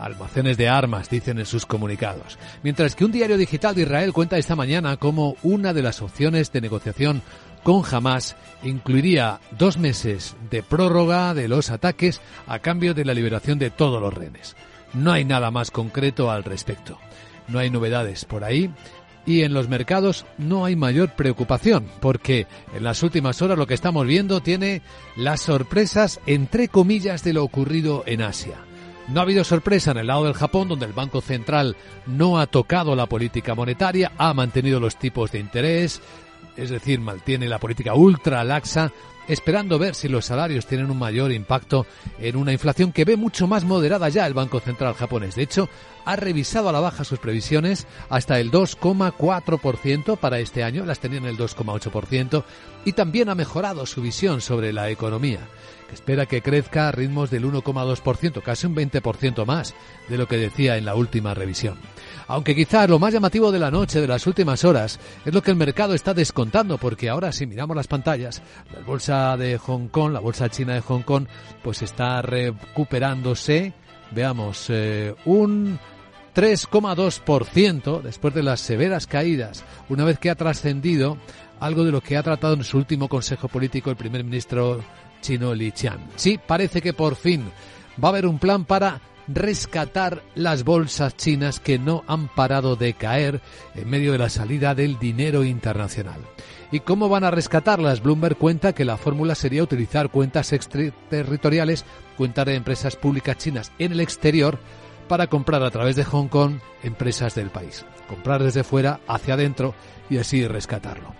almacenes 0.00 0.56
de 0.56 0.68
armas, 0.68 1.10
dicen 1.10 1.38
en 1.38 1.46
sus 1.46 1.66
comunicados. 1.66 2.38
Mientras 2.62 2.94
que 2.94 3.04
un 3.04 3.12
diario 3.12 3.36
digital 3.36 3.74
de 3.74 3.82
Israel 3.82 4.12
cuenta 4.12 4.38
esta 4.38 4.56
mañana 4.56 4.96
como 4.96 5.36
una 5.42 5.72
de 5.72 5.82
las 5.82 6.02
opciones 6.02 6.52
de 6.52 6.60
negociación 6.60 7.22
con 7.62 7.82
Hamas 7.90 8.36
incluiría 8.62 9.40
dos 9.58 9.76
meses 9.76 10.34
de 10.50 10.62
prórroga 10.62 11.34
de 11.34 11.48
los 11.48 11.70
ataques 11.70 12.20
a 12.46 12.58
cambio 12.58 12.94
de 12.94 13.04
la 13.04 13.14
liberación 13.14 13.58
de 13.58 13.70
todos 13.70 14.00
los 14.00 14.14
rehenes. 14.14 14.56
No 14.94 15.12
hay 15.12 15.24
nada 15.24 15.50
más 15.50 15.70
concreto 15.70 16.30
al 16.30 16.44
respecto. 16.44 16.98
No 17.48 17.58
hay 17.58 17.70
novedades 17.70 18.24
por 18.24 18.44
ahí 18.44 18.70
y 19.26 19.42
en 19.42 19.52
los 19.52 19.68
mercados 19.68 20.24
no 20.38 20.64
hay 20.64 20.76
mayor 20.76 21.14
preocupación 21.14 21.86
porque 22.00 22.46
en 22.74 22.84
las 22.84 23.02
últimas 23.02 23.42
horas 23.42 23.58
lo 23.58 23.66
que 23.66 23.74
estamos 23.74 24.06
viendo 24.06 24.40
tiene 24.40 24.82
las 25.16 25.42
sorpresas 25.42 26.20
entre 26.26 26.68
comillas 26.68 27.22
de 27.24 27.34
lo 27.34 27.44
ocurrido 27.44 28.02
en 28.06 28.22
Asia. 28.22 28.56
No 29.12 29.18
ha 29.18 29.22
habido 29.24 29.42
sorpresa 29.42 29.90
en 29.90 29.98
el 29.98 30.06
lado 30.06 30.24
del 30.24 30.34
Japón, 30.34 30.68
donde 30.68 30.86
el 30.86 30.92
Banco 30.92 31.20
Central 31.20 31.76
no 32.06 32.38
ha 32.38 32.46
tocado 32.46 32.94
la 32.94 33.06
política 33.06 33.56
monetaria, 33.56 34.12
ha 34.16 34.32
mantenido 34.34 34.78
los 34.78 34.96
tipos 34.96 35.32
de 35.32 35.40
interés, 35.40 36.00
es 36.56 36.70
decir, 36.70 37.00
mantiene 37.00 37.48
la 37.48 37.58
política 37.58 37.94
ultra 37.94 38.44
laxa, 38.44 38.92
esperando 39.32 39.78
ver 39.78 39.94
si 39.94 40.08
los 40.08 40.26
salarios 40.26 40.66
tienen 40.66 40.90
un 40.90 40.98
mayor 40.98 41.32
impacto 41.32 41.86
en 42.18 42.36
una 42.36 42.52
inflación 42.52 42.92
que 42.92 43.04
ve 43.04 43.16
mucho 43.16 43.46
más 43.46 43.64
moderada 43.64 44.08
ya 44.08 44.26
el 44.26 44.34
Banco 44.34 44.60
Central 44.60 44.94
japonés. 44.94 45.36
De 45.36 45.42
hecho, 45.42 45.68
ha 46.04 46.16
revisado 46.16 46.68
a 46.68 46.72
la 46.72 46.80
baja 46.80 47.04
sus 47.04 47.20
previsiones 47.20 47.86
hasta 48.08 48.40
el 48.40 48.50
2,4% 48.50 50.18
para 50.18 50.40
este 50.40 50.64
año, 50.64 50.84
las 50.84 50.98
tenía 50.98 51.18
en 51.18 51.26
el 51.26 51.38
2,8%, 51.38 52.44
y 52.84 52.92
también 52.92 53.28
ha 53.28 53.34
mejorado 53.34 53.86
su 53.86 54.02
visión 54.02 54.40
sobre 54.40 54.72
la 54.72 54.90
economía 54.90 55.40
espera 55.92 56.26
que 56.26 56.42
crezca 56.42 56.88
a 56.88 56.92
ritmos 56.92 57.30
del 57.30 57.44
1,2%, 57.44 58.42
casi 58.42 58.66
un 58.66 58.76
20% 58.76 59.44
más 59.44 59.74
de 60.08 60.18
lo 60.18 60.26
que 60.26 60.36
decía 60.36 60.76
en 60.76 60.84
la 60.84 60.94
última 60.94 61.34
revisión. 61.34 61.78
Aunque 62.30 62.54
quizás 62.54 62.88
lo 62.88 63.00
más 63.00 63.12
llamativo 63.12 63.50
de 63.50 63.58
la 63.58 63.72
noche, 63.72 64.00
de 64.00 64.06
las 64.06 64.24
últimas 64.24 64.64
horas, 64.64 65.00
es 65.24 65.34
lo 65.34 65.42
que 65.42 65.50
el 65.50 65.56
mercado 65.56 65.94
está 65.94 66.14
descontando, 66.14 66.78
porque 66.78 67.08
ahora 67.08 67.32
si 67.32 67.44
miramos 67.44 67.76
las 67.76 67.88
pantallas, 67.88 68.40
la 68.72 68.86
bolsa 68.86 69.36
de 69.36 69.58
Hong 69.58 69.88
Kong, 69.88 70.12
la 70.12 70.20
bolsa 70.20 70.48
china 70.48 70.74
de 70.74 70.80
Hong 70.80 71.02
Kong, 71.02 71.26
pues 71.60 71.82
está 71.82 72.22
recuperándose, 72.22 73.72
veamos, 74.12 74.66
eh, 74.68 75.12
un 75.24 75.80
3,2% 76.32 78.00
después 78.00 78.32
de 78.32 78.44
las 78.44 78.60
severas 78.60 79.08
caídas, 79.08 79.64
una 79.88 80.04
vez 80.04 80.20
que 80.20 80.30
ha 80.30 80.36
trascendido 80.36 81.16
algo 81.58 81.82
de 81.82 81.90
lo 81.90 82.00
que 82.00 82.16
ha 82.16 82.22
tratado 82.22 82.54
en 82.54 82.62
su 82.62 82.78
último 82.78 83.08
consejo 83.08 83.48
político 83.48 83.90
el 83.90 83.96
primer 83.96 84.22
ministro 84.22 84.84
chino 85.20 85.52
Li 85.52 85.72
Qian. 85.72 85.98
Sí, 86.14 86.38
parece 86.46 86.80
que 86.80 86.92
por 86.92 87.16
fin 87.16 87.50
va 88.02 88.06
a 88.06 88.12
haber 88.12 88.26
un 88.26 88.38
plan 88.38 88.64
para 88.64 89.00
rescatar 89.28 90.22
las 90.34 90.64
bolsas 90.64 91.16
chinas 91.16 91.60
que 91.60 91.78
no 91.78 92.04
han 92.06 92.28
parado 92.28 92.76
de 92.76 92.94
caer 92.94 93.40
en 93.74 93.88
medio 93.88 94.12
de 94.12 94.18
la 94.18 94.28
salida 94.28 94.74
del 94.74 94.98
dinero 94.98 95.44
internacional. 95.44 96.20
¿Y 96.72 96.80
cómo 96.80 97.08
van 97.08 97.24
a 97.24 97.30
rescatarlas? 97.30 98.02
Bloomberg 98.02 98.36
cuenta 98.36 98.72
que 98.72 98.84
la 98.84 98.96
fórmula 98.96 99.34
sería 99.34 99.62
utilizar 99.62 100.10
cuentas 100.10 100.52
extraterritoriales, 100.52 101.84
cuentas 102.16 102.46
de 102.46 102.54
empresas 102.54 102.96
públicas 102.96 103.36
chinas 103.38 103.72
en 103.78 103.92
el 103.92 104.00
exterior, 104.00 104.58
para 105.08 105.26
comprar 105.26 105.64
a 105.64 105.70
través 105.72 105.96
de 105.96 106.04
Hong 106.04 106.28
Kong 106.28 106.60
empresas 106.84 107.34
del 107.34 107.50
país. 107.50 107.84
Comprar 108.08 108.44
desde 108.44 108.62
fuera 108.62 109.00
hacia 109.08 109.34
adentro 109.34 109.74
y 110.08 110.18
así 110.18 110.46
rescatarlo. 110.46 111.12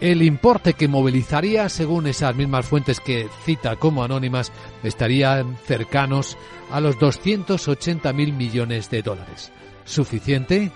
El 0.00 0.22
importe 0.22 0.74
que 0.74 0.88
movilizaría, 0.88 1.68
según 1.68 2.06
esas 2.06 2.34
mismas 2.34 2.66
fuentes 2.66 3.00
que 3.00 3.28
cita 3.44 3.76
como 3.76 4.04
anónimas, 4.04 4.52
estarían 4.82 5.56
cercanos 5.64 6.36
a 6.70 6.80
los 6.80 6.98
280 6.98 8.12
mil 8.12 8.32
millones 8.32 8.90
de 8.90 9.02
dólares. 9.02 9.52
¿Suficiente? 9.84 10.72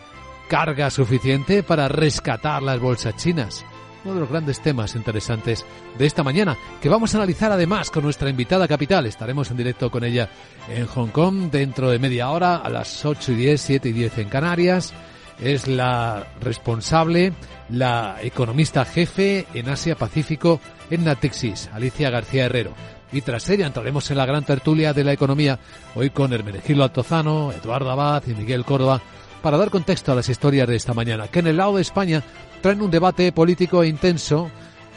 ¿Carga 0.49 0.91
suficiente 0.91 1.63
para 1.63 1.89
rescatar 1.89 2.63
las 2.63 2.81
bolsas 2.81 3.17
chinas? 3.17 3.65
Uno 4.05 4.15
de 4.15 4.21
los 4.21 4.31
grandes 4.31 4.61
temas 4.61 4.95
interesantes 4.95 5.67
de 5.99 6.07
esta 6.07 6.23
mañana, 6.23 6.57
que 6.81 6.89
vamos 6.89 7.13
a 7.13 7.19
analizar 7.19 7.51
además 7.51 7.91
con 7.91 8.05
nuestra 8.05 8.31
invitada 8.31 8.69
capital. 8.69 9.05
Estaremos 9.05 9.51
en 9.51 9.57
directo 9.57 9.91
con 9.91 10.05
ella 10.05 10.31
en 10.69 10.87
Hong 10.87 11.09
Kong 11.09 11.51
dentro 11.51 11.91
de 11.91 11.99
media 11.99 12.31
hora 12.31 12.57
a 12.57 12.71
las 12.71 13.05
8 13.05 13.33
y 13.33 13.35
10, 13.35 13.61
7 13.61 13.89
y 13.89 13.93
10 13.93 14.19
en 14.19 14.29
Canarias 14.29 14.95
es 15.41 15.69
la 15.69 16.27
responsable, 16.41 17.33
la 17.69 18.17
economista 18.23 18.85
jefe 18.85 19.47
en 19.55 19.69
Asia 19.69 19.97
Pacífico 19.97 20.61
en 20.91 21.05
Natixis, 21.05 21.69
Alicia 21.73 22.11
García 22.11 22.47
Herrero. 22.47 22.73
Y 23.13 23.23
tras 23.23 23.49
ella 23.49 23.67
entraremos 23.67 24.11
en 24.11 24.19
la 24.19 24.27
gran 24.27 24.45
tertulia 24.45 24.93
de 24.93 25.05
la 25.05 25.13
economía, 25.13 25.59
hoy 25.95 26.11
con 26.11 26.33
Hermenegildo 26.33 26.85
Altozano, 26.85 27.53
Eduardo 27.53 27.91
Abad 27.91 28.23
y 28.27 28.35
Miguel 28.35 28.65
Córdoba, 28.65 29.01
para 29.43 29.57
dar 29.57 29.71
contexto 29.71 30.13
a 30.13 30.15
las 30.15 30.29
historias 30.29 30.69
de 30.69 30.77
esta 30.77 30.95
mañana, 30.95 31.29
que 31.29 31.39
en 31.39 31.47
el 31.47 31.57
lado 31.57 31.77
de 31.77 31.83
España 31.83 32.23
traen 32.61 32.83
un 32.83 32.91
debate 32.91 33.33
político 33.33 33.85
intenso 33.85 34.51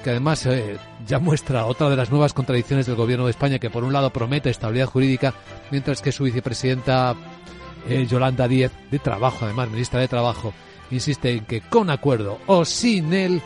que 0.03 0.09
además 0.09 0.45
eh, 0.47 0.77
ya 1.05 1.19
muestra 1.19 1.65
otra 1.65 1.89
de 1.89 1.95
las 1.95 2.09
nuevas 2.09 2.33
contradicciones 2.33 2.85
del 2.85 2.95
gobierno 2.95 3.25
de 3.25 3.31
España, 3.31 3.59
que 3.59 3.69
por 3.69 3.83
un 3.83 3.93
lado 3.93 4.09
promete 4.09 4.49
estabilidad 4.49 4.87
jurídica, 4.87 5.33
mientras 5.69 6.01
que 6.01 6.11
su 6.11 6.23
vicepresidenta 6.23 7.15
eh, 7.87 8.05
Yolanda 8.05 8.47
Díez, 8.47 8.71
de 8.89 8.99
Trabajo, 8.99 9.45
además 9.45 9.69
ministra 9.69 9.99
de 9.99 10.07
Trabajo, 10.07 10.53
insiste 10.91 11.31
en 11.31 11.45
que 11.45 11.61
con 11.61 11.89
acuerdo 11.89 12.39
o 12.47 12.65
sin 12.65 13.13
él 13.13 13.41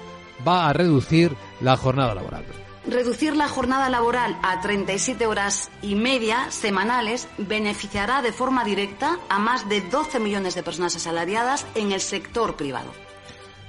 va 0.46 0.70
a 0.70 0.74
reducir 0.74 1.36
la 1.62 1.78
jornada 1.78 2.16
laboral. 2.16 2.44
Reducir 2.88 3.36
la 3.36 3.48
jornada 3.48 3.90
laboral 3.90 4.38
a 4.44 4.62
37 4.62 5.26
horas 5.26 5.72
y 5.82 5.96
media 5.96 6.52
semanales 6.52 7.28
beneficiará 7.40 8.22
de 8.22 8.32
forma 8.32 8.64
directa 8.64 9.18
a 9.28 9.40
más 9.40 9.68
de 9.70 9.82
12 9.82 10.20
millones 10.20 10.54
de 10.54 10.62
personas 10.62 10.96
asalariadas 10.96 11.66
en 11.74 11.92
el 11.92 12.00
sector 12.00 12.56
privado. 12.56 12.92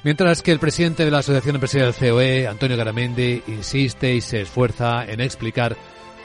Mientras 0.04 0.42
que 0.42 0.52
el 0.52 0.58
presidente 0.58 1.04
de 1.04 1.10
la 1.10 1.18
Asociación 1.18 1.56
Empresarial 1.56 1.94
COE, 1.94 2.46
Antonio 2.46 2.76
Garamendi, 2.76 3.42
insiste 3.48 4.14
y 4.14 4.20
se 4.20 4.42
esfuerza 4.42 5.04
en 5.06 5.20
explicar 5.20 5.76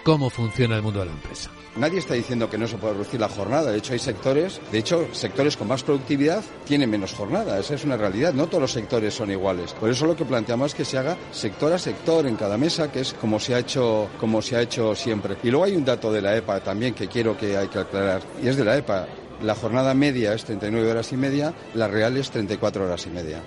cómo 0.04 0.30
funciona 0.30 0.76
el 0.76 0.82
mundo 0.82 1.00
de 1.00 1.06
la 1.06 1.14
empresa. 1.14 1.50
Nadie 1.78 1.99
está 1.99 2.15
diciendo 2.15 2.49
que 2.49 2.57
no 2.57 2.67
se 2.67 2.78
puede 2.78 2.93
reducir 2.93 3.19
la 3.19 3.30
jornada. 3.30 3.72
De 3.72 3.78
hecho, 3.78 3.93
hay 3.93 3.99
sectores, 3.99 4.59
de 4.72 4.80
hecho, 4.80 5.07
sectores 5.13 5.55
con 5.55 5.69
más 5.69 5.84
productividad 5.84 6.43
tienen 6.65 6.89
menos 6.89 7.13
jornada. 7.13 7.57
Esa 7.59 7.76
es 7.76 7.86
una 7.86 7.95
realidad. 7.95 8.34
No 8.34 8.47
todos 8.47 8.61
los 8.61 8.72
sectores 8.72 9.13
son 9.13 9.32
iguales. 9.32 9.74
Por 9.74 9.89
eso 9.89 10.05
lo 10.05 10.15
que 10.15 10.26
planteamos 10.26 10.72
es 10.72 10.76
que 10.76 10.86
se 10.86 10.97
haga 10.97 11.15
sector 11.32 11.72
a 11.72 11.80
sector 11.80 12.26
en 12.26 12.36
cada 12.36 12.57
mesa, 12.57 12.91
que 12.91 12.99
es 12.99 13.13
como 13.13 13.39
se 13.39 13.55
ha 13.55 13.59
hecho, 13.59 14.09
como 14.19 14.41
se 14.41 14.57
ha 14.57 14.61
hecho 14.61 14.95
siempre. 14.95 15.38
Y 15.43 15.49
luego 15.49 15.65
hay 15.65 15.76
un 15.76 15.86
dato 15.86 16.11
de 16.11 16.22
la 16.22 16.36
EPA 16.36 16.59
también 16.59 16.93
que 16.93 17.07
quiero 17.07 17.38
que 17.38 17.55
hay 17.55 17.69
que 17.69 17.80
aclarar. 17.80 18.22
Y 18.43 18.49
es 18.49 18.57
de 18.57 18.65
la 18.65 18.78
EPA. 18.78 19.07
La 19.41 19.55
jornada 19.55 19.93
media 19.93 20.34
es 20.34 20.43
39 20.43 20.91
horas 20.91 21.11
y 21.13 21.17
media, 21.17 21.53
la 21.74 21.88
real 21.88 22.15
es 22.17 22.30
34 22.30 22.86
horas 22.86 23.07
y 23.07 23.09
media. 23.09 23.41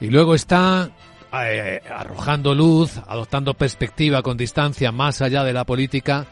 Y 0.00 0.08
luego 0.08 0.34
está 0.34 0.90
eh, 1.32 1.80
arrojando 1.90 2.54
luz, 2.54 2.98
adoptando 3.06 3.54
perspectiva 3.54 4.22
con 4.22 4.36
distancia 4.36 4.92
más 4.92 5.22
allá 5.22 5.42
de 5.42 5.52
la 5.52 5.64
política, 5.64 6.26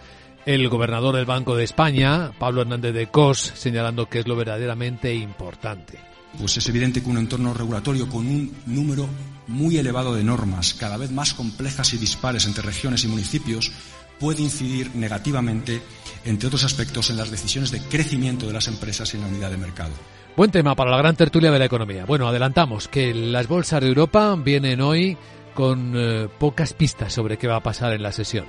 el 0.47 0.69
gobernador 0.69 1.17
del 1.17 1.25
Banco 1.25 1.57
de 1.57 1.65
España, 1.65 2.33
Pablo 2.39 2.63
Hernández 2.63 2.95
de 2.95 3.07
Cos, 3.07 3.53
señalando 3.55 4.09
que 4.09 4.21
es 4.21 4.27
lo 4.27 4.37
verdaderamente 4.37 5.15
importante. 5.15 5.99
Pues 6.39 6.57
es 6.57 6.69
evidente 6.69 7.03
que 7.03 7.11
un 7.11 7.19
entorno 7.19 7.53
regulatorio 7.55 8.09
con 8.09 8.27
un 8.27 8.53
número 8.67 9.07
muy 9.49 9.77
elevado 9.77 10.15
de 10.15 10.25
normas, 10.25 10.75
cada 10.75 10.97
vez 10.97 11.11
más 11.11 11.35
complejas 11.35 11.93
y 11.95 11.99
dispares 11.99 12.47
entre 12.47 12.63
regiones 12.63 13.05
y 13.05 13.09
municipios, 13.09 13.71
puede 14.19 14.43
incidir 14.43 14.95
negativamente, 14.95 15.83
entre 16.25 16.47
otros 16.47 16.65
aspectos, 16.65 17.11
en 17.11 17.17
las 17.17 17.31
decisiones 17.31 17.71
de 17.71 17.81
crecimiento 17.81 18.47
de 18.47 18.53
las 18.53 18.69
empresas 18.69 19.13
y 19.13 19.17
en 19.17 19.23
la 19.23 19.29
unidad 19.29 19.51
de 19.51 19.59
mercado. 19.59 19.93
Buen 20.37 20.51
tema 20.51 20.75
para 20.75 20.91
la 20.91 20.97
gran 20.97 21.15
tertulia 21.15 21.51
de 21.51 21.59
la 21.59 21.67
economía. 21.67 22.07
Bueno, 22.07 22.27
adelantamos 22.27 22.89
que 22.89 23.13
las 23.13 23.47
bolsas 23.47 23.83
de 23.83 23.89
Europa 23.89 24.35
vienen 24.43 24.81
hoy 24.81 25.19
con 25.55 25.95
eh, 25.97 26.29
pocas 26.39 26.73
pistas 26.73 27.13
sobre 27.13 27.39
qué 27.39 27.47
va 27.47 27.57
a 27.57 27.63
pasar 27.63 27.93
en 27.93 28.03
la 28.03 28.13
sesión. 28.13 28.47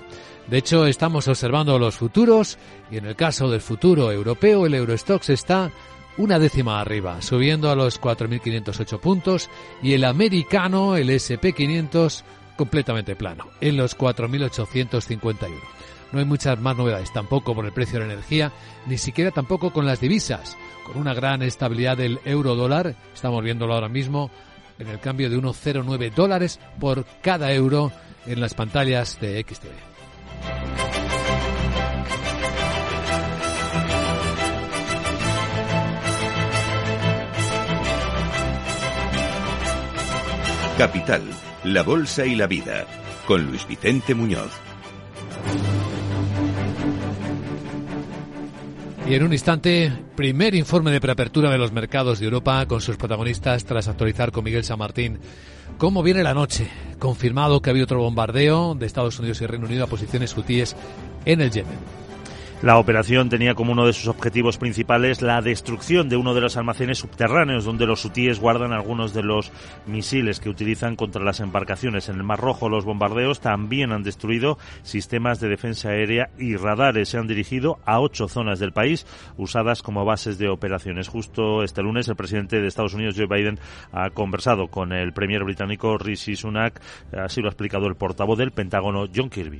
De 0.47 0.57
hecho, 0.57 0.85
estamos 0.85 1.27
observando 1.27 1.79
los 1.79 1.95
futuros 1.95 2.57
y 2.91 2.97
en 2.97 3.05
el 3.05 3.15
caso 3.15 3.49
del 3.49 3.61
futuro 3.61 4.11
europeo, 4.11 4.65
el 4.65 4.73
Eurostox 4.73 5.29
está 5.29 5.71
una 6.17 6.37
décima 6.37 6.79
arriba, 6.79 7.21
subiendo 7.21 7.71
a 7.71 7.75
los 7.75 7.99
4.508 7.99 8.99
puntos 8.99 9.49
y 9.81 9.93
el 9.93 10.03
americano, 10.03 10.95
el 10.95 11.09
SP500, 11.09 12.23
completamente 12.55 13.15
plano, 13.15 13.47
en 13.61 13.77
los 13.77 13.97
4.851. 13.97 15.49
No 16.11 16.19
hay 16.19 16.25
muchas 16.25 16.59
más 16.59 16.77
novedades 16.77 17.11
tampoco 17.11 17.55
por 17.55 17.65
el 17.65 17.71
precio 17.71 17.99
de 17.99 18.05
la 18.05 18.13
energía, 18.13 18.51
ni 18.85 18.99
siquiera 18.99 19.31
tampoco 19.31 19.73
con 19.73 19.87
las 19.87 19.99
divisas, 19.99 20.55
con 20.85 20.97
una 20.97 21.15
gran 21.15 21.41
estabilidad 21.41 21.97
del 21.97 22.19
euro 22.25 22.55
dólar, 22.55 22.95
estamos 23.13 23.43
viéndolo 23.43 23.73
ahora 23.73 23.89
mismo 23.89 24.29
en 24.79 24.87
el 24.87 24.99
cambio 24.99 25.29
de 25.29 25.37
1,09 25.37 26.13
dólares 26.13 26.59
por 26.79 27.05
cada 27.21 27.51
euro 27.53 27.91
en 28.25 28.39
las 28.41 28.53
pantallas 28.53 29.19
de 29.19 29.41
XTV. 29.41 29.93
Capital, 40.77 41.21
la 41.63 41.83
Bolsa 41.83 42.25
y 42.25 42.35
la 42.35 42.47
Vida, 42.47 42.87
con 43.27 43.45
Luis 43.45 43.67
Vicente 43.67 44.15
Muñoz. 44.15 44.51
Y 49.05 49.15
en 49.15 49.23
un 49.23 49.33
instante, 49.33 49.91
primer 50.15 50.55
informe 50.55 50.89
de 50.91 51.01
preapertura 51.01 51.51
de 51.51 51.57
los 51.57 51.73
mercados 51.73 52.19
de 52.19 52.25
Europa 52.25 52.65
con 52.67 52.79
sus 52.79 52.95
protagonistas 52.95 53.65
tras 53.65 53.89
actualizar 53.89 54.31
con 54.31 54.45
Miguel 54.45 54.63
San 54.63 54.79
Martín 54.79 55.19
cómo 55.77 56.03
viene 56.03 56.23
la 56.23 56.33
noche. 56.33 56.69
Confirmado 56.99 57.61
que 57.61 57.69
había 57.69 57.83
otro 57.83 57.99
bombardeo 57.99 58.75
de 58.75 58.85
Estados 58.85 59.19
Unidos 59.19 59.41
y 59.41 59.45
Reino 59.45 59.65
Unido 59.65 59.83
a 59.83 59.87
posiciones 59.87 60.35
hutíes 60.37 60.77
en 61.25 61.41
el 61.41 61.51
Yemen. 61.51 62.02
La 62.63 62.77
operación 62.77 63.27
tenía 63.27 63.55
como 63.55 63.73
uno 63.73 63.85
de 63.85 63.91
sus 63.91 64.07
objetivos 64.07 64.57
principales 64.57 65.21
la 65.21 65.41
destrucción 65.41 66.07
de 66.07 66.15
uno 66.15 66.33
de 66.33 66.39
los 66.39 66.55
almacenes 66.55 66.97
subterráneos 66.97 67.65
donde 67.65 67.85
los 67.85 68.05
hutíes 68.05 68.39
guardan 68.39 68.71
algunos 68.71 69.13
de 69.13 69.21
los 69.21 69.51
misiles 69.85 70.39
que 70.39 70.47
utilizan 70.47 70.95
contra 70.95 71.25
las 71.25 71.41
embarcaciones. 71.41 72.07
En 72.07 72.15
el 72.15 72.23
Mar 72.23 72.39
Rojo 72.39 72.69
los 72.69 72.85
bombardeos 72.85 73.41
también 73.41 73.91
han 73.91 74.03
destruido 74.03 74.57
sistemas 74.81 75.41
de 75.41 75.49
defensa 75.49 75.89
aérea 75.89 76.29
y 76.37 76.55
radares. 76.55 77.09
Se 77.09 77.17
han 77.17 77.27
dirigido 77.27 77.79
a 77.83 77.99
ocho 77.99 78.29
zonas 78.29 78.59
del 78.59 78.71
país 78.71 79.05
usadas 79.35 79.83
como 79.83 80.05
bases 80.05 80.37
de 80.37 80.47
operaciones. 80.47 81.09
Justo 81.09 81.63
este 81.63 81.83
lunes 81.83 82.07
el 82.07 82.15
presidente 82.15 82.61
de 82.61 82.67
Estados 82.69 82.93
Unidos, 82.93 83.15
Joe 83.17 83.27
Biden, 83.27 83.59
ha 83.91 84.09
conversado 84.11 84.69
con 84.69 84.93
el 84.93 85.11
premier 85.11 85.43
británico 85.43 85.97
Rishi 85.97 86.37
Sunak. 86.37 86.79
Así 87.11 87.41
lo 87.41 87.47
ha 87.47 87.51
explicado 87.51 87.87
el 87.87 87.95
portavoz 87.95 88.37
del 88.37 88.51
Pentágono, 88.51 89.07
John 89.13 89.29
Kirby. 89.29 89.59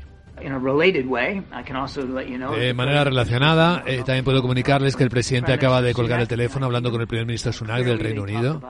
De 2.51 2.73
manera 2.73 3.03
relacionada, 3.03 3.84
eh, 3.86 4.03
también 4.05 4.25
puedo 4.25 4.41
comunicarles 4.41 4.95
que 4.95 5.03
el 5.03 5.09
presidente 5.09 5.53
acaba 5.53 5.81
de 5.81 5.93
colgar 5.93 6.19
el 6.19 6.27
teléfono 6.27 6.65
hablando 6.65 6.91
con 6.91 7.01
el 7.01 7.07
primer 7.07 7.25
ministro 7.25 7.53
Sunak 7.53 7.84
del 7.84 7.99
Reino 7.99 8.23
Unido. 8.23 8.61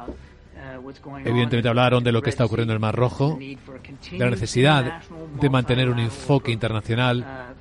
Evidentemente 1.24 1.70
hablaron 1.70 2.04
de 2.04 2.12
lo 2.12 2.22
que 2.22 2.30
está 2.30 2.46
ocurriendo 2.46 2.74
en 2.74 2.76
el 2.76 2.82
Mar 2.82 2.96
Rojo, 2.96 3.38
de 3.40 4.18
la 4.18 4.30
necesidad 4.30 5.02
de 5.40 5.50
mantener 5.50 5.90
un 5.90 6.00
enfoque 6.00 6.52
internacional 6.52 7.53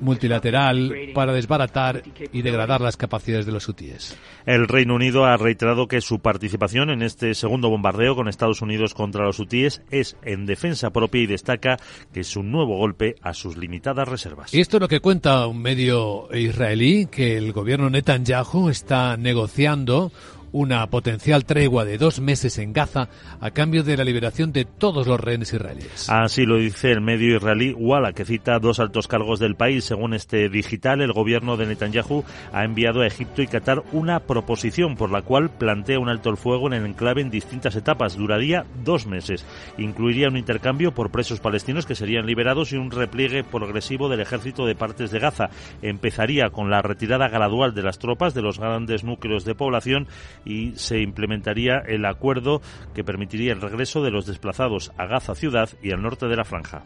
multilateral 0.00 0.94
para 1.14 1.32
desbaratar 1.32 2.02
y 2.32 2.42
degradar 2.42 2.80
las 2.80 2.96
capacidades 2.96 3.46
de 3.46 3.52
los 3.52 3.68
hutíes. 3.68 4.16
El 4.46 4.68
Reino 4.68 4.94
Unido 4.94 5.24
ha 5.24 5.36
reiterado 5.36 5.88
que 5.88 6.00
su 6.00 6.20
participación 6.20 6.90
en 6.90 7.02
este 7.02 7.34
segundo 7.34 7.70
bombardeo 7.70 8.14
con 8.14 8.28
Estados 8.28 8.62
Unidos 8.62 8.94
contra 8.94 9.24
los 9.24 9.38
hutíes 9.38 9.82
es 9.90 10.16
en 10.22 10.46
defensa 10.46 10.90
propia 10.90 11.22
y 11.22 11.26
destaca 11.26 11.76
que 12.12 12.20
es 12.20 12.36
un 12.36 12.50
nuevo 12.50 12.76
golpe 12.76 13.16
a 13.22 13.34
sus 13.34 13.56
limitadas 13.56 14.08
reservas. 14.08 14.52
Y 14.54 14.60
esto 14.60 14.76
es 14.76 14.80
lo 14.80 14.88
que 14.88 15.00
cuenta 15.00 15.46
un 15.46 15.60
medio 15.62 16.28
israelí, 16.34 17.06
que 17.06 17.36
el 17.36 17.52
gobierno 17.52 17.90
Netanyahu 17.90 18.68
está 18.68 19.16
negociando 19.16 20.12
una 20.52 20.86
potencial 20.88 21.44
tregua 21.44 21.84
de 21.84 21.98
dos 21.98 22.20
meses 22.20 22.58
en 22.58 22.72
Gaza 22.72 23.08
a 23.40 23.50
cambio 23.50 23.82
de 23.82 23.96
la 23.96 24.04
liberación 24.04 24.52
de 24.52 24.64
todos 24.64 25.06
los 25.06 25.20
rehenes 25.20 25.52
israelíes. 25.52 26.08
Así 26.08 26.46
lo 26.46 26.56
dice 26.56 26.90
el 26.90 27.00
medio 27.00 27.36
israelí 27.36 27.72
Walla, 27.72 28.12
que 28.12 28.24
cita 28.24 28.58
dos 28.58 28.80
altos 28.80 29.08
cargos 29.08 29.38
del 29.38 29.56
país. 29.56 29.84
Según 29.84 30.14
este 30.14 30.48
digital, 30.48 31.00
el 31.00 31.12
gobierno 31.12 31.56
de 31.56 31.66
Netanyahu 31.66 32.24
ha 32.52 32.64
enviado 32.64 33.02
a 33.02 33.06
Egipto 33.06 33.42
y 33.42 33.46
Qatar 33.46 33.82
una 33.92 34.20
proposición 34.20 34.96
por 34.96 35.10
la 35.10 35.22
cual 35.22 35.50
plantea 35.50 35.98
un 35.98 36.08
alto 36.08 36.30
el 36.30 36.36
fuego 36.36 36.66
en 36.66 36.74
el 36.74 36.86
enclave 36.86 37.20
en 37.20 37.30
distintas 37.30 37.76
etapas. 37.76 38.16
Duraría 38.16 38.64
dos 38.84 39.06
meses. 39.06 39.44
Incluiría 39.78 40.28
un 40.28 40.36
intercambio 40.36 40.92
por 40.92 41.10
presos 41.10 41.40
palestinos 41.40 41.86
que 41.86 41.94
serían 41.94 42.26
liberados 42.26 42.72
y 42.72 42.76
un 42.76 42.90
repliegue 42.90 43.44
progresivo 43.44 44.08
del 44.08 44.20
ejército 44.20 44.66
de 44.66 44.74
partes 44.74 45.10
de 45.10 45.18
Gaza. 45.18 45.50
Empezaría 45.82 46.50
con 46.50 46.70
la 46.70 46.82
retirada 46.82 47.28
gradual 47.28 47.74
de 47.74 47.82
las 47.82 47.98
tropas 47.98 48.34
de 48.34 48.42
los 48.42 48.58
grandes 48.58 49.04
núcleos 49.04 49.44
de 49.44 49.54
población 49.54 50.08
y 50.44 50.72
se 50.76 51.00
implementaría 51.00 51.78
el 51.86 52.04
acuerdo 52.04 52.60
que 52.94 53.04
permitiría 53.04 53.52
el 53.52 53.60
regreso 53.60 54.02
de 54.02 54.10
los 54.10 54.26
desplazados 54.26 54.92
a 54.96 55.06
Gaza 55.06 55.34
ciudad 55.34 55.68
y 55.82 55.92
al 55.92 56.02
norte 56.02 56.26
de 56.26 56.36
la 56.36 56.44
franja. 56.44 56.82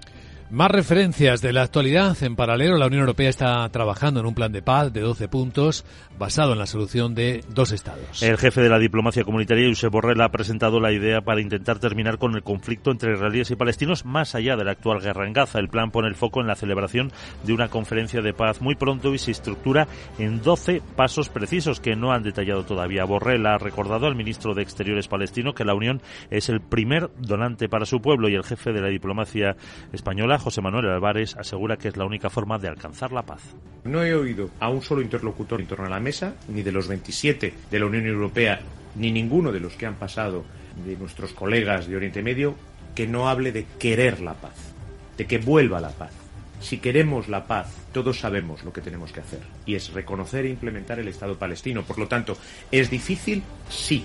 Más 0.50 0.70
referencias 0.70 1.40
de 1.40 1.52
la 1.52 1.62
actualidad. 1.62 2.22
En 2.22 2.36
paralelo, 2.36 2.76
la 2.76 2.86
Unión 2.86 3.00
Europea 3.00 3.30
está 3.30 3.68
trabajando 3.70 4.20
en 4.20 4.26
un 4.26 4.34
plan 4.34 4.52
de 4.52 4.62
paz 4.62 4.92
de 4.92 5.00
12 5.00 5.26
puntos 5.28 5.84
basado 6.18 6.52
en 6.52 6.58
la 6.58 6.66
solución 6.66 7.14
de 7.14 7.42
dos 7.48 7.72
estados. 7.72 8.22
El 8.22 8.36
jefe 8.36 8.60
de 8.60 8.68
la 8.68 8.78
diplomacia 8.78 9.24
comunitaria, 9.24 9.68
Josep 9.68 9.90
Borrell, 9.90 10.20
ha 10.20 10.28
presentado 10.28 10.80
la 10.80 10.92
idea 10.92 11.22
para 11.22 11.40
intentar 11.40 11.78
terminar 11.78 12.18
con 12.18 12.36
el 12.36 12.42
conflicto 12.42 12.90
entre 12.90 13.14
israelíes 13.14 13.50
y 13.50 13.56
palestinos 13.56 14.04
más 14.04 14.34
allá 14.34 14.54
de 14.54 14.64
la 14.64 14.72
actual 14.72 15.00
guerra 15.00 15.26
en 15.26 15.32
Gaza. 15.32 15.58
El 15.58 15.68
plan 15.68 15.90
pone 15.90 16.08
el 16.08 16.14
foco 16.14 16.40
en 16.40 16.46
la 16.46 16.56
celebración 16.56 17.10
de 17.42 17.52
una 17.52 17.68
conferencia 17.68 18.20
de 18.20 18.34
paz 18.34 18.60
muy 18.60 18.76
pronto 18.76 19.14
y 19.14 19.18
se 19.18 19.30
estructura 19.30 19.88
en 20.18 20.42
12 20.42 20.82
pasos 20.94 21.30
precisos 21.30 21.80
que 21.80 21.96
no 21.96 22.12
han 22.12 22.22
detallado 22.22 22.64
todavía. 22.64 23.04
Borrell 23.04 23.46
ha 23.46 23.58
recordado 23.58 24.06
al 24.06 24.14
ministro 24.14 24.54
de 24.54 24.62
Exteriores 24.62 25.08
palestino 25.08 25.54
que 25.54 25.64
la 25.64 25.74
Unión 25.74 26.02
es 26.30 26.48
el 26.48 26.60
primer 26.60 27.10
donante 27.18 27.68
para 27.68 27.86
su 27.86 28.00
pueblo 28.00 28.28
y 28.28 28.34
el 28.34 28.44
jefe 28.44 28.72
de 28.72 28.82
la 28.82 28.88
diplomacia 28.88 29.56
española 29.92 30.33
José 30.38 30.60
Manuel 30.60 30.88
Álvarez, 30.88 31.36
asegura 31.36 31.76
que 31.76 31.88
es 31.88 31.96
la 31.96 32.04
única 32.04 32.30
forma 32.30 32.58
de 32.58 32.68
alcanzar 32.68 33.12
la 33.12 33.22
paz. 33.22 33.42
No 33.84 34.02
he 34.02 34.14
oído 34.14 34.50
a 34.60 34.68
un 34.68 34.82
solo 34.82 35.02
interlocutor 35.02 35.60
en 35.60 35.66
torno 35.66 35.86
a 35.86 35.90
la 35.90 36.00
mesa, 36.00 36.34
ni 36.48 36.62
de 36.62 36.72
los 36.72 36.88
27 36.88 37.54
de 37.70 37.78
la 37.78 37.86
Unión 37.86 38.06
Europea, 38.06 38.60
ni 38.96 39.12
ninguno 39.12 39.52
de 39.52 39.60
los 39.60 39.74
que 39.74 39.86
han 39.86 39.96
pasado 39.96 40.44
de 40.84 40.96
nuestros 40.96 41.32
colegas 41.32 41.86
de 41.86 41.96
Oriente 41.96 42.22
Medio, 42.22 42.54
que 42.94 43.06
no 43.06 43.28
hable 43.28 43.52
de 43.52 43.66
querer 43.78 44.20
la 44.20 44.34
paz, 44.34 44.54
de 45.16 45.26
que 45.26 45.38
vuelva 45.38 45.80
la 45.80 45.90
paz. 45.90 46.12
Si 46.60 46.78
queremos 46.78 47.28
la 47.28 47.46
paz, 47.46 47.74
todos 47.92 48.20
sabemos 48.20 48.64
lo 48.64 48.72
que 48.72 48.80
tenemos 48.80 49.12
que 49.12 49.20
hacer, 49.20 49.40
y 49.66 49.74
es 49.74 49.92
reconocer 49.92 50.46
e 50.46 50.50
implementar 50.50 50.98
el 50.98 51.08
Estado 51.08 51.36
palestino. 51.36 51.82
Por 51.82 51.98
lo 51.98 52.08
tanto, 52.08 52.38
¿es 52.70 52.90
difícil? 52.90 53.42
Sí. 53.68 54.04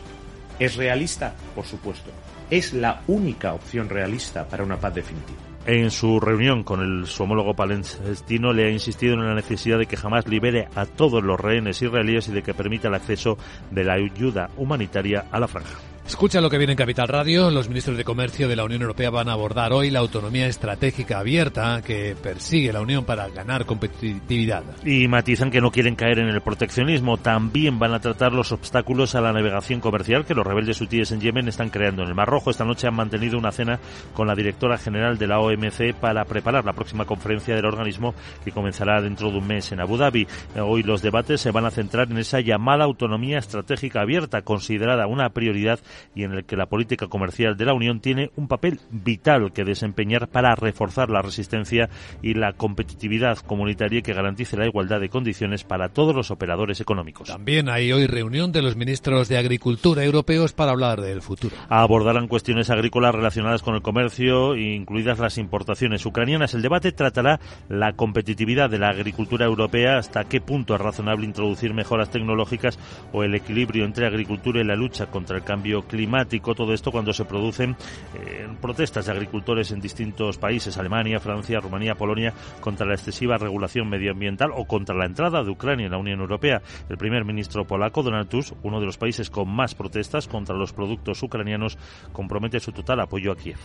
¿Es 0.59 0.75
realista? 0.75 1.35
Por 1.55 1.65
supuesto. 1.65 2.11
Es 2.49 2.73
la 2.73 3.01
única 3.07 3.53
opción 3.53 3.87
realista 3.87 4.45
para 4.47 4.63
una 4.63 4.77
paz 4.77 4.95
definitiva. 4.95 5.48
En 5.65 5.91
su 5.91 6.19
reunión 6.19 6.63
con 6.63 6.81
el, 6.81 7.05
su 7.05 7.23
homólogo 7.23 7.53
palestino 7.53 8.53
le 8.53 8.67
ha 8.67 8.71
insistido 8.71 9.13
en 9.13 9.27
la 9.27 9.35
necesidad 9.35 9.77
de 9.77 9.85
que 9.85 9.97
jamás 9.97 10.27
libere 10.27 10.67
a 10.75 10.85
todos 10.85 11.23
los 11.23 11.39
rehenes 11.39 11.81
israelíes 11.81 12.27
y 12.29 12.31
de 12.31 12.41
que 12.41 12.53
permita 12.53 12.87
el 12.87 12.95
acceso 12.95 13.37
de 13.69 13.83
la 13.83 13.93
ayuda 13.93 14.49
humanitaria 14.57 15.25
a 15.31 15.39
la 15.39 15.47
franja. 15.47 15.77
Escucha 16.09 16.41
lo 16.41 16.49
que 16.49 16.57
viene 16.57 16.73
en 16.73 16.77
Capital 16.77 17.07
Radio. 17.07 17.51
Los 17.51 17.69
ministros 17.69 17.95
de 17.95 18.03
Comercio 18.03 18.47
de 18.47 18.55
la 18.55 18.63
Unión 18.63 18.81
Europea 18.81 19.11
van 19.11 19.29
a 19.29 19.33
abordar 19.33 19.71
hoy 19.73 19.91
la 19.91 19.99
autonomía 19.99 20.47
estratégica 20.47 21.19
abierta 21.19 21.83
que 21.83 22.15
persigue 22.21 22.73
la 22.73 22.81
Unión 22.81 23.05
para 23.05 23.29
ganar 23.29 23.67
competitividad. 23.67 24.63
Y 24.83 25.07
matizan 25.07 25.51
que 25.51 25.61
no 25.61 25.69
quieren 25.69 25.95
caer 25.95 26.17
en 26.17 26.29
el 26.29 26.41
proteccionismo. 26.41 27.17
También 27.17 27.77
van 27.77 27.93
a 27.93 28.01
tratar 28.01 28.33
los 28.33 28.51
obstáculos 28.51 29.13
a 29.13 29.21
la 29.21 29.31
navegación 29.31 29.81
comercial 29.81 30.25
que 30.25 30.33
los 30.33 30.45
rebeldes 30.45 30.81
hutíes 30.81 31.11
en 31.11 31.21
Yemen 31.21 31.47
están 31.47 31.69
creando. 31.69 32.01
En 32.01 32.09
el 32.09 32.15
Mar 32.15 32.27
Rojo 32.27 32.49
esta 32.49 32.65
noche 32.65 32.87
han 32.87 32.95
mantenido 32.95 33.37
una 33.37 33.51
cena 33.51 33.79
con 34.15 34.25
la 34.25 34.33
directora 34.33 34.79
general 34.79 35.19
de 35.19 35.27
la 35.27 35.39
OMC 35.39 35.93
para 35.93 36.25
preparar 36.25 36.65
la 36.65 36.73
próxima 36.73 37.05
conferencia 37.05 37.55
del 37.55 37.65
organismo 37.65 38.15
que 38.43 38.51
comenzará 38.51 38.99
dentro 38.99 39.29
de 39.29 39.37
un 39.37 39.47
mes 39.47 39.71
en 39.71 39.79
Abu 39.79 39.95
Dhabi. 39.95 40.27
Hoy 40.59 40.81
los 40.81 41.03
debates 41.03 41.39
se 41.39 41.51
van 41.51 41.67
a 41.67 41.71
centrar 41.71 42.09
en 42.09 42.17
esa 42.17 42.41
llamada 42.41 42.83
autonomía 42.83 43.37
estratégica 43.37 44.01
abierta, 44.01 44.41
considerada 44.41 45.05
una 45.05 45.29
prioridad 45.29 45.79
y 46.15 46.23
en 46.23 46.33
el 46.33 46.45
que 46.45 46.55
la 46.55 46.67
política 46.67 47.07
comercial 47.07 47.57
de 47.57 47.65
la 47.65 47.73
Unión 47.73 47.99
tiene 47.99 48.31
un 48.35 48.47
papel 48.47 48.79
vital 48.91 49.51
que 49.53 49.63
desempeñar 49.63 50.27
para 50.27 50.55
reforzar 50.55 51.09
la 51.09 51.21
resistencia 51.21 51.89
y 52.21 52.33
la 52.33 52.53
competitividad 52.53 53.37
comunitaria 53.39 54.01
que 54.01 54.13
garantice 54.13 54.57
la 54.57 54.65
igualdad 54.65 54.99
de 54.99 55.09
condiciones 55.09 55.63
para 55.63 55.89
todos 55.89 56.15
los 56.15 56.31
operadores 56.31 56.81
económicos. 56.81 57.27
También 57.27 57.69
hay 57.69 57.91
hoy 57.91 58.07
reunión 58.07 58.51
de 58.51 58.61
los 58.61 58.75
ministros 58.75 59.27
de 59.29 59.37
Agricultura 59.37 60.03
europeos 60.03 60.53
para 60.53 60.71
hablar 60.71 61.01
del 61.01 61.21
futuro. 61.21 61.55
Abordarán 61.69 62.27
cuestiones 62.27 62.69
agrícolas 62.69 63.15
relacionadas 63.15 63.61
con 63.61 63.75
el 63.75 63.81
comercio, 63.81 64.55
incluidas 64.55 65.19
las 65.19 65.37
importaciones 65.37 66.05
ucranianas. 66.05 66.53
El 66.53 66.61
debate 66.61 66.91
tratará 66.91 67.39
la 67.67 67.93
competitividad 67.93 68.69
de 68.69 68.79
la 68.79 68.89
agricultura 68.89 69.45
europea, 69.45 69.97
hasta 69.97 70.25
qué 70.25 70.41
punto 70.41 70.75
es 70.75 70.81
razonable 70.81 71.25
introducir 71.25 71.73
mejoras 71.73 72.09
tecnológicas 72.09 72.79
o 73.11 73.23
el 73.23 73.35
equilibrio 73.35 73.85
entre 73.85 74.07
agricultura 74.07 74.61
y 74.61 74.65
la 74.65 74.75
lucha 74.75 75.07
contra 75.07 75.37
el 75.37 75.43
cambio 75.43 75.87
climático, 75.89 76.55
todo 76.55 76.73
esto 76.73 76.91
cuando 76.91 77.11
se 77.11 77.25
producen 77.25 77.75
eh, 78.15 78.47
protestas 78.61 79.07
de 79.07 79.11
agricultores 79.11 79.71
en 79.71 79.81
distintos 79.81 80.37
países, 80.37 80.77
Alemania, 80.77 81.19
Francia, 81.19 81.59
Rumanía, 81.59 81.95
Polonia, 81.95 82.33
contra 82.61 82.87
la 82.87 82.93
excesiva 82.93 83.37
regulación 83.37 83.89
medioambiental 83.89 84.51
o 84.55 84.65
contra 84.65 84.95
la 84.95 85.05
entrada 85.05 85.43
de 85.43 85.51
Ucrania 85.51 85.87
en 85.87 85.91
la 85.91 85.97
Unión 85.97 86.21
Europea. 86.21 86.61
El 86.87 86.97
primer 86.97 87.25
ministro 87.25 87.65
polaco, 87.65 88.03
Donald 88.03 88.29
Tusk, 88.29 88.53
uno 88.63 88.79
de 88.79 88.85
los 88.85 88.97
países 88.97 89.29
con 89.29 89.49
más 89.49 89.75
protestas 89.75 90.27
contra 90.27 90.55
los 90.55 90.71
productos 90.71 91.21
ucranianos, 91.21 91.77
compromete 92.13 92.59
su 92.59 92.71
total 92.71 93.01
apoyo 93.01 93.31
a 93.31 93.35
Kiev. 93.35 93.57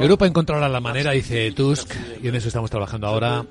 Europa 0.00 0.26
encontrará 0.26 0.68
la 0.68 0.80
manera, 0.80 1.12
dice 1.12 1.52
Tusk, 1.52 1.92
y 2.22 2.28
en 2.28 2.34
eso 2.34 2.48
estamos 2.48 2.70
trabajando 2.70 3.06
ahora, 3.06 3.44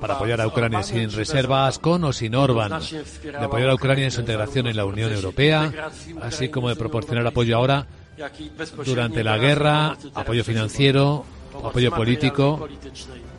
para 0.00 0.14
apoyar 0.14 0.40
a 0.40 0.46
Ucrania 0.46 0.82
sin 0.82 1.10
reservas, 1.12 1.78
con 1.78 2.02
o 2.04 2.12
sin 2.12 2.34
Orban, 2.34 2.80
de 2.80 3.44
apoyar 3.44 3.68
a 3.70 3.74
Ucrania 3.74 4.06
en 4.06 4.10
su 4.10 4.20
integración 4.20 4.66
en 4.68 4.76
la 4.76 4.86
Unión 4.86 5.12
Europea, 5.12 5.70
así 6.22 6.48
como 6.48 6.68
de 6.70 6.76
proporcionar 6.76 7.26
apoyo 7.26 7.56
ahora 7.56 7.86
durante 8.84 9.22
la 9.22 9.36
guerra, 9.36 9.96
apoyo 10.14 10.44
financiero, 10.44 11.24
apoyo 11.62 11.90
político 11.94 12.66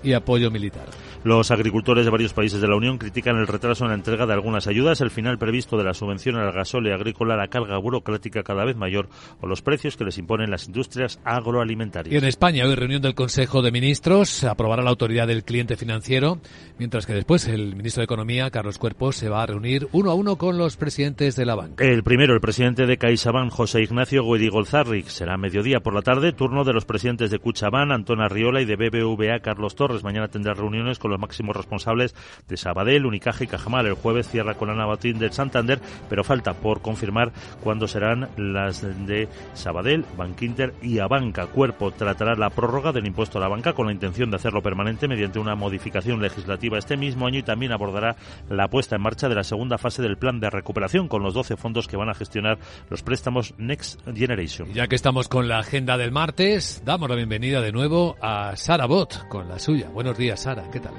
y 0.03 0.13
apoyo 0.13 0.51
militar. 0.51 0.85
Los 1.25 1.49
agricultores 1.49 2.05
de 2.05 2.11
varios 2.11 2.33
países 2.33 2.61
de 2.61 2.67
la 2.67 2.75
Unión 2.75 2.99
critican 2.99 3.37
el 3.37 3.47
retraso 3.47 3.83
en 3.83 3.89
la 3.89 3.95
entrega 3.95 4.27
de 4.27 4.33
algunas 4.33 4.67
ayudas, 4.67 5.01
el 5.01 5.09
final 5.09 5.39
previsto 5.39 5.75
de 5.75 5.83
la 5.83 5.95
subvención 5.95 6.35
al 6.35 6.51
gasóleo 6.51 6.93
agrícola, 6.93 7.35
la 7.35 7.47
carga 7.47 7.79
burocrática 7.79 8.43
cada 8.43 8.63
vez 8.63 8.75
mayor 8.75 9.09
o 9.41 9.47
los 9.47 9.63
precios 9.63 9.97
que 9.97 10.03
les 10.03 10.19
imponen 10.19 10.51
las 10.51 10.67
industrias 10.67 11.19
agroalimentarias. 11.23 12.13
Y 12.13 12.17
en 12.19 12.25
España, 12.25 12.63
hoy 12.67 12.75
reunión 12.75 13.01
del 13.01 13.15
Consejo 13.15 13.63
de 13.63 13.71
Ministros, 13.71 14.43
aprobará 14.43 14.83
la 14.83 14.91
autoridad 14.91 15.25
del 15.25 15.43
cliente 15.43 15.77
financiero, 15.77 16.37
mientras 16.77 17.07
que 17.07 17.13
después 17.15 17.47
el 17.47 17.75
ministro 17.75 18.01
de 18.01 18.05
Economía, 18.05 18.51
Carlos 18.51 18.77
Cuerpos, 18.77 19.15
se 19.15 19.27
va 19.27 19.41
a 19.41 19.47
reunir 19.47 19.87
uno 19.93 20.11
a 20.11 20.13
uno 20.13 20.35
con 20.35 20.59
los 20.59 20.77
presidentes 20.77 21.35
de 21.35 21.45
la 21.47 21.55
banca. 21.55 21.83
El 21.83 22.03
primero, 22.03 22.35
el 22.35 22.39
presidente 22.39 22.85
de 22.85 22.99
CaixaBank, 22.99 23.51
José 23.51 23.81
Ignacio 23.81 24.23
Guedigolzarric, 24.23 25.07
será 25.07 25.33
a 25.33 25.37
mediodía 25.37 25.79
por 25.79 25.95
la 25.95 26.03
tarde, 26.03 26.33
turno 26.33 26.63
de 26.63 26.73
los 26.73 26.85
presidentes 26.85 27.31
de 27.31 27.39
Cuchabán, 27.39 27.91
Antón 27.91 28.21
Arriola 28.21 28.61
y 28.61 28.65
de 28.65 28.75
BBVA, 28.75 29.39
Carlos 29.39 29.73
Torres. 29.73 30.03
Mañana 30.03 30.27
tendrá 30.27 30.53
reuniones 30.53 30.99
con 30.99 31.09
los 31.09 31.14
máximos 31.17 31.55
responsables 31.55 32.15
de 32.47 32.57
Sabadell, 32.57 33.05
Unicaja 33.05 33.43
y 33.43 33.47
Cajamal. 33.47 33.85
El 33.85 33.93
jueves 33.93 34.29
cierra 34.29 34.55
con 34.55 34.69
Ana 34.69 34.85
Batín 34.85 35.19
del 35.19 35.31
Santander, 35.31 35.79
pero 36.09 36.23
falta 36.23 36.53
por 36.53 36.81
confirmar 36.81 37.31
cuándo 37.63 37.87
serán 37.87 38.29
las 38.37 38.81
de 39.05 39.27
Sabadell, 39.53 40.05
Bankinter 40.17 40.73
y 40.81 40.99
Abanca. 40.99 41.47
Cuerpo 41.47 41.91
tratará 41.91 42.35
la 42.35 42.49
prórroga 42.49 42.91
del 42.91 43.07
impuesto 43.07 43.37
a 43.37 43.41
la 43.41 43.47
banca 43.47 43.73
con 43.73 43.87
la 43.87 43.93
intención 43.93 44.29
de 44.29 44.37
hacerlo 44.37 44.61
permanente 44.61 45.07
mediante 45.07 45.39
una 45.39 45.55
modificación 45.55 46.21
legislativa 46.21 46.77
este 46.77 46.97
mismo 46.97 47.27
año 47.27 47.39
y 47.39 47.43
también 47.43 47.71
abordará 47.71 48.15
la 48.49 48.67
puesta 48.67 48.95
en 48.95 49.01
marcha 49.01 49.29
de 49.29 49.35
la 49.35 49.43
segunda 49.43 49.77
fase 49.77 50.01
del 50.01 50.17
plan 50.17 50.39
de 50.39 50.49
recuperación 50.49 51.07
con 51.07 51.23
los 51.23 51.33
12 51.33 51.57
fondos 51.57 51.87
que 51.87 51.97
van 51.97 52.09
a 52.09 52.13
gestionar 52.13 52.57
los 52.89 53.03
préstamos 53.03 53.53
Next 53.57 54.01
Generation. 54.13 54.73
Ya 54.73 54.87
que 54.87 54.95
estamos 54.95 55.27
con 55.27 55.47
la 55.47 55.59
agenda 55.59 55.97
del 55.97 56.11
martes, 56.11 56.81
damos 56.85 57.09
la 57.09 57.15
bienvenida 57.15 57.61
de 57.61 57.71
nuevo 57.71 58.15
a 58.21 58.55
Sara 58.55 58.85
Bot 58.85 59.27
con 59.27 59.47
la 59.47 59.59
suya. 59.59 59.89
Buenos 59.89 60.17
días, 60.17 60.41
Sara, 60.41 60.69
¿qué 60.71 60.79
tal? 60.79 60.93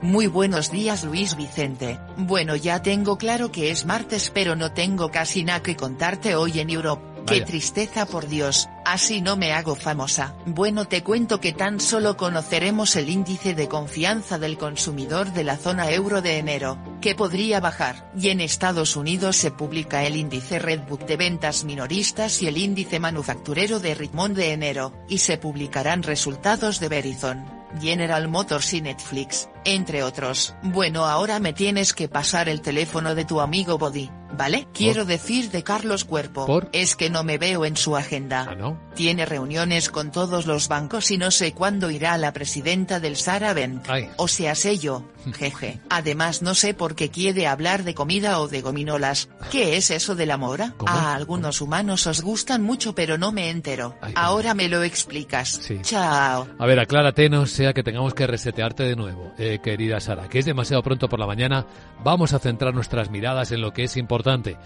Muy 0.00 0.28
buenos 0.28 0.70
días 0.70 1.02
Luis 1.02 1.36
Vicente. 1.36 1.98
Bueno 2.16 2.54
ya 2.54 2.82
tengo 2.82 3.18
claro 3.18 3.50
que 3.50 3.72
es 3.72 3.84
martes 3.84 4.30
pero 4.32 4.54
no 4.54 4.72
tengo 4.72 5.10
casi 5.10 5.42
nada 5.42 5.60
que 5.62 5.74
contarte 5.74 6.36
hoy 6.36 6.60
en 6.60 6.70
Europa. 6.70 7.02
Qué 7.26 7.42
tristeza 7.42 8.06
por 8.06 8.26
Dios, 8.26 8.70
así 8.86 9.20
no 9.20 9.36
me 9.36 9.52
hago 9.52 9.74
famosa. 9.74 10.34
Bueno 10.46 10.86
te 10.86 11.02
cuento 11.02 11.40
que 11.40 11.52
tan 11.52 11.78
solo 11.78 12.16
conoceremos 12.16 12.96
el 12.96 13.10
índice 13.10 13.54
de 13.54 13.68
confianza 13.68 14.38
del 14.38 14.56
consumidor 14.56 15.32
de 15.32 15.44
la 15.44 15.58
zona 15.58 15.90
euro 15.90 16.22
de 16.22 16.38
enero, 16.38 16.78
que 17.02 17.14
podría 17.14 17.60
bajar, 17.60 18.10
y 18.16 18.28
en 18.28 18.40
Estados 18.40 18.96
Unidos 18.96 19.36
se 19.36 19.50
publica 19.50 20.06
el 20.06 20.16
índice 20.16 20.58
Redbook 20.58 21.04
de 21.06 21.16
ventas 21.18 21.64
minoristas 21.64 22.40
y 22.40 22.46
el 22.46 22.56
índice 22.56 22.98
manufacturero 22.98 23.78
de 23.78 23.94
Richmond 23.94 24.36
de 24.36 24.52
enero, 24.52 24.94
y 25.06 25.18
se 25.18 25.36
publicarán 25.36 26.04
resultados 26.04 26.80
de 26.80 26.88
Verizon, 26.88 27.44
General 27.78 28.26
Motors 28.28 28.72
y 28.72 28.80
Netflix, 28.80 29.48
entre 29.74 30.02
otros. 30.02 30.54
Bueno 30.62 31.04
ahora 31.06 31.38
me 31.40 31.52
tienes 31.52 31.92
que 31.92 32.08
pasar 32.08 32.48
el 32.48 32.60
teléfono 32.60 33.14
de 33.14 33.24
tu 33.24 33.40
amigo 33.40 33.78
Body, 33.78 34.10
¿vale? 34.36 34.66
Quiero 34.72 35.04
decir 35.04 35.50
de 35.50 35.62
Carlos 35.62 36.04
Cuerpo, 36.04 36.46
¿Por? 36.46 36.68
es 36.72 36.96
que 36.96 37.10
no 37.10 37.24
me 37.24 37.38
veo 37.38 37.64
en 37.64 37.76
su 37.76 37.96
agenda. 37.96 38.46
¿Ah, 38.50 38.54
no? 38.54 38.80
Tiene 38.94 39.26
reuniones 39.26 39.90
con 39.90 40.10
todos 40.10 40.46
los 40.46 40.68
bancos 40.68 41.10
y 41.10 41.18
no 41.18 41.30
sé 41.30 41.52
cuándo 41.52 41.90
irá 41.90 42.16
la 42.18 42.32
presidenta 42.32 43.00
del 43.00 43.16
Sara 43.16 43.54
Bank. 43.54 43.84
Ay. 43.88 44.08
O 44.16 44.28
sea, 44.28 44.54
sé 44.54 44.78
yo. 44.78 45.04
Jeje. 45.34 45.80
Además 45.90 46.42
no 46.42 46.54
sé 46.54 46.74
por 46.74 46.94
qué 46.94 47.10
quiere 47.10 47.46
hablar 47.46 47.84
de 47.84 47.94
comida 47.94 48.40
o 48.40 48.48
de 48.48 48.62
gominolas. 48.62 49.28
¿Qué 49.50 49.76
es 49.76 49.90
eso 49.90 50.14
de 50.14 50.26
la 50.26 50.36
mora? 50.36 50.74
¿Cómo? 50.76 50.90
A 50.92 51.14
algunos 51.14 51.60
humanos 51.60 52.06
os 52.06 52.22
gustan 52.22 52.62
mucho 52.62 52.94
pero 52.94 53.18
no 53.18 53.32
me 53.32 53.50
entero. 53.50 53.96
Ahora 54.14 54.54
me 54.54 54.68
lo 54.68 54.82
explicas. 54.82 55.48
Sí. 55.62 55.78
Chao. 55.82 56.48
A 56.58 56.66
ver, 56.66 56.80
aclárate, 56.80 57.28
no 57.28 57.46
sea 57.46 57.72
que 57.72 57.82
tengamos 57.82 58.14
que 58.14 58.26
resetearte 58.26 58.84
de 58.84 58.96
nuevo, 58.96 59.32
eh, 59.38 59.57
querida 59.60 60.00
Sara, 60.00 60.28
que 60.28 60.38
es 60.38 60.44
demasiado 60.44 60.82
pronto 60.82 61.08
por 61.08 61.18
la 61.18 61.26
mañana. 61.26 61.66
Vamos 62.02 62.32
a 62.32 62.38
centrar 62.38 62.74
nuestras 62.74 63.10
miradas 63.10 63.52
en 63.52 63.60
lo 63.60 63.72
que 63.72 63.84
es 63.84 63.96
importante. 63.96 64.56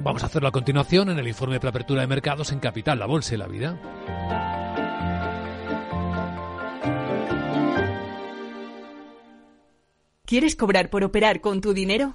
Vamos 0.00 0.22
a 0.22 0.26
hacerlo 0.26 0.48
a 0.48 0.52
continuación 0.52 1.10
en 1.10 1.18
el 1.18 1.28
informe 1.28 1.54
de 1.54 1.60
preapertura 1.60 2.02
de 2.02 2.06
mercados 2.06 2.52
en 2.52 2.60
Capital, 2.60 2.98
la 2.98 3.06
Bolsa 3.06 3.34
y 3.34 3.38
la 3.38 3.48
Vida. 3.48 3.78
¿Quieres 10.24 10.56
cobrar 10.56 10.90
por 10.90 11.04
operar 11.04 11.40
con 11.40 11.60
tu 11.60 11.72
dinero? 11.72 12.14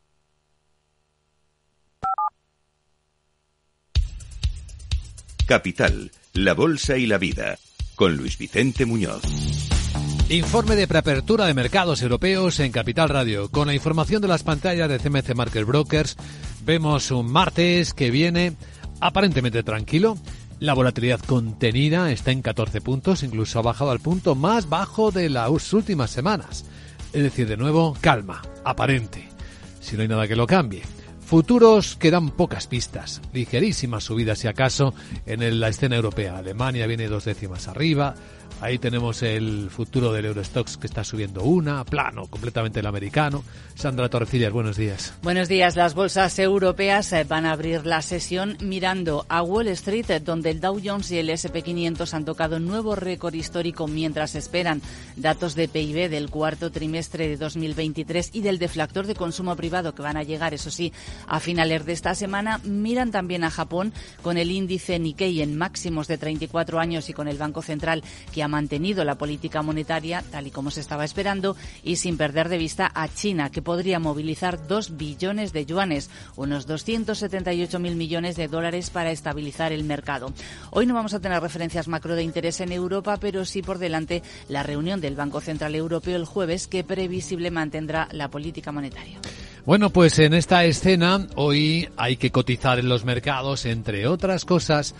Capital, 5.45 6.11
la 6.33 6.53
Bolsa 6.53 6.97
y 6.97 7.05
la 7.05 7.17
Vida, 7.17 7.57
con 7.95 8.15
Luis 8.15 8.37
Vicente 8.37 8.85
Muñoz. 8.85 9.21
Informe 10.29 10.75
de 10.75 10.87
preapertura 10.87 11.45
de 11.45 11.53
mercados 11.53 12.01
europeos 12.01 12.59
en 12.59 12.71
Capital 12.71 13.09
Radio. 13.09 13.49
Con 13.49 13.67
la 13.67 13.73
información 13.73 14.21
de 14.21 14.29
las 14.29 14.43
pantallas 14.43 14.89
de 14.89 14.99
CMC 14.99 15.35
Market 15.35 15.65
Brokers, 15.65 16.15
vemos 16.65 17.11
un 17.11 17.31
martes 17.31 17.93
que 17.93 18.11
viene 18.11 18.53
aparentemente 19.01 19.63
tranquilo. 19.63 20.17
La 20.59 20.73
volatilidad 20.73 21.19
contenida 21.19 22.11
está 22.11 22.31
en 22.31 22.41
14 22.41 22.79
puntos, 22.81 23.23
incluso 23.23 23.59
ha 23.59 23.63
bajado 23.63 23.91
al 23.91 23.99
punto 23.99 24.35
más 24.35 24.69
bajo 24.69 25.11
de 25.11 25.29
las 25.29 25.73
últimas 25.73 26.11
semanas. 26.11 26.65
Es 27.11 27.23
decir, 27.23 27.47
de 27.47 27.57
nuevo, 27.57 27.97
calma, 27.99 28.41
aparente, 28.63 29.27
si 29.81 29.95
no 29.95 30.03
hay 30.03 30.07
nada 30.07 30.27
que 30.27 30.35
lo 30.35 30.47
cambie. 30.47 30.83
Futuros 31.31 31.95
que 31.95 32.11
dan 32.11 32.31
pocas 32.31 32.67
pistas, 32.67 33.21
ligerísimas 33.31 34.03
subidas 34.03 34.39
si 34.39 34.49
acaso 34.49 34.93
en 35.25 35.61
la 35.61 35.69
escena 35.69 35.95
europea. 35.95 36.37
Alemania 36.37 36.87
viene 36.87 37.07
dos 37.07 37.23
décimas 37.23 37.69
arriba, 37.69 38.15
Ahí 38.61 38.77
tenemos 38.77 39.23
el 39.23 39.71
futuro 39.71 40.13
del 40.13 40.25
Eurostox 40.25 40.77
que 40.77 40.85
está 40.85 41.03
subiendo 41.03 41.41
una, 41.41 41.83
plano, 41.83 42.27
completamente 42.27 42.79
el 42.79 42.85
americano. 42.85 43.43
Sandra 43.73 44.07
Torrecillas, 44.07 44.53
buenos 44.53 44.77
días. 44.77 45.15
Buenos 45.23 45.47
días. 45.47 45.75
Las 45.75 45.95
bolsas 45.95 46.37
europeas 46.37 47.11
eh, 47.11 47.23
van 47.23 47.47
a 47.47 47.53
abrir 47.53 47.87
la 47.87 48.03
sesión 48.03 48.57
mirando 48.61 49.25
a 49.29 49.41
Wall 49.41 49.67
Street, 49.69 50.11
eh, 50.11 50.19
donde 50.19 50.51
el 50.51 50.61
Dow 50.61 50.79
Jones 50.83 51.09
y 51.09 51.17
el 51.17 51.29
SP500 51.29 52.13
han 52.13 52.23
tocado 52.23 52.57
un 52.57 52.67
nuevo 52.67 52.93
récord 52.95 53.33
histórico 53.33 53.87
mientras 53.87 54.35
esperan 54.35 54.83
datos 55.15 55.55
de 55.55 55.67
PIB 55.67 56.07
del 56.11 56.29
cuarto 56.29 56.71
trimestre 56.71 57.29
de 57.29 57.37
2023 57.37 58.29
y 58.33 58.41
del 58.41 58.59
deflactor 58.59 59.07
de 59.07 59.15
consumo 59.15 59.55
privado 59.55 59.95
que 59.95 60.03
van 60.03 60.17
a 60.17 60.23
llegar, 60.23 60.53
eso 60.53 60.69
sí, 60.69 60.93
a 61.25 61.39
finales 61.39 61.87
de 61.87 61.93
esta 61.93 62.13
semana. 62.13 62.59
Miran 62.63 63.09
también 63.09 63.43
a 63.43 63.49
Japón 63.49 63.91
con 64.21 64.37
el 64.37 64.51
índice 64.51 64.99
Nikkei 64.99 65.41
en 65.41 65.57
máximos 65.57 66.07
de 66.07 66.19
34 66.19 66.79
años 66.79 67.09
y 67.09 67.13
con 67.13 67.27
el 67.27 67.39
Banco 67.39 67.63
Central 67.63 68.03
que 68.31 68.43
ha 68.43 68.50
mantenido 68.51 69.03
la 69.03 69.15
política 69.15 69.63
monetaria 69.63 70.23
tal 70.29 70.45
y 70.45 70.51
como 70.51 70.69
se 70.69 70.81
estaba 70.81 71.03
esperando 71.03 71.55
y 71.83 71.95
sin 71.95 72.17
perder 72.17 72.49
de 72.49 72.59
vista 72.59 72.91
a 72.93 73.07
China, 73.07 73.49
que 73.49 73.63
podría 73.63 73.97
movilizar 73.97 74.67
2 74.67 74.97
billones 74.97 75.53
de 75.53 75.65
yuanes, 75.65 76.11
unos 76.35 76.67
278 76.67 77.79
mil 77.79 77.95
millones 77.95 78.35
de 78.35 78.47
dólares 78.47 78.91
para 78.91 79.11
estabilizar 79.11 79.71
el 79.71 79.83
mercado. 79.83 80.31
Hoy 80.69 80.85
no 80.85 80.93
vamos 80.93 81.15
a 81.15 81.19
tener 81.19 81.41
referencias 81.41 81.87
macro 81.87 82.15
de 82.15 82.23
interés 82.23 82.61
en 82.61 82.71
Europa, 82.71 83.17
pero 83.17 83.45
sí 83.45 83.63
por 83.63 83.79
delante 83.79 84.21
la 84.47 84.61
reunión 84.61 85.01
del 85.01 85.15
Banco 85.15 85.41
Central 85.41 85.73
Europeo 85.73 86.15
el 86.15 86.25
jueves, 86.25 86.67
que 86.67 86.83
previsible 86.83 87.49
mantendrá 87.51 88.07
la 88.11 88.29
política 88.29 88.71
monetaria. 88.71 89.19
Bueno, 89.65 89.91
pues 89.91 90.17
en 90.17 90.33
esta 90.33 90.63
escena 90.65 91.27
hoy 91.35 91.87
hay 91.95 92.17
que 92.17 92.31
cotizar 92.31 92.79
en 92.79 92.89
los 92.89 93.05
mercados, 93.05 93.65
entre 93.65 94.07
otras 94.07 94.43
cosas, 94.43 94.95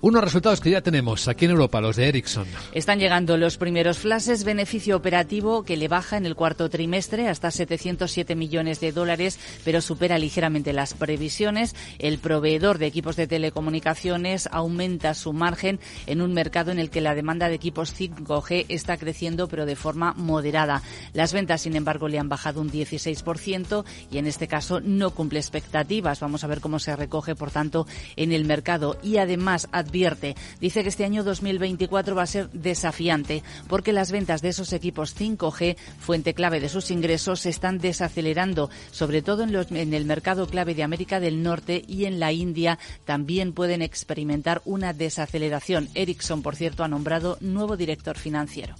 unos 0.00 0.24
resultados 0.24 0.60
que 0.60 0.70
ya 0.70 0.80
tenemos 0.80 1.28
aquí 1.28 1.44
en 1.44 1.50
Europa, 1.52 1.80
los 1.80 1.96
de 1.96 2.08
Ericsson. 2.08 2.46
Están 2.72 2.98
llegando 2.98 3.36
los 3.36 3.56
primeros 3.56 3.98
flashes, 3.98 4.44
beneficio 4.44 4.96
operativo 4.96 5.62
que 5.62 5.76
le 5.76 5.88
baja 5.88 6.16
en 6.16 6.26
el 6.26 6.34
cuarto 6.34 6.70
trimestre 6.70 7.28
hasta 7.28 7.50
707 7.50 8.34
millones 8.34 8.80
de 8.80 8.92
dólares, 8.92 9.38
pero 9.64 9.80
supera 9.80 10.18
ligeramente 10.18 10.72
las 10.72 10.94
previsiones. 10.94 11.74
El 11.98 12.18
proveedor 12.18 12.78
de 12.78 12.86
equipos 12.86 13.16
de 13.16 13.26
telecomunicaciones 13.26 14.48
aumenta 14.52 15.14
su 15.14 15.32
margen 15.32 15.80
en 16.06 16.22
un 16.22 16.32
mercado 16.32 16.70
en 16.70 16.78
el 16.78 16.90
que 16.90 17.00
la 17.00 17.14
demanda 17.14 17.48
de 17.48 17.54
equipos 17.54 17.94
5G 17.94 18.66
está 18.68 18.96
creciendo, 18.96 19.48
pero 19.48 19.66
de 19.66 19.76
forma 19.76 20.14
moderada. 20.14 20.82
Las 21.12 21.32
ventas, 21.32 21.62
sin 21.62 21.76
embargo, 21.76 22.08
le 22.08 22.18
han 22.18 22.28
bajado 22.28 22.60
un 22.60 22.70
16% 22.70 23.84
y 24.10 24.18
en 24.18 24.26
este 24.26 24.48
caso 24.48 24.80
no 24.80 25.10
cumple 25.10 25.40
expectativas. 25.40 26.20
Vamos 26.20 26.44
a 26.44 26.46
ver 26.46 26.60
cómo 26.60 26.78
se 26.78 26.96
recoge, 26.96 27.34
por 27.34 27.50
tanto, 27.50 27.86
en 28.16 28.32
el 28.32 28.44
mercado. 28.44 28.98
Y 29.02 29.18
además, 29.18 29.68
advierte. 29.90 30.36
Dice 30.60 30.82
que 30.82 30.88
este 30.88 31.04
año 31.04 31.24
2024 31.24 32.14
va 32.14 32.22
a 32.22 32.26
ser 32.26 32.48
desafiante 32.50 33.42
porque 33.68 33.92
las 33.92 34.12
ventas 34.12 34.40
de 34.40 34.50
esos 34.50 34.72
equipos 34.72 35.16
5G, 35.16 35.76
fuente 35.98 36.32
clave 36.32 36.60
de 36.60 36.68
sus 36.68 36.92
ingresos, 36.92 37.40
se 37.40 37.50
están 37.50 37.78
desacelerando, 37.78 38.70
sobre 38.92 39.20
todo 39.20 39.42
en, 39.42 39.52
los, 39.52 39.72
en 39.72 39.92
el 39.92 40.04
mercado 40.04 40.46
clave 40.46 40.76
de 40.76 40.84
América 40.84 41.18
del 41.18 41.42
Norte 41.42 41.84
y 41.88 42.04
en 42.04 42.20
la 42.20 42.32
India 42.32 42.78
también 43.04 43.52
pueden 43.52 43.82
experimentar 43.82 44.62
una 44.64 44.92
desaceleración. 44.92 45.88
Ericsson, 45.94 46.42
por 46.42 46.54
cierto, 46.54 46.84
ha 46.84 46.88
nombrado 46.88 47.36
nuevo 47.40 47.76
director 47.76 48.16
financiero. 48.16 48.76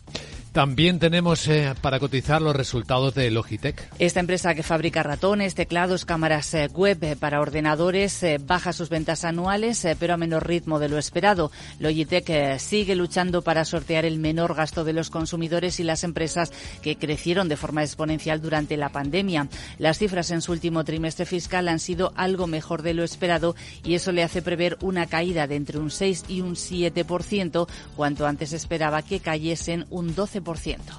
También 0.52 0.98
tenemos 0.98 1.46
eh, 1.46 1.74
para 1.80 2.00
cotizar 2.00 2.42
los 2.42 2.56
resultados 2.56 3.14
de 3.14 3.30
Logitech. 3.30 3.88
Esta 4.00 4.18
empresa 4.18 4.52
que 4.56 4.64
fabrica 4.64 5.04
ratones, 5.04 5.54
teclados, 5.54 6.04
cámaras 6.04 6.52
eh, 6.54 6.66
web 6.74 6.98
eh, 7.04 7.14
para 7.14 7.40
ordenadores 7.40 8.24
baja 8.44 8.72
sus 8.72 8.88
ventas 8.88 9.24
anuales, 9.24 9.86
pero 10.00 10.14
a 10.14 10.16
menor 10.16 10.48
ritmo 10.48 10.80
de 10.80 10.88
lo 10.88 10.98
esperado. 10.98 11.52
Logitech 11.78 12.58
sigue 12.58 12.96
luchando 12.96 13.42
para 13.42 13.64
sortear 13.64 14.04
el 14.04 14.18
menor 14.18 14.56
gasto 14.56 14.82
de 14.82 14.92
los 14.92 15.08
consumidores 15.08 15.78
y 15.78 15.84
las 15.84 16.02
empresas 16.02 16.50
que 16.82 16.96
crecieron 16.96 17.48
de 17.48 17.56
forma 17.56 17.84
exponencial 17.84 18.40
durante 18.40 18.76
la 18.76 18.88
pandemia. 18.88 19.46
Las 19.78 19.98
cifras 19.98 20.32
en 20.32 20.42
su 20.42 20.50
último 20.50 20.82
trimestre 20.84 21.26
fiscal 21.26 21.68
han 21.68 21.78
sido 21.78 22.12
algo 22.16 22.48
mejor 22.48 22.82
de 22.82 22.94
lo 22.94 23.04
esperado 23.04 23.54
y 23.84 23.94
eso 23.94 24.10
le 24.10 24.24
hace 24.24 24.42
prever 24.42 24.78
una 24.80 25.06
caída 25.06 25.46
de 25.46 25.54
entre 25.54 25.78
un 25.78 25.90
6 25.90 26.24
y 26.26 26.40
un 26.40 26.56
7%, 26.56 27.68
cuanto 27.94 28.26
antes 28.26 28.52
esperaba 28.52 29.02
que 29.02 29.20
cayesen 29.20 29.86
un 29.90 30.16
12%. 30.16 30.39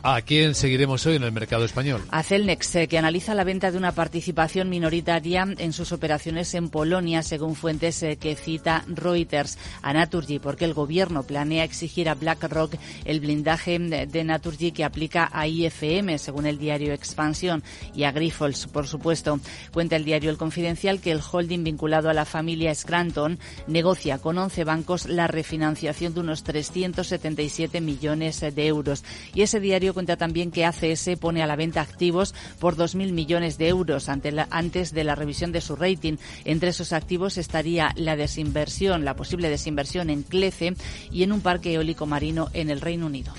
¿A 0.03 0.21
quién 0.21 0.55
seguiremos 0.55 1.05
hoy 1.05 1.15
en 1.15 1.23
el 1.23 1.31
mercado 1.31 1.65
español? 1.65 2.01
A 2.11 2.23
Celnex, 2.23 2.77
que 2.89 2.97
analiza 2.97 3.35
la 3.35 3.43
venta 3.43 3.71
de 3.71 3.77
una 3.77 3.91
participación 3.91 4.69
minoritaria 4.69 5.47
en 5.57 5.73
sus 5.73 5.91
operaciones 5.91 6.53
en 6.53 6.69
Polonia, 6.69 7.23
según 7.23 7.55
fuentes 7.55 8.01
eh, 8.03 8.17
que 8.17 8.35
cita 8.35 8.83
Reuters. 8.87 9.57
A 9.81 9.93
Naturgy, 9.93 10.39
porque 10.39 10.65
el 10.65 10.73
gobierno 10.73 11.23
planea 11.23 11.63
exigir 11.63 12.09
a 12.09 12.15
BlackRock 12.15 12.75
el 13.05 13.19
blindaje 13.19 13.79
de 13.79 14.23
Naturgy 14.23 14.71
que 14.71 14.83
aplica 14.83 15.29
a 15.31 15.47
IFM, 15.47 16.17
según 16.17 16.45
el 16.45 16.57
diario 16.57 16.93
Expansión, 16.93 17.63
y 17.95 18.03
a 18.03 18.11
Grifols, 18.11 18.67
por 18.67 18.87
supuesto. 18.87 19.39
Cuenta 19.73 19.95
el 19.95 20.05
diario 20.05 20.29
El 20.29 20.37
Confidencial 20.37 20.99
que 20.99 21.11
el 21.11 21.21
holding 21.21 21.63
vinculado 21.63 22.09
a 22.09 22.13
la 22.13 22.25
familia 22.25 22.73
Scranton 22.73 23.39
negocia 23.67 24.17
con 24.19 24.37
11 24.37 24.63
bancos 24.63 25.05
la 25.05 25.27
refinanciación 25.27 26.13
de 26.13 26.19
unos 26.19 26.43
377 26.43 27.81
millones 27.81 28.39
de 28.41 28.67
euros 28.67 29.03
y 29.33 29.41
ese 29.41 29.59
diario 29.59 29.93
cuenta 29.93 30.17
también 30.17 30.51
que 30.51 30.65
ACS 30.65 31.11
pone 31.19 31.41
a 31.41 31.47
la 31.47 31.55
venta 31.55 31.81
activos 31.81 32.33
por 32.59 32.75
2.000 32.75 33.11
millones 33.11 33.57
de 33.57 33.67
euros 33.67 34.09
ante 34.09 34.31
la, 34.31 34.47
antes 34.51 34.93
de 34.93 35.03
la 35.03 35.15
revisión 35.15 35.51
de 35.51 35.61
su 35.61 35.75
rating. 35.75 36.17
Entre 36.45 36.69
esos 36.69 36.93
activos 36.93 37.37
estaría 37.37 37.93
la 37.95 38.15
desinversión, 38.15 39.05
la 39.05 39.15
posible 39.15 39.49
desinversión 39.49 40.09
en 40.09 40.23
Clece 40.23 40.73
y 41.11 41.23
en 41.23 41.31
un 41.31 41.41
parque 41.41 41.73
eólico 41.73 42.05
marino 42.05 42.49
en 42.53 42.69
el 42.69 42.81
Reino 42.81 43.05
Unido. 43.05 43.33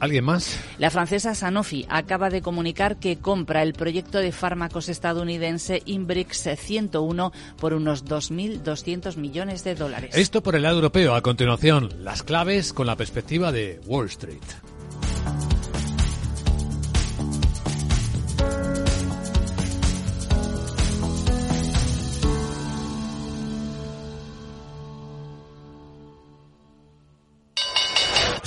¿Alguien 0.00 0.24
más? 0.24 0.58
La 0.78 0.90
francesa 0.90 1.34
Sanofi 1.34 1.84
acaba 1.88 2.30
de 2.30 2.40
comunicar 2.40 2.98
que 2.98 3.16
compra 3.16 3.62
el 3.62 3.72
proyecto 3.72 4.18
de 4.18 4.30
fármacos 4.30 4.88
estadounidense 4.88 5.82
Imbrix 5.86 6.48
101 6.56 7.32
por 7.58 7.74
unos 7.74 8.04
2.200 8.04 9.16
millones 9.16 9.64
de 9.64 9.74
dólares. 9.74 10.16
Esto 10.16 10.42
por 10.42 10.54
el 10.54 10.62
lado 10.62 10.76
europeo. 10.76 11.14
A 11.14 11.22
continuación, 11.22 11.92
las 12.04 12.22
claves 12.22 12.72
con 12.72 12.86
la 12.86 12.96
perspectiva 12.96 13.50
de 13.50 13.80
Wall 13.86 14.06
Street. 14.06 14.67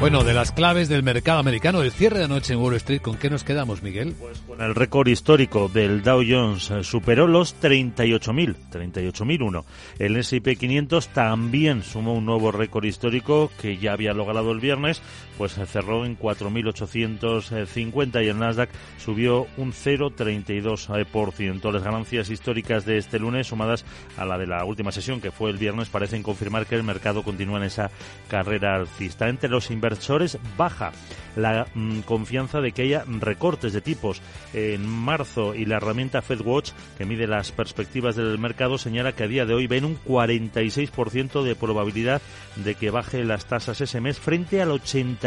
Bueno, 0.00 0.24
de 0.24 0.32
las 0.32 0.50
claves 0.50 0.88
del 0.88 1.02
mercado 1.02 1.40
americano, 1.40 1.82
el 1.82 1.92
cierre 1.92 2.20
de 2.20 2.24
anoche 2.24 2.54
en 2.54 2.60
Wall 2.60 2.74
Street, 2.76 3.02
¿con 3.02 3.18
qué 3.18 3.28
nos 3.28 3.44
quedamos, 3.44 3.82
Miguel? 3.82 4.14
Pues 4.18 4.40
con 4.40 4.62
el 4.62 4.74
récord 4.74 5.06
histórico 5.06 5.68
del 5.68 6.02
Dow 6.02 6.22
Jones 6.26 6.70
eh, 6.70 6.82
superó 6.84 7.26
los 7.26 7.54
38.000, 7.60 8.56
38.001. 8.72 9.64
El 9.98 10.16
S&P 10.16 10.56
500 10.56 11.08
también 11.08 11.82
sumó 11.82 12.14
un 12.14 12.24
nuevo 12.24 12.50
récord 12.50 12.86
histórico 12.86 13.50
que 13.60 13.76
ya 13.76 13.92
había 13.92 14.14
logrado 14.14 14.52
el 14.52 14.60
viernes, 14.60 15.02
pues 15.40 15.54
cerró 15.54 16.04
en 16.04 16.18
4.850 16.18 18.22
y 18.22 18.28
el 18.28 18.38
Nasdaq 18.38 18.68
subió 18.98 19.46
un 19.56 19.72
0,32%. 19.72 21.72
Las 21.72 21.82
ganancias 21.82 22.28
históricas 22.28 22.84
de 22.84 22.98
este 22.98 23.18
lunes, 23.18 23.46
sumadas 23.46 23.86
a 24.18 24.26
la 24.26 24.36
de 24.36 24.46
la 24.46 24.62
última 24.66 24.92
sesión 24.92 25.22
que 25.22 25.30
fue 25.30 25.48
el 25.48 25.56
viernes, 25.56 25.88
parecen 25.88 26.22
confirmar 26.22 26.66
que 26.66 26.74
el 26.74 26.82
mercado 26.82 27.22
continúa 27.22 27.56
en 27.56 27.64
esa 27.64 27.90
carrera 28.28 28.76
alcista. 28.76 29.30
Entre 29.30 29.48
los 29.48 29.70
inversores 29.70 30.36
baja 30.58 30.92
la 31.36 31.68
mm, 31.72 32.00
confianza 32.00 32.60
de 32.60 32.72
que 32.72 32.82
haya 32.82 33.04
recortes 33.06 33.72
de 33.72 33.80
tipos 33.80 34.20
en 34.52 34.86
marzo 34.86 35.54
y 35.54 35.64
la 35.64 35.76
herramienta 35.76 36.20
FedWatch, 36.20 36.72
que 36.98 37.06
mide 37.06 37.26
las 37.26 37.50
perspectivas 37.50 38.14
del 38.14 38.38
mercado, 38.38 38.76
señala 38.76 39.12
que 39.12 39.24
a 39.24 39.28
día 39.28 39.46
de 39.46 39.54
hoy 39.54 39.66
ven 39.66 39.86
un 39.86 39.98
46% 40.04 41.42
de 41.42 41.54
probabilidad 41.54 42.20
de 42.56 42.74
que 42.74 42.90
baje 42.90 43.24
las 43.24 43.46
tasas 43.46 43.80
ese 43.80 44.02
mes 44.02 44.18
frente 44.18 44.60
al 44.60 44.70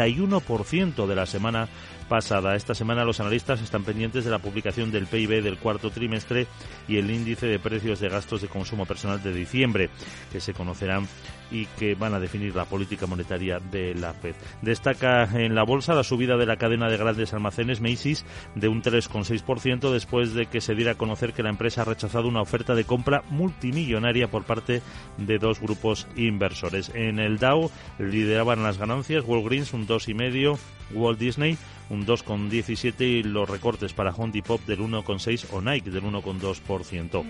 81% 0.06 1.06
de 1.06 1.14
la 1.14 1.26
semana 1.26 1.68
pasada. 2.08 2.54
Esta 2.56 2.74
semana 2.74 3.04
los 3.04 3.20
analistas 3.20 3.60
están 3.60 3.84
pendientes 3.84 4.24
de 4.24 4.30
la 4.30 4.38
publicación 4.38 4.90
del 4.90 5.06
PIB 5.06 5.42
del 5.42 5.58
cuarto 5.58 5.90
trimestre 5.90 6.46
y 6.88 6.98
el 6.98 7.10
índice 7.10 7.46
de 7.46 7.58
precios 7.58 8.00
de 8.00 8.08
gastos 8.08 8.42
de 8.42 8.48
consumo 8.48 8.86
personal 8.86 9.22
de 9.22 9.32
diciembre, 9.32 9.90
que 10.32 10.40
se 10.40 10.54
conocerán 10.54 11.08
y 11.50 11.66
que 11.66 11.94
van 11.94 12.14
a 12.14 12.20
definir 12.20 12.54
la 12.54 12.64
política 12.64 13.06
monetaria 13.06 13.58
de 13.58 13.94
la 13.94 14.12
Fed. 14.12 14.34
Destaca 14.62 15.24
en 15.24 15.54
la 15.54 15.64
bolsa 15.64 15.94
la 15.94 16.04
subida 16.04 16.36
de 16.36 16.46
la 16.46 16.56
cadena 16.56 16.88
de 16.88 16.96
grandes 16.96 17.32
almacenes 17.32 17.80
Macy's 17.80 18.24
de 18.54 18.68
un 18.68 18.82
3,6% 18.82 19.92
después 19.92 20.34
de 20.34 20.46
que 20.46 20.60
se 20.60 20.74
diera 20.74 20.92
a 20.92 20.96
conocer 20.96 21.32
que 21.32 21.42
la 21.42 21.50
empresa 21.50 21.82
ha 21.82 21.86
rechazado 21.86 22.28
una 22.28 22.42
oferta 22.42 22.74
de 22.74 22.84
compra 22.84 23.22
multimillonaria 23.30 24.30
por 24.30 24.44
parte 24.44 24.82
de 25.18 25.38
dos 25.38 25.60
grupos 25.60 26.06
inversores. 26.16 26.90
En 26.94 27.18
el 27.18 27.38
Dow 27.38 27.70
lideraban 27.98 28.62
las 28.62 28.78
ganancias 28.78 29.24
Walgreens 29.26 29.72
un 29.72 29.86
2,5%, 29.86 30.58
Walt 30.92 31.18
Disney 31.18 31.56
un 31.90 32.06
2,17% 32.06 33.00
y 33.00 33.22
los 33.22 33.48
recortes 33.48 33.92
para 33.92 34.14
Home 34.14 34.32
Depot 34.32 34.64
del 34.64 34.80
1,6% 34.80 35.46
o 35.52 35.60
Nike 35.60 35.90
del 35.90 36.04
1,2%. 36.04 37.24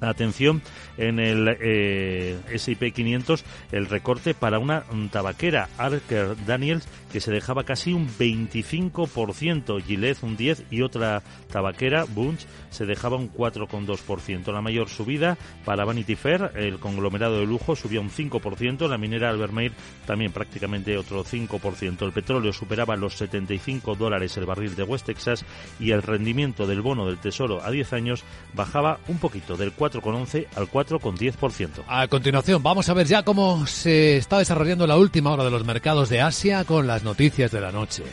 Atención, 0.00 0.62
en 0.98 1.18
el 1.18 1.56
eh, 1.60 2.38
S&P 2.52 2.92
500 2.92 3.44
el 3.72 3.86
recorte 3.86 4.34
para 4.34 4.58
una 4.58 4.84
tabaquera, 5.10 5.68
Arker 5.78 6.36
Daniels, 6.46 6.86
que 7.12 7.20
se 7.20 7.32
dejaba 7.32 7.64
casi 7.64 7.92
un 7.92 8.08
25%, 8.08 9.82
Gillette 9.82 10.22
un 10.22 10.36
10% 10.36 10.64
y 10.70 10.82
otra 10.82 11.22
tabaquera, 11.50 12.04
Bunch, 12.04 12.46
se 12.70 12.84
dejaba 12.84 13.16
un 13.16 13.32
4,2%. 13.32 14.52
La 14.52 14.60
mayor 14.60 14.88
subida 14.88 15.38
para 15.64 15.84
Vanity 15.84 16.14
Fair, 16.14 16.52
el 16.56 16.78
conglomerado 16.78 17.40
de 17.40 17.46
lujo, 17.46 17.74
subía 17.74 18.00
un 18.00 18.10
5%, 18.10 18.88
la 18.88 18.98
minera 18.98 19.30
Albermeir 19.30 19.72
también 20.06 20.32
prácticamente 20.32 20.96
otro 20.98 21.24
5%. 21.24 22.02
El 22.04 22.12
petróleo 22.12 22.52
superaba 22.52 22.96
los 22.96 23.14
75 23.14 23.94
dólares 23.94 24.36
el 24.36 24.46
barril 24.46 24.74
de 24.74 24.82
West 24.82 25.06
Texas 25.06 25.44
y 25.80 25.90
el 25.92 26.02
rendimiento 26.02 26.66
del 26.66 26.82
bono 26.82 27.06
del 27.06 27.18
Tesoro 27.18 27.62
a 27.62 27.70
10 27.70 27.92
años 27.92 28.24
bajaba 28.54 28.98
un 29.08 29.18
poquito, 29.18 29.56
del 29.66 29.76
4,11 29.76 30.46
al 30.54 30.70
4,10%. 30.70 31.84
A 31.88 32.06
continuación, 32.08 32.62
vamos 32.62 32.88
a 32.88 32.94
ver 32.94 33.06
ya 33.06 33.24
cómo 33.24 33.66
se 33.66 34.16
está 34.16 34.38
desarrollando 34.38 34.86
la 34.86 34.96
última 34.96 35.32
hora 35.32 35.44
de 35.44 35.50
los 35.50 35.64
mercados 35.64 36.08
de 36.08 36.20
Asia 36.20 36.64
con 36.64 36.86
las 36.86 37.02
noticias 37.02 37.50
de 37.50 37.60
la 37.60 37.72
noche. 37.72 38.04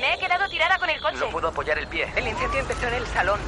Me 0.00 0.14
he 0.14 0.18
quedado 0.18 0.48
tirada 0.50 0.78
con 0.78 0.90
el 0.90 1.00
coche. 1.00 1.18
No 1.20 1.30
puedo 1.30 1.48
apoyar 1.48 1.78
el 1.78 1.86
pie. 1.86 2.06
El 2.16 2.26
incendio 2.26 2.60
empezó 2.60 2.88
en 2.88 2.94
el 2.94 3.06
salón. 3.06 3.40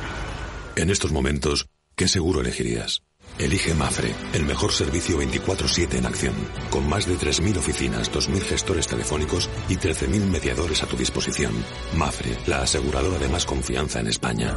En 0.76 0.90
estos 0.90 1.10
momentos, 1.10 1.66
¿qué 1.96 2.06
seguro 2.06 2.40
elegirías? 2.40 3.02
Elige 3.38 3.74
Mafre, 3.74 4.14
el 4.34 4.44
mejor 4.44 4.72
servicio 4.72 5.18
24/7 5.18 5.98
en 5.98 6.06
acción, 6.06 6.34
con 6.70 6.88
más 6.88 7.06
de 7.06 7.16
3.000 7.16 7.58
oficinas, 7.58 8.10
2.000 8.10 8.40
gestores 8.42 8.86
telefónicos 8.86 9.48
y 9.68 9.76
13.000 9.76 10.24
mediadores 10.30 10.82
a 10.82 10.86
tu 10.86 10.96
disposición. 10.96 11.52
Mafre, 11.96 12.36
la 12.46 12.62
aseguradora 12.62 13.18
de 13.18 13.28
más 13.28 13.44
confianza 13.44 14.00
en 14.00 14.08
España. 14.08 14.54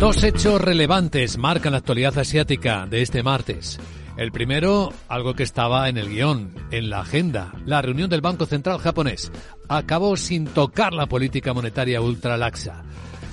Dos 0.00 0.24
hechos 0.24 0.58
relevantes 0.58 1.36
marcan 1.36 1.72
la 1.72 1.78
actualidad 1.78 2.18
asiática 2.18 2.86
de 2.86 3.02
este 3.02 3.22
martes. 3.22 3.78
El 4.20 4.32
primero, 4.32 4.92
algo 5.08 5.32
que 5.32 5.44
estaba 5.44 5.88
en 5.88 5.96
el 5.96 6.10
guion, 6.10 6.52
en 6.70 6.90
la 6.90 7.00
agenda, 7.00 7.54
la 7.64 7.80
reunión 7.80 8.10
del 8.10 8.20
Banco 8.20 8.44
Central 8.44 8.78
japonés. 8.78 9.32
Acabó 9.66 10.14
sin 10.18 10.44
tocar 10.44 10.92
la 10.92 11.06
política 11.06 11.54
monetaria 11.54 12.02
ultralaxa, 12.02 12.82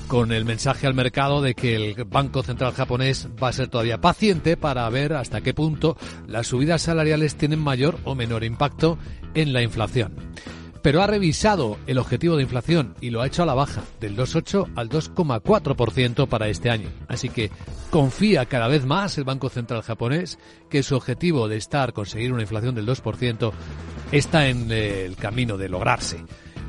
con 0.08 0.32
el 0.32 0.46
mensaje 0.46 0.88
al 0.88 0.94
mercado 0.94 1.42
de 1.42 1.56
que 1.56 1.76
el 1.76 2.06
Banco 2.06 2.42
Central 2.42 2.72
japonés 2.72 3.28
va 3.44 3.50
a 3.50 3.52
ser 3.52 3.68
todavía 3.68 4.00
paciente 4.00 4.56
para 4.56 4.90
ver 4.90 5.12
hasta 5.12 5.42
qué 5.42 5.54
punto 5.54 5.98
las 6.26 6.48
subidas 6.48 6.84
salariales 6.84 7.36
tienen 7.36 7.60
mayor 7.60 7.98
o 8.06 8.16
menor 8.16 8.46
impacto 8.46 8.98
en 9.34 9.52
la 9.52 9.64
inflación 9.64 10.14
pero 10.82 11.02
ha 11.02 11.08
revisado 11.08 11.78
el 11.88 11.98
objetivo 11.98 12.36
de 12.36 12.44
inflación 12.44 12.96
y 13.02 13.10
lo 13.10 13.22
ha 13.22 13.28
hecho 13.28 13.44
a 13.44 13.46
la 13.46 13.54
baja, 13.54 13.84
del 14.00 14.16
2,8 14.16 14.72
al 14.76 14.90
2,4% 14.90 16.28
para 16.28 16.50
este 16.50 16.70
año. 16.70 16.90
Así 17.08 17.30
que 17.30 17.52
confía 17.90 18.46
cada 18.46 18.68
vez 18.68 18.86
más 18.86 19.18
el 19.18 19.24
Banco 19.24 19.50
Central 19.50 19.82
japonés 19.82 20.40
que 20.70 20.84
su 20.84 20.96
objetivo 20.96 21.48
de 21.48 21.58
estar, 21.58 21.94
conseguir 21.94 22.34
una 22.34 22.42
inflación 22.42 22.76
del 22.76 22.88
2%, 22.88 23.52
está 24.12 24.48
en 24.48 24.72
el 24.72 25.16
camino 25.16 25.58
de 25.58 25.70
lograrse. 25.70 26.24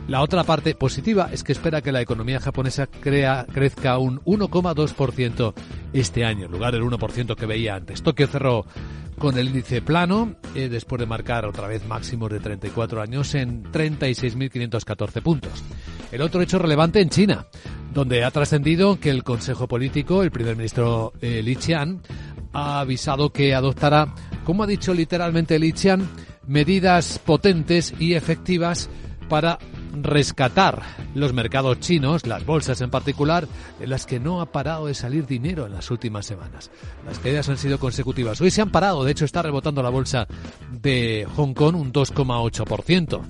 La 0.09 0.23
otra 0.23 0.43
parte 0.43 0.75
positiva 0.75 1.29
es 1.31 1.45
que 1.45 1.53
espera 1.53 1.83
que 1.83 1.93
la 1.93 2.01
economía 2.01 2.41
japonesa 2.41 2.87
crezca 2.87 3.99
un 3.99 4.21
1,2% 4.25 5.53
este 5.93 6.25
año, 6.25 6.47
en 6.47 6.51
lugar 6.51 6.73
del 6.73 6.83
1% 6.83 7.37
que 7.37 7.45
veía 7.45 7.75
antes. 7.75 8.03
Tokio 8.03 8.27
cerró 8.27 8.65
con 9.19 9.37
el 9.37 9.49
índice 9.49 9.83
plano, 9.83 10.37
eh, 10.55 10.71
después 10.71 10.99
de 10.99 11.05
marcar 11.05 11.45
otra 11.45 11.69
vez 11.69 11.87
máximos 11.87 12.31
de 12.31 12.41
34 12.41 13.03
años 13.03 13.35
en 13.35 13.65
36.514 13.65 15.21
puntos. 15.21 15.63
El 16.11 16.23
otro 16.23 16.41
hecho 16.41 16.59
relevante 16.59 17.03
en 17.03 17.11
China, 17.11 17.47
donde 17.93 18.25
ha 18.25 18.31
trascendido 18.31 18.99
que 18.99 19.11
el 19.11 19.23
Consejo 19.23 19.69
Político, 19.69 20.23
el 20.23 20.31
primer 20.31 20.57
ministro 20.57 21.13
eh, 21.21 21.43
Li 21.43 21.57
Qian, 21.57 22.01
ha 22.55 22.81
avisado 22.81 23.31
que 23.31 23.55
adoptará, 23.55 24.15
como 24.45 24.63
ha 24.63 24.67
dicho 24.67 24.95
literalmente 24.95 25.59
Li 25.59 25.75
Qian, 25.75 26.09
medidas 26.47 27.19
potentes 27.19 27.93
y 27.99 28.15
efectivas 28.15 28.89
para 29.29 29.59
rescatar 30.03 30.83
los 31.15 31.33
mercados 31.33 31.81
chinos, 31.81 32.27
las 32.27 32.45
bolsas 32.45 32.81
en 32.81 32.91
particular, 32.91 33.49
en 33.81 33.91
las 33.91 34.07
que 34.07 34.21
no 34.21 34.41
ha 34.41 34.53
parado 34.53 34.87
de 34.87 34.95
salir 34.95 35.27
dinero 35.27 35.67
en 35.67 35.73
las 35.73 35.91
últimas 35.91 36.27
semanas. 36.27 36.71
Las 37.07 37.19
caídas 37.19 37.49
han 37.49 37.59
sido 37.59 37.79
consecutivas. 37.79 38.41
Hoy 38.41 38.51
se 38.51 38.63
han 38.63 38.71
parado, 38.71 39.05
de 39.05 39.13
hecho 39.13 39.25
está 39.25 39.43
rebotando 39.43 39.83
la 39.83 39.91
bolsa 39.91 40.27
de 40.71 41.27
Hong 41.37 41.55
Kong 41.55 41.77
un 41.77 41.93
2,8%. 41.93 43.21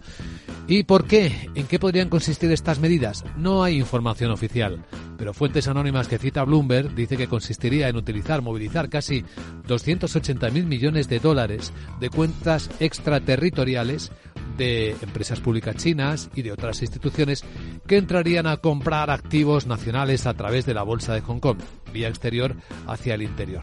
¿Y 0.71 0.83
por 0.83 1.07
qué? 1.07 1.49
¿En 1.55 1.67
qué 1.67 1.79
podrían 1.79 2.11
consistir 2.11 2.53
estas 2.53 2.79
medidas? 2.79 3.25
No 3.39 3.63
hay 3.63 3.79
información 3.79 4.31
oficial, 4.31 4.85
pero 5.17 5.33
fuentes 5.33 5.67
anónimas 5.67 6.09
que 6.09 6.19
cita 6.19 6.45
Bloomberg 6.45 6.95
dice 6.95 7.17
que 7.17 7.27
consistiría 7.27 7.89
en 7.89 7.97
utilizar, 7.97 8.43
movilizar 8.43 8.91
casi 8.91 9.25
280.000 9.67 10.65
millones 10.65 11.09
de 11.09 11.21
dólares 11.21 11.73
de 12.01 12.11
cuentas 12.11 12.69
extraterritoriales 12.81 14.13
de 14.57 14.97
empresas 15.03 15.41
públicas 15.41 15.77
chinas 15.77 16.31
y 16.35 16.43
de 16.43 16.53
otras 16.53 16.83
instituciones 16.83 17.45
que 17.87 17.97
entrarían 17.97 18.47
a 18.47 18.59
comprar 18.59 19.11
activos 19.11 19.67
nacionales 19.67 20.27
a 20.27 20.35
través 20.35 20.67
de 20.67 20.75
la 20.75 20.83
bolsa 20.83 21.15
de 21.15 21.21
Hong 21.21 21.41
Kong, 21.41 21.59
vía 21.93 22.09
exterior 22.09 22.57
hacia 22.87 23.15
el 23.15 23.23
interior. 23.23 23.63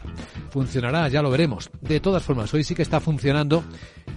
Funcionará, 0.50 1.08
ya 1.08 1.22
lo 1.22 1.30
veremos. 1.30 1.70
De 1.80 2.00
todas 2.00 2.22
formas, 2.22 2.52
hoy 2.54 2.64
sí 2.64 2.74
que 2.74 2.82
está 2.82 3.00
funcionando 3.00 3.64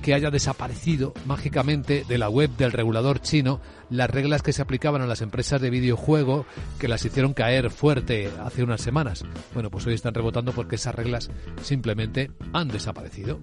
que 0.01 0.13
haya 0.13 0.31
desaparecido 0.31 1.13
mágicamente 1.25 2.05
de 2.07 2.17
la 2.17 2.29
web 2.29 2.49
del 2.57 2.71
regulador 2.71 3.19
chino 3.21 3.59
las 3.89 4.09
reglas 4.09 4.41
que 4.41 4.53
se 4.53 4.61
aplicaban 4.61 5.01
a 5.01 5.07
las 5.07 5.21
empresas 5.21 5.61
de 5.61 5.69
videojuego 5.69 6.45
que 6.79 6.87
las 6.87 7.03
hicieron 7.03 7.33
caer 7.33 7.69
fuerte 7.69 8.29
hace 8.43 8.63
unas 8.63 8.81
semanas. 8.81 9.25
Bueno, 9.53 9.69
pues 9.69 9.85
hoy 9.87 9.93
están 9.93 10.13
rebotando 10.13 10.51
porque 10.53 10.75
esas 10.75 10.95
reglas 10.95 11.29
simplemente 11.61 12.31
han 12.53 12.67
desaparecido. 12.69 13.39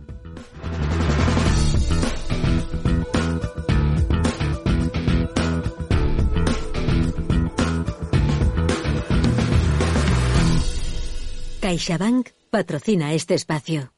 CaixaBank 11.67 12.29
patrocina 12.49 13.13
este 13.13 13.35
espacio. 13.35 13.93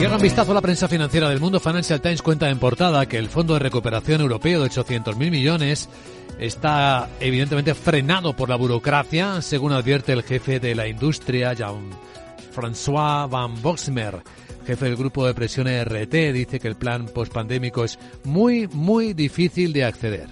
Y 0.00 0.04
un 0.04 0.20
vistazo 0.20 0.50
a 0.50 0.54
la 0.54 0.60
prensa 0.60 0.88
financiera 0.88 1.28
del 1.28 1.38
mundo. 1.38 1.60
Financial 1.60 2.00
Times 2.00 2.22
cuenta 2.22 2.50
en 2.50 2.58
portada 2.58 3.06
que 3.06 3.18
el 3.18 3.28
Fondo 3.28 3.54
de 3.54 3.60
Recuperación 3.60 4.20
Europeo 4.20 4.60
de 4.60 4.68
800.000 4.68 5.14
millones 5.30 5.88
está 6.40 7.08
evidentemente 7.20 7.76
frenado 7.76 8.34
por 8.34 8.48
la 8.48 8.56
burocracia, 8.56 9.40
según 9.42 9.70
advierte 9.70 10.12
el 10.12 10.24
jefe 10.24 10.58
de 10.58 10.74
la 10.74 10.88
industria, 10.88 11.52
Jean-François 11.52 13.30
Van 13.30 13.62
Boxmer, 13.62 14.24
jefe 14.66 14.86
del 14.86 14.96
grupo 14.96 15.24
de 15.24 15.34
presión 15.34 15.68
RT, 15.68 16.32
dice 16.32 16.58
que 16.58 16.66
el 16.66 16.74
plan 16.74 17.06
pospandémico 17.06 17.84
es 17.84 17.96
muy, 18.24 18.66
muy 18.66 19.14
difícil 19.14 19.72
de 19.72 19.84
acceder. 19.84 20.30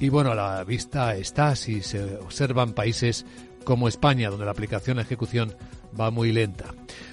Y 0.00 0.08
bueno, 0.08 0.32
a 0.32 0.34
la 0.34 0.64
vista 0.64 1.14
está 1.14 1.54
si 1.54 1.80
se 1.80 2.16
observan 2.16 2.72
países 2.72 3.24
como 3.66 3.88
España, 3.88 4.30
donde 4.30 4.46
la 4.46 4.52
aplicación 4.52 4.98
a 4.98 5.02
ejecución 5.02 5.52
va 6.00 6.10
muy 6.10 6.32
lenta. 6.32 6.66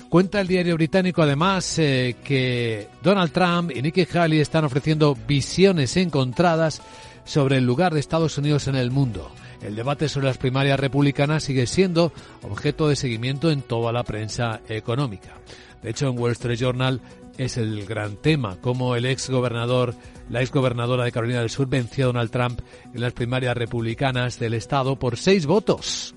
Cuenta 0.08 0.40
el 0.40 0.48
diario 0.48 0.76
británico 0.76 1.24
además 1.24 1.80
eh, 1.80 2.16
que 2.24 2.88
Donald 3.02 3.32
Trump 3.32 3.72
y 3.76 3.82
Nikki 3.82 4.08
Haley 4.14 4.40
están 4.40 4.64
ofreciendo 4.64 5.18
visiones 5.28 5.98
encontradas 5.98 6.84
sobre 7.26 7.58
el 7.58 7.66
lugar 7.66 7.94
de 7.94 8.00
Estados 8.00 8.38
Unidos 8.38 8.68
en 8.68 8.76
el 8.76 8.92
mundo. 8.92 9.32
El 9.64 9.76
debate 9.76 10.08
sobre 10.10 10.28
las 10.28 10.38
primarias 10.38 10.80
republicanas 10.80 11.44
sigue 11.44 11.66
siendo 11.66 12.14
objeto 12.44 12.88
de 12.88 12.96
seguimiento 12.96 13.50
en 13.50 13.64
toda 13.64 13.92
la 13.92 14.04
prensa 14.04 14.62
económica. 14.70 15.34
De 15.82 15.90
hecho, 15.90 16.08
en 16.08 16.20
Wall 16.20 16.34
Street 16.34 16.60
Journal 16.60 17.02
es 17.40 17.58
el 17.58 17.86
gran 17.86 18.18
tema, 18.18 18.58
como 18.62 18.96
el 18.96 19.08
ex 19.08 19.32
gobernador, 19.32 19.96
la 20.30 20.42
ex 20.42 20.52
gobernadora 20.52 21.06
de 21.06 21.12
Carolina 21.12 21.40
del 21.40 21.50
Sur 21.50 21.68
venció 21.68 22.06
a 22.06 22.08
Donald 22.08 22.30
Trump 22.30 22.62
en 22.94 23.02
las 23.02 23.14
primarias 23.14 23.58
republicanas 23.58 24.38
del 24.38 24.54
estado 24.54 25.00
por 25.00 25.18
seis 25.18 25.48
votos. 25.48 26.14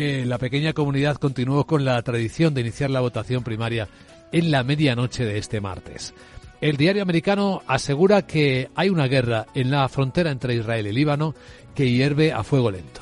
Eh, 0.00 0.24
la 0.24 0.38
pequeña 0.38 0.74
comunidad 0.74 1.16
continuó 1.16 1.66
con 1.66 1.84
la 1.84 2.00
tradición 2.02 2.54
de 2.54 2.60
iniciar 2.60 2.88
la 2.88 3.00
votación 3.00 3.42
primaria 3.42 3.88
en 4.30 4.52
la 4.52 4.62
medianoche 4.62 5.24
de 5.24 5.38
este 5.38 5.60
martes. 5.60 6.14
El 6.60 6.76
diario 6.76 7.02
americano 7.02 7.62
asegura 7.66 8.22
que 8.22 8.70
hay 8.76 8.90
una 8.90 9.08
guerra 9.08 9.46
en 9.56 9.72
la 9.72 9.88
frontera 9.88 10.30
entre 10.30 10.54
Israel 10.54 10.86
y 10.86 10.92
Líbano 10.92 11.34
que 11.74 11.90
hierve 11.90 12.32
a 12.32 12.44
fuego 12.44 12.70
lento. 12.70 13.00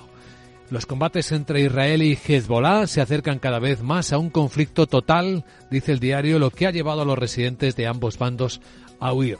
Los 0.71 0.87
combates 0.87 1.33
entre 1.33 1.61
Israel 1.61 2.03
y 2.03 2.17
Hezbollah 2.17 2.87
se 2.87 3.03
acercan 3.03 3.41
cada 3.41 3.59
vez 3.59 3.83
más 3.83 4.15
a 4.15 4.19
un 4.19 4.31
conflicto 4.31 4.87
total, 4.87 5.45
dice 5.71 5.93
el 5.93 6.01
diario, 6.01 6.39
lo 6.39 6.49
que 6.49 6.67
ha 6.67 6.71
llevado 6.71 7.03
a 7.03 7.05
los 7.05 7.19
residentes 7.19 7.77
de 7.77 7.87
ambos 7.87 8.17
bandos 8.17 8.63
a 9.01 9.13
huir. 9.13 9.37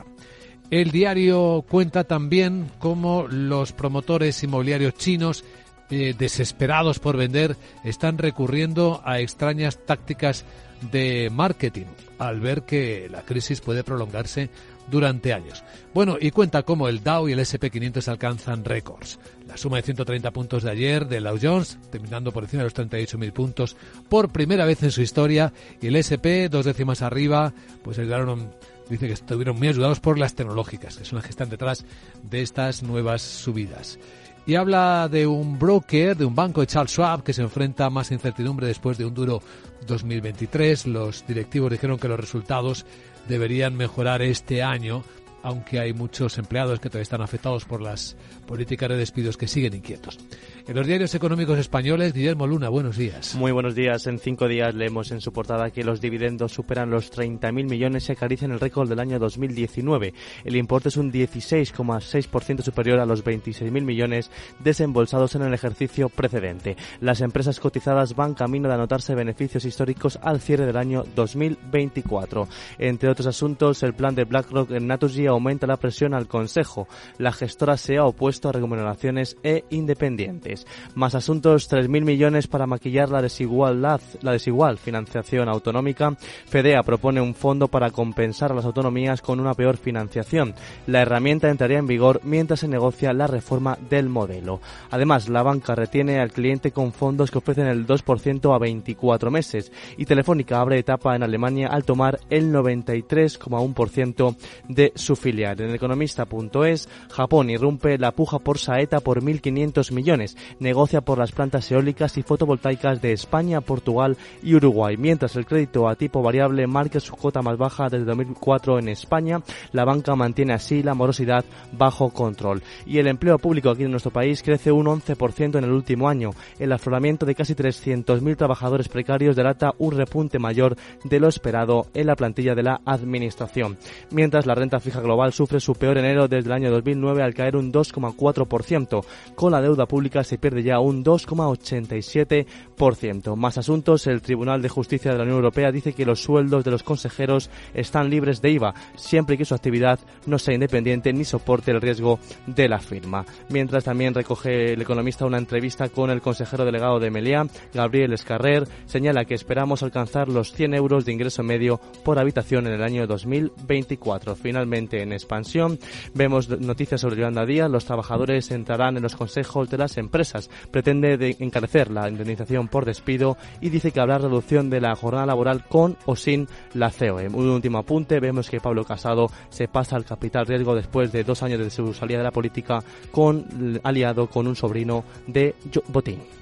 El 0.71 0.91
diario 0.91 1.65
cuenta 1.67 2.05
también 2.05 2.71
cómo 2.81 3.27
los 3.31 3.73
promotores 3.73 4.43
inmobiliarios 4.43 4.93
chinos 4.93 5.43
eh, 5.91 6.15
desesperados 6.19 6.99
por 6.99 7.17
vender 7.17 7.57
están 7.85 8.19
recurriendo 8.19 9.03
a 9.05 9.21
extrañas 9.21 9.79
tácticas 9.85 10.45
de 10.91 11.31
marketing 11.33 11.87
al 12.19 12.41
ver 12.41 12.63
que 12.63 13.09
la 13.11 13.23
crisis 13.23 13.61
puede 13.61 13.85
prolongarse 13.85 14.51
durante 14.91 15.33
años. 15.33 15.65
Bueno, 15.95 16.17
y 16.21 16.31
cuenta 16.31 16.63
cómo 16.63 16.89
el 16.89 17.03
Dow 17.03 17.29
y 17.29 17.33
el 17.33 17.41
SP500 17.41 18.09
alcanzan 18.09 18.65
récords. 18.65 19.19
La 19.47 19.57
suma 19.57 19.77
de 19.77 19.83
130 19.83 20.31
puntos 20.31 20.63
de 20.63 20.71
ayer 20.71 21.07
del 21.07 21.25
Dow 21.25 21.39
Jones, 21.41 21.79
terminando 21.91 22.33
por 22.33 22.45
encima 22.45 22.63
de 22.63 22.71
los 22.71 22.75
38.000 22.75 23.33
puntos 23.33 23.77
por 24.09 24.31
primera 24.31 24.65
vez 24.65 24.83
en 24.83 24.91
su 24.91 25.03
historia, 25.03 25.53
y 25.81 25.89
el 25.89 25.97
SP, 25.99 26.49
dos 26.49 26.65
décimas 26.65 27.03
arriba, 27.03 27.53
pues 27.83 27.99
ayudaron 27.99 28.55
dice 28.89 29.09
que 29.09 29.15
estuvieron 29.15 29.59
muy 29.59 29.67
ayudados 29.67 29.99
por 29.99 30.17
las 30.17 30.35
tecnológicas, 30.35 30.97
que 30.97 31.05
son 31.05 31.17
las 31.17 31.25
que 31.25 31.31
están 31.31 31.51
detrás 31.51 31.85
de 32.23 32.43
estas 32.43 32.85
nuevas 32.85 33.21
subidas 33.21 33.99
y 34.47 34.55
habla 34.55 35.09
de 35.11 35.27
un 35.27 35.59
broker, 35.59 36.17
de 36.17 36.25
un 36.25 36.35
banco 36.35 36.61
de 36.61 36.69
Charles 36.69 36.93
Schwab 36.93 37.25
que 37.25 37.33
se 37.33 37.43
enfrenta 37.43 37.87
a 37.87 37.91
más 37.91 38.13
incertidumbre 38.13 38.69
después 38.69 38.97
de 38.97 39.05
un 39.05 39.13
duro 39.13 39.43
2023. 39.87 40.87
Los 40.87 41.27
directivos 41.27 41.73
dijeron 41.73 41.99
que 41.99 42.09
los 42.09 42.21
resultados 42.21 42.87
deberían 43.29 43.77
mejorar 43.77 44.23
este 44.23 44.63
año, 44.63 45.03
aunque 45.47 45.79
hay 45.79 45.93
muchos 45.93 46.39
empleados 46.39 46.81
que 46.81 46.89
todavía 46.89 47.05
están 47.05 47.23
afectados 47.23 47.65
por 47.65 47.81
las 47.81 48.17
políticas 48.49 48.89
de 48.89 48.97
despidos 48.97 49.37
que 49.37 49.47
siguen 49.47 49.75
inquietos. 49.75 50.19
En 50.67 50.75
los 50.75 50.85
diarios 50.85 51.15
económicos 51.15 51.57
españoles, 51.57 52.13
Guillermo 52.13 52.49
Luna, 52.49 52.69
buenos 52.69 52.97
días. 52.97 53.37
Muy 53.37 53.53
buenos 53.53 53.77
días. 53.77 54.09
En 54.09 54.19
cinco 54.19 54.49
días 54.49 54.75
leemos 54.75 55.13
en 55.13 55.21
su 55.21 55.33
portada 55.33 55.71
que 55.71 55.85
los 55.85 56.01
dividendos 56.01 56.51
superan 56.51 56.91
los 56.91 57.13
30.000 57.13 57.53
millones 57.71 58.09
y 58.09 58.13
acarician 58.13 58.51
el 58.51 58.59
récord 58.59 58.89
del 58.89 58.99
año 58.99 59.21
2019. 59.21 60.15
El 60.45 60.57
importe 60.57 60.89
es 60.89 60.97
un 60.97 61.13
16,6% 61.13 62.63
superior 62.63 62.99
a 62.99 63.07
los 63.07 63.25
26.000 63.25 63.71
millones 63.83 64.33
desembolsados 64.59 65.37
en 65.37 65.43
el 65.43 65.55
ejercicio 65.55 66.09
precedente. 66.09 66.77
Las 67.01 67.21
empresas 67.21 67.61
cotizadas 67.61 68.17
van 68.17 68.35
camino 68.35 68.67
de 68.67 68.75
anotarse 68.75 69.15
beneficios 69.15 69.65
históricos 69.65 70.19
al 70.23 70.41
cierre 70.41 70.67
del 70.67 70.77
año 70.77 71.05
2024. 71.15 72.49
Entre 72.79 73.09
otros 73.09 73.29
asuntos, 73.29 73.85
el 73.85 73.95
plan 73.95 74.17
de 74.17 74.25
BlackRock 74.25 74.73
en 74.73 74.89
Naturgy 74.89 75.36
aumenta 75.37 75.67
la 75.67 75.77
presión 75.77 76.15
al 76.15 76.27
Consejo. 76.27 76.89
La 77.19 77.33
gestora 77.33 77.77
se 77.77 77.97
ha 77.97 78.05
opuesto 78.05 78.49
a 78.49 78.53
remuneraciones 78.53 79.37
e 79.43 79.65
independientes. 79.71 80.67
Más 80.95 81.15
asuntos, 81.15 81.71
3.000 81.71 82.05
millones 82.05 82.47
para 82.49 82.67
maquillar 82.67 83.09
la 83.11 83.23
desigualdad, 83.23 84.01
la 84.23 84.33
desigual 84.33 84.79
financiación 84.79 85.49
autonómica. 85.49 86.17
FEDEA 86.47 86.83
propone 86.83 87.21
un 87.21 87.35
fondo 87.35 87.69
para 87.69 87.91
compensar 87.91 88.53
a 88.53 88.55
las 88.55 88.65
autonomías 88.65 89.23
con 89.23 89.41
una 89.41 89.55
peor 89.55 89.77
financiación. 89.77 90.55
La 90.87 91.03
herramienta 91.03 91.49
entraría 91.49 91.79
en 91.79 91.87
vigor 91.87 92.21
mientras 92.25 92.61
se 92.61 92.69
negocia 92.69 93.13
la 93.13 93.27
reforma 93.27 93.79
del 93.89 94.09
modelo. 94.09 94.61
Además, 94.91 95.29
la 95.29 95.43
banca 95.43 95.75
retiene 95.75 96.21
al 96.21 96.33
cliente 96.33 96.73
con 96.73 96.93
fondos 96.93 97.31
que 97.31 97.39
ofrecen 97.39 97.67
el 97.67 97.87
2% 97.87 98.55
a 98.55 98.59
24 98.59 99.31
meses 99.31 99.73
y 99.97 100.05
Telefónica 100.05 100.61
abre 100.61 100.79
etapa 100.79 101.17
en 101.17 101.23
Alemania 101.23 101.69
al 101.69 101.85
tomar 101.85 102.21
el 102.31 102.53
93,1% 102.53 104.37
de 104.69 104.93
su 104.95 105.16
filial. 105.17 105.61
En 105.61 105.75
economista.es, 105.75 106.89
Japón 107.11 107.51
irrumpe 107.51 107.99
la 107.99 108.13
puja 108.13 108.39
por 108.39 108.59
Saeta 108.59 109.01
por 109.01 109.23
1.500 109.23 109.93
millones 109.93 110.37
negocia 110.61 111.01
por 111.01 111.19
las 111.19 111.33
plantas 111.33 111.71
eólicas 111.71 112.17
y 112.19 112.23
fotovoltaicas 112.23 113.01
de 113.01 113.13
España, 113.13 113.61
Portugal 113.61 114.17
y 114.43 114.55
Uruguay. 114.55 114.97
Mientras 114.97 115.37
el 115.37 115.47
crédito 115.47 115.89
a 115.89 115.97
tipo 115.97 116.23
variable 116.23 116.67
marca 116.67 117.01
su 117.01 117.17
cota 117.17 117.43
más 117.43 117.57
baja 117.57 117.89
desde 117.89 118.05
2004 118.05 118.79
en 118.79 118.89
España, 118.89 119.41
la 119.73 119.85
banca 119.85 120.15
mantiene 120.15 120.55
así 120.55 120.83
la 120.83 120.95
morosidad 120.95 121.45
bajo 121.73 122.11
control. 122.11 122.63
Y 122.85 122.99
el 122.99 123.07
empleo 123.07 123.39
público 123.39 123.71
aquí 123.71 123.85
en 123.85 123.91
nuestro 123.91 124.11
país 124.11 124.43
crece 124.43 124.73
un 124.73 124.87
11% 124.87 125.59
en 125.59 125.65
el 125.65 125.73
último 125.73 126.09
año. 126.09 126.31
El 126.59 126.73
afloramiento 126.73 127.27
de 127.27 127.35
casi 127.35 127.55
300.000 127.55 128.37
trabajadores 128.37 128.89
precarios 128.89 129.37
delata 129.37 129.75
un 129.79 129.97
repunte 129.97 130.39
mayor 130.39 130.77
de 131.05 131.21
lo 131.21 131.29
esperado 131.29 131.87
en 131.95 132.07
la 132.07 132.17
plantilla 132.17 132.55
de 132.55 132.63
la 132.63 132.81
administración. 132.85 133.77
Mientras 134.11 134.47
la 134.47 134.55
renta 134.55 134.81
fija 134.81 135.01
global 135.07 135.33
sufre 135.33 135.61
su 135.61 135.75
peor 135.75 135.97
enero 135.99 136.29
desde 136.29 136.47
el 136.47 136.53
año 136.53 136.71
2009 136.71 137.23
al 137.23 137.35
caer 137.35 137.57
un 137.57 137.73
2,4%, 137.73 139.05
con 139.35 139.53
la 139.53 139.63
deuda 139.63 139.87
pública 139.87 140.23
se 140.25 140.39
pierde 140.39 140.63
ya 140.63 140.81
un 140.81 141.05
2,87%. 141.05 143.37
Más 143.37 143.59
asuntos, 143.59 144.07
el 144.07 144.21
Tribunal 144.21 144.63
de 144.63 144.69
Justicia 144.69 145.13
de 145.13 145.19
la 145.19 145.25
Unión 145.25 145.39
Europea 145.39 145.73
dice 145.73 145.95
que 145.95 146.05
los 146.05 146.23
sueldos 146.23 146.65
de 146.65 146.71
los 146.71 146.83
consejeros 146.83 147.51
están 147.75 148.11
libres 148.11 148.43
de 148.43 148.51
IVA, 148.51 148.75
siempre 148.97 149.39
que 149.39 149.45
su 149.45 149.55
actividad 149.55 149.99
no 150.27 150.39
sea 150.39 150.55
independiente 150.55 151.13
ni 151.13 151.25
soporte 151.25 151.71
el 151.71 151.81
riesgo 151.81 152.19
de 152.47 152.69
la 152.69 152.79
firma. 152.79 153.25
Mientras 153.49 153.85
también 153.85 154.15
recoge 154.15 154.73
el 154.73 154.83
economista 154.83 155.25
una 155.25 155.39
entrevista 155.39 155.89
con 155.89 156.11
el 156.11 156.21
consejero 156.21 156.65
delegado 156.65 156.99
de 156.99 157.11
Meliá, 157.11 157.47
Gabriel 157.73 158.13
Escarrer, 158.13 158.67
señala 158.87 159.25
que 159.25 159.35
esperamos 159.35 159.83
alcanzar 159.83 160.29
los 160.29 160.53
100 160.53 160.75
euros 160.75 161.05
de 161.05 161.13
ingreso 161.13 161.43
medio 161.43 161.81
por 162.05 162.19
habitación 162.19 162.67
en 162.67 162.75
el 162.75 162.83
año 162.83 163.07
2024. 163.07 164.37
Finalmente, 164.37 164.96
en 165.03 165.13
expansión, 165.13 165.79
vemos 166.15 166.49
noticias 166.49 167.01
sobre 167.01 167.17
Yolanda 167.17 167.47
Díaz. 167.47 167.71
Los 167.71 167.85
trabajadores 167.85 168.51
entrarán 168.51 168.97
en 168.97 169.03
los 169.03 169.17
consejos 169.17 169.71
de 169.71 169.79
las 169.79 169.97
empresas 169.97 170.51
Pretende 170.71 171.37
encarecer 171.41 171.91
la 171.91 172.09
indemnización 172.09 172.69
por 172.69 172.85
despido 172.85 173.37
y 173.61 173.71
dice 173.71 173.91
que 173.91 174.01
habrá 174.01 174.19
reducción 174.19 174.71
de 174.71 174.81
la 174.81 174.95
jornada 174.95 175.27
laboral 175.27 175.65
con 175.67 175.97
o 176.07 176.17
sin 176.17 176.49
la 176.75 176.91
COE. 176.91 177.29
Un 177.29 177.49
último 177.49 177.79
apunte, 177.79 178.21
vemos 178.21 178.51
que 178.51 178.61
Pablo 178.61 178.85
Casado 178.85 179.31
se 179.49 179.69
pasa 179.69 179.97
al 179.97 180.05
capital 180.05 180.47
riesgo 180.47 180.75
después 180.75 181.13
de 181.13 181.25
dos 181.25 181.43
años 181.43 181.61
de 181.61 181.71
su 181.71 181.93
salida 181.95 182.19
de 182.19 182.25
la 182.25 182.31
política 182.31 182.83
con 183.11 183.81
aliado 183.83 184.29
con 184.29 184.47
un 184.47 184.57
sobrino 184.57 185.05
de 185.27 185.55
Botín. 185.89 186.36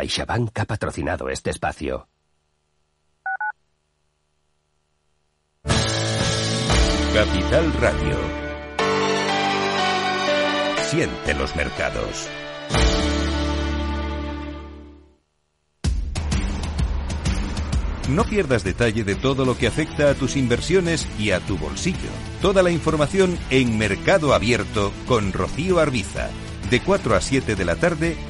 CaixaBank 0.00 0.58
ha 0.58 0.64
patrocinado 0.64 1.28
este 1.28 1.50
espacio. 1.50 2.08
Capital 7.12 7.72
Radio. 7.74 8.16
Siente 10.88 11.34
los 11.34 11.54
mercados. 11.54 12.28
No 18.08 18.24
pierdas 18.24 18.64
detalle 18.64 19.04
de 19.04 19.16
todo 19.16 19.44
lo 19.44 19.58
que 19.58 19.66
afecta 19.66 20.08
a 20.08 20.14
tus 20.14 20.36
inversiones 20.36 21.06
y 21.18 21.32
a 21.32 21.40
tu 21.40 21.58
bolsillo. 21.58 22.08
Toda 22.40 22.62
la 22.62 22.70
información 22.70 23.38
en 23.50 23.76
Mercado 23.76 24.32
Abierto 24.32 24.92
con 25.06 25.34
Rocío 25.34 25.78
Arbiza, 25.78 26.30
de 26.70 26.80
4 26.80 27.14
a 27.14 27.20
7 27.20 27.54
de 27.54 27.64
la 27.66 27.76
tarde 27.76 28.29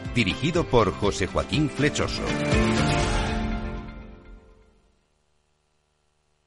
dirigido 0.13 0.63
por 0.63 0.93
José 0.93 1.27
Joaquín 1.27 1.69
Flechoso. 1.69 2.21